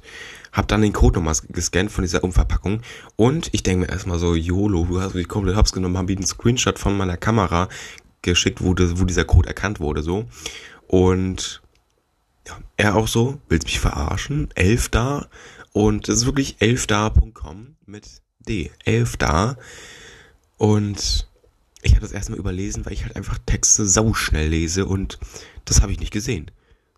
habe 0.54 0.68
dann 0.68 0.82
den 0.82 0.94
Code 0.94 1.20
nochmal 1.20 1.36
gescannt 1.50 1.92
von 1.92 2.04
dieser 2.04 2.24
Umverpackung 2.24 2.82
und 3.18 3.50
ich 3.52 3.64
denke 3.64 3.86
mir 3.86 3.92
erstmal 3.92 4.18
so, 4.18 4.34
YOLO, 4.34 4.86
du 4.86 5.02
hast 5.02 5.14
mich 5.14 5.28
komplett 5.28 5.58
hops 5.58 5.74
genommen, 5.74 5.98
haben 5.98 6.08
einen 6.08 6.26
Screenshot 6.26 6.80
von 6.80 6.96
meiner 6.96 7.18
Kamera 7.18 7.68
geschickt, 8.22 8.62
wo, 8.64 8.74
das, 8.74 9.00
wo 9.00 9.06
dieser 9.06 9.26
Code 9.26 9.48
erkannt 9.48 9.80
wurde, 9.80 10.02
so. 10.04 10.26
Und 10.88 11.62
ja, 12.48 12.58
er 12.78 12.96
auch 12.96 13.08
so, 13.08 13.40
willst 13.48 13.68
mich 13.68 13.80
verarschen, 13.80 14.50
elf 14.56 14.90
da. 14.90 15.28
Und 15.72 16.08
das 16.08 16.18
ist 16.18 16.26
wirklich 16.26 16.58
elfda.com 16.60 17.76
mit 17.86 18.22
D, 18.40 18.72
elf 18.86 19.18
da 19.18 19.58
und 20.60 21.26
ich 21.82 21.92
habe 21.92 22.02
das 22.02 22.12
erstmal 22.12 22.38
überlesen, 22.38 22.86
weil 22.86 22.92
ich 22.92 23.04
halt 23.04 23.16
einfach 23.16 23.40
Texte 23.46 23.86
sauschnell 23.86 24.50
lese 24.50 24.86
und 24.86 25.18
das 25.64 25.82
habe 25.82 25.94
ich 25.94 26.00
nicht 26.00 26.12
gesehen. 26.12 26.52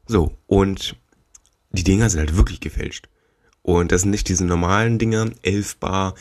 So, 0.07 0.36
und 0.47 0.95
die 1.69 1.84
Dinger 1.84 2.09
sind 2.09 2.19
halt 2.19 2.36
wirklich 2.36 2.59
gefälscht. 2.59 3.07
Und 3.61 3.91
das 3.91 4.01
sind 4.01 4.09
nicht 4.09 4.28
diese 4.28 4.45
normalen 4.45 4.97
Dinger, 4.97 5.26
11bar, 5.43 6.15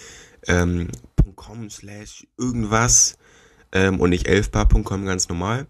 ähm, 0.47 0.89
.com 1.35 1.71
slash 1.71 2.27
irgendwas 2.37 3.17
ähm, 3.73 4.01
und 4.01 4.11
nicht 4.11 4.29
11bar.com 4.29 5.07
ganz 5.07 5.29
normal, 5.29 5.67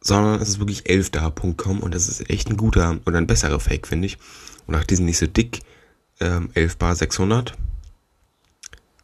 sondern 0.00 0.40
es 0.40 0.48
ist 0.48 0.58
wirklich 0.58 0.84
11dar.com 0.84 1.80
und 1.80 1.94
das 1.94 2.08
ist 2.08 2.28
echt 2.28 2.50
ein 2.50 2.56
guter 2.56 2.98
oder 3.06 3.18
ein 3.18 3.26
besserer 3.26 3.60
Fake, 3.60 3.86
finde 3.86 4.06
ich. 4.06 4.18
Und 4.66 4.74
auch 4.74 4.84
die 4.84 5.00
nicht 5.00 5.18
so 5.18 5.26
dick, 5.26 5.60
ähm, 6.20 6.50
11bar 6.54 6.94
600, 6.94 7.54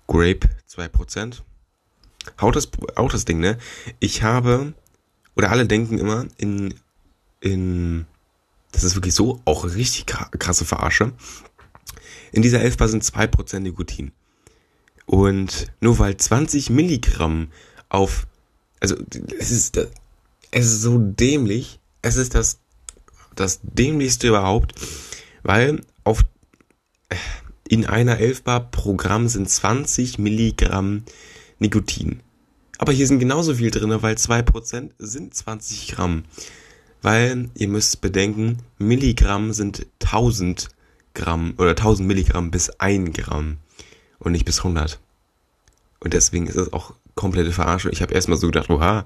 Grape 0.06 0.48
2%, 0.68 1.42
Haut 2.40 2.56
das, 2.56 2.68
auch 2.96 3.11
das 3.11 3.24
Ding, 3.24 3.40
ne? 3.40 3.59
Ich 4.00 4.22
habe, 4.22 4.74
oder 5.34 5.50
alle 5.50 5.66
denken 5.66 5.98
immer 5.98 6.26
in, 6.36 6.74
in, 7.40 8.06
das 8.72 8.84
ist 8.84 8.96
wirklich 8.96 9.14
so, 9.14 9.40
auch 9.44 9.64
richtig 9.64 10.06
krasse 10.06 10.64
Verarsche. 10.64 11.12
In 12.32 12.42
dieser 12.42 12.61
Elfbar 12.61 12.88
sind 12.88 13.02
2% 13.02 13.61
Nikotin. 13.61 14.12
Und 15.06 15.72
nur 15.80 15.98
weil 15.98 16.16
20 16.16 16.68
Milligramm 16.70 17.48
auf, 17.89 18.26
also 18.80 18.97
es 19.39 19.51
ist, 19.51 19.76
es 20.51 20.66
ist 20.66 20.82
so 20.82 20.99
dämlich, 20.99 21.80
es 22.03 22.16
ist 22.16 22.34
das, 22.34 22.59
das 23.34 23.61
dämlichste 23.62 24.28
überhaupt, 24.28 24.74
weil 25.43 25.80
auf, 26.05 26.24
in 27.68 27.86
einer 27.86 28.18
Elfbar 28.18 28.70
Programm 28.70 29.28
sind 29.28 29.49
20 29.49 30.18
Milligramm 30.18 31.05
Nikotin. 31.59 32.20
Aber 32.78 32.93
hier 32.93 33.07
sind 33.07 33.18
genauso 33.18 33.55
viel 33.55 33.70
drin, 33.70 33.91
weil 34.03 34.14
2% 34.14 34.91
sind 34.99 35.34
20 35.34 35.89
Gramm. 35.89 36.22
Weil 37.03 37.51
ihr 37.55 37.68
müsst 37.68 38.01
bedenken, 38.01 38.59
Milligramm 38.78 39.53
sind 39.53 39.86
1000 40.03 40.68
Gramm 41.14 41.55
oder 41.59 41.70
1000 41.70 42.07
Milligramm 42.07 42.51
bis 42.51 42.70
1 42.70 43.16
Gramm 43.16 43.59
und 44.20 44.32
nicht 44.32 44.45
bis 44.45 44.59
100. 44.59 45.01
Und 46.01 46.14
deswegen 46.14 46.47
ist 46.47 46.57
es 46.57 46.72
auch 46.72 46.95
komplette 47.18 47.50
Verarsche. 47.50 47.90
Ich 47.90 48.00
habe 48.00 48.14
erstmal 48.14 48.38
so 48.38 48.46
gedacht, 48.46 48.70
oha, 48.70 49.04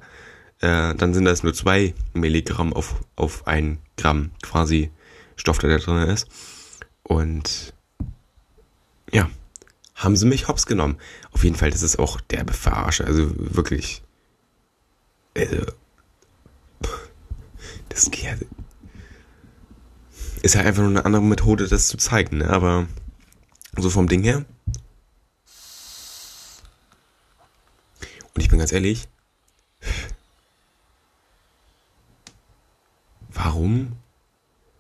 äh, 0.61 0.95
dann 0.95 1.15
sind 1.15 1.25
das 1.25 1.43
nur 1.43 1.55
2 1.55 1.95
Milligramm 2.13 2.75
auf, 2.75 3.03
auf 3.17 3.47
1 3.47 3.79
Gramm 3.97 4.33
quasi 4.43 4.91
Stoff, 5.35 5.59
der 5.59 5.71
da 5.71 5.79
drin 5.79 6.09
ist. 6.09 6.29
Und 7.03 7.73
ja, 9.11 9.31
haben 9.95 10.17
sie 10.17 10.27
mich 10.27 10.47
hops 10.47 10.67
genommen. 10.67 10.99
Auf 11.33 11.43
jeden 11.43 11.57
Fall, 11.57 11.71
das 11.71 11.83
ist 11.83 11.99
auch 11.99 12.21
derbe 12.21 12.53
Verarsche. 12.53 13.07
Also 13.07 13.33
wirklich. 13.35 14.03
Also, 15.35 15.65
das 17.89 18.11
geht. 18.11 18.47
Ist 20.43 20.57
halt 20.57 20.67
einfach 20.67 20.83
nur 20.83 20.91
eine 20.91 21.07
andere 21.07 21.23
Methode, 21.23 21.67
das 21.67 21.89
zu 21.89 21.97
zeigen, 21.97 22.39
ne? 22.39 22.51
Aber 22.51 22.87
so 23.79 23.89
vom 23.89 24.07
Ding 24.07 24.23
her. 24.23 24.45
Und 28.35 28.41
ich 28.41 28.49
bin 28.49 28.59
ganz 28.59 28.73
ehrlich. 28.73 29.09
Warum? 33.33 33.93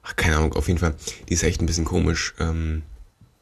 Ach, 0.03 0.16
keine 0.16 0.36
Ahnung, 0.36 0.55
auf 0.55 0.68
jeden 0.68 0.80
Fall. 0.80 0.94
Die 1.28 1.34
ist 1.34 1.42
echt 1.42 1.61
ein 1.61 1.66
bisschen 1.66 1.84
komisch. 1.84 2.34
Ähm, 2.38 2.82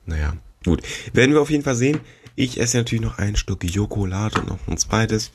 naja. 0.06 0.34
Gut, 0.64 0.82
werden 1.14 1.32
wir 1.32 1.40
auf 1.40 1.50
jeden 1.50 1.64
Fall 1.64 1.74
sehen. 1.74 2.00
Ich 2.36 2.60
esse 2.60 2.76
natürlich 2.76 3.04
noch 3.04 3.18
ein 3.18 3.36
Stück 3.36 3.64
Jokolade 3.64 4.40
und 4.40 4.48
noch 4.48 4.68
ein 4.68 4.76
zweites, 4.76 5.30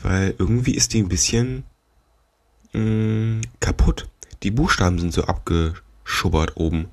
weil 0.00 0.34
irgendwie 0.38 0.74
ist 0.74 0.94
die 0.94 1.02
ein 1.02 1.08
bisschen 1.08 1.64
mh, 2.72 2.80
mm, 2.80 3.40
kaputt. 3.60 4.08
Die 4.42 4.50
Buchstaben 4.50 4.98
sind 4.98 5.12
so 5.12 5.24
abgeschubbert 5.24 6.56
oben. 6.56 6.88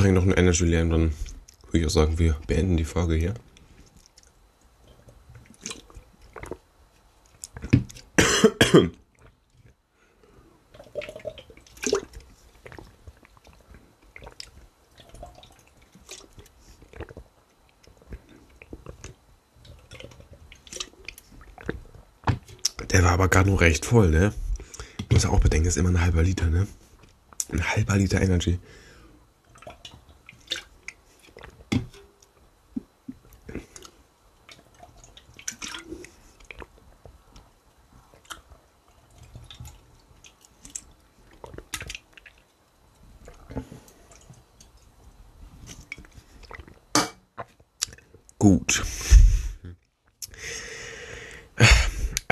Trinke 0.00 0.14
noch 0.14 0.22
einen 0.22 0.32
Energy 0.32 0.64
und 0.80 0.90
dann 0.90 1.12
würde 1.66 1.78
ich 1.78 1.86
auch 1.86 1.90
sagen, 1.90 2.18
wir 2.18 2.34
beenden 2.46 2.76
die 2.76 2.84
Folge 2.84 3.14
hier. 3.16 3.34
Der 22.90 23.04
war 23.04 23.12
aber 23.12 23.28
gerade 23.28 23.48
nur 23.48 23.60
recht 23.60 23.84
voll, 23.84 24.10
ne? 24.10 24.32
Muss 25.12 25.24
ja 25.24 25.30
auch 25.30 25.40
bedenken, 25.40 25.68
ist 25.68 25.76
immer 25.76 25.90
ein 25.90 26.00
halber 26.00 26.22
Liter, 26.22 26.46
ne? 26.46 26.66
Ein 27.52 27.62
halber 27.64 27.96
Liter 27.96 28.20
Energy. 28.20 28.58
Gut. 48.40 48.82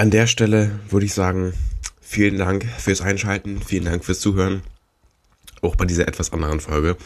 An 0.09 0.13
der 0.13 0.27
Stelle 0.27 0.71
würde 0.89 1.05
ich 1.05 1.13
sagen, 1.13 1.53
vielen 2.01 2.39
Dank 2.39 2.65
fürs 2.65 3.03
Einschalten, 3.03 3.61
vielen 3.61 3.85
Dank 3.85 4.07
fürs 4.07 4.21
Zuhören. 4.21 4.63
Auch 5.61 5.77
bei 5.77 5.85
dieser 5.85 6.09
etwas 6.09 6.33
anderen 6.33 6.61
Folge. 6.61 6.97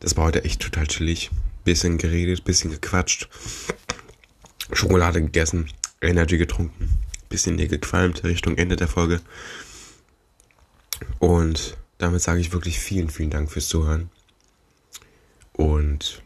Das 0.00 0.18
war 0.18 0.26
heute 0.26 0.44
echt 0.44 0.60
total 0.60 0.86
chillig. 0.86 1.30
Bisschen 1.64 1.96
geredet, 1.96 2.44
bisschen 2.44 2.70
gequatscht. 2.70 3.30
Schokolade 4.74 5.22
gegessen, 5.22 5.70
Energy 6.02 6.36
getrunken, 6.36 6.90
bisschen 7.30 7.56
hier 7.56 7.68
gequalmt 7.68 8.24
Richtung 8.24 8.58
Ende 8.58 8.76
der 8.76 8.88
Folge. 8.88 9.22
Und 11.20 11.78
damit 11.96 12.20
sage 12.20 12.40
ich 12.40 12.52
wirklich 12.52 12.78
vielen, 12.78 13.08
vielen 13.08 13.30
Dank 13.30 13.50
fürs 13.50 13.68
Zuhören. 13.68 14.10
Und 15.54 16.22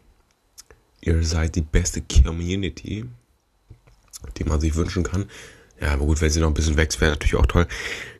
ihr 0.99 1.23
seid 1.23 1.55
die 1.55 1.61
beste 1.61 2.01
Community, 2.01 3.05
die 4.37 4.43
man 4.43 4.59
sich 4.59 4.75
wünschen 4.75 5.03
kann. 5.03 5.29
Ja, 5.81 5.93
aber 5.93 6.05
gut, 6.05 6.21
wenn 6.21 6.29
sie 6.29 6.39
noch 6.39 6.47
ein 6.47 6.53
bisschen 6.53 6.77
wächst, 6.77 6.99
wäre 6.99 7.11
natürlich 7.11 7.35
auch 7.35 7.45
toll. 7.45 7.67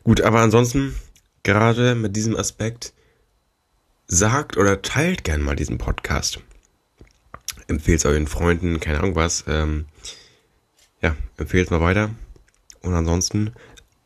Gut, 0.02 0.20
aber 0.20 0.40
ansonsten, 0.40 0.94
gerade 1.42 1.94
mit 1.94 2.16
diesem 2.16 2.36
Aspekt, 2.36 2.92
sagt 4.06 4.56
oder 4.56 4.82
teilt 4.82 5.24
gern 5.24 5.42
mal 5.42 5.56
diesen 5.56 5.78
Podcast. 5.78 6.40
Empfehlt 7.68 8.00
es 8.00 8.06
euren 8.06 8.26
Freunden, 8.26 8.80
keine 8.80 8.98
Ahnung 8.98 9.14
was. 9.14 9.44
Ähm, 9.46 9.86
ja, 11.02 11.16
empfehlt 11.36 11.66
es 11.66 11.70
mal 11.70 11.80
weiter. 11.80 12.10
Und 12.82 12.94
ansonsten 12.94 13.52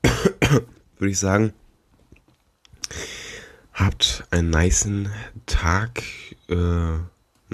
würde 0.99 1.11
ich 1.11 1.19
sagen, 1.19 1.53
habt 3.73 4.25
einen 4.31 4.51
niceen 4.51 5.11
Tag. 5.47 6.03
Äh, 6.49 6.99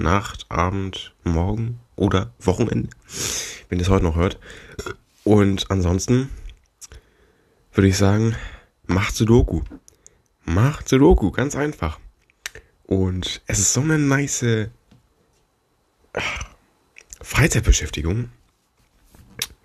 Nacht, 0.01 0.45
Abend, 0.49 1.13
Morgen 1.23 1.79
oder 1.95 2.33
Wochenende, 2.39 2.89
wenn 3.69 3.77
ihr 3.77 3.83
es 3.83 3.89
heute 3.89 4.05
noch 4.05 4.15
hört. 4.15 4.39
Und 5.23 5.69
ansonsten 5.69 6.29
würde 7.73 7.87
ich 7.87 7.97
sagen, 7.97 8.35
macht 8.85 9.15
Sudoku. 9.15 9.61
Macht 10.43 10.89
Sudoku, 10.89 11.31
ganz 11.31 11.55
einfach. 11.55 11.99
Und 12.83 13.41
es 13.47 13.59
ist 13.59 13.73
so 13.73 13.81
eine 13.81 13.97
nice 13.97 14.69
Freizeitbeschäftigung. 17.21 18.29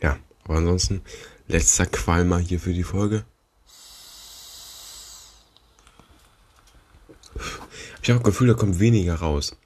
Ja, 0.00 0.18
aber 0.44 0.58
ansonsten 0.58 1.02
letzter 1.48 1.86
Qualmer 1.86 2.38
hier 2.38 2.60
für 2.60 2.72
die 2.72 2.84
Folge. 2.84 3.24
Ich 8.02 8.10
habe 8.10 8.20
das 8.20 8.24
Gefühl, 8.24 8.48
da 8.48 8.54
kommt 8.54 8.78
weniger 8.78 9.16
raus. 9.16 9.56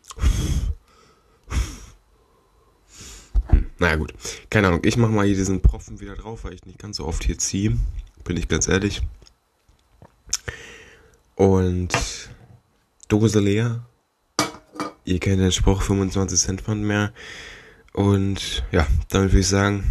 Hm, 3.48 3.69
naja 3.80 3.96
gut, 3.96 4.12
keine 4.50 4.68
Ahnung. 4.68 4.82
Ich 4.84 4.96
mache 4.98 5.10
mal 5.10 5.26
hier 5.26 5.34
diesen 5.34 5.62
Profen 5.62 6.00
wieder 6.00 6.14
drauf, 6.14 6.44
weil 6.44 6.52
ich 6.52 6.64
nicht 6.66 6.78
ganz 6.78 6.98
so 6.98 7.06
oft 7.06 7.24
hier 7.24 7.38
ziehe. 7.38 7.76
Bin 8.24 8.36
ich 8.36 8.46
ganz 8.46 8.68
ehrlich. 8.68 9.02
Und 11.34 12.28
Dose 13.08 13.40
leer. 13.40 13.86
Ihr 15.04 15.18
kennt 15.18 15.40
den 15.40 15.50
Spruch 15.50 15.80
25 15.80 16.38
Cent 16.38 16.60
Pfand 16.60 16.84
mehr. 16.84 17.12
Und 17.94 18.64
ja, 18.70 18.86
damit 19.08 19.32
würde 19.32 19.40
ich 19.40 19.48
sagen, 19.48 19.82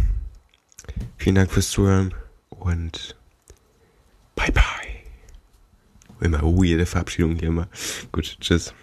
vielen 1.16 1.34
Dank 1.34 1.50
fürs 1.50 1.70
Zuhören 1.70 2.14
und 2.48 3.16
bye 4.36 4.52
bye. 4.52 4.62
Immer 6.20 6.42
weirde 6.42 6.86
Verabschiedung 6.86 7.34
hier 7.34 7.48
immer. 7.48 7.68
Gut, 8.12 8.36
tschüss. 8.40 8.72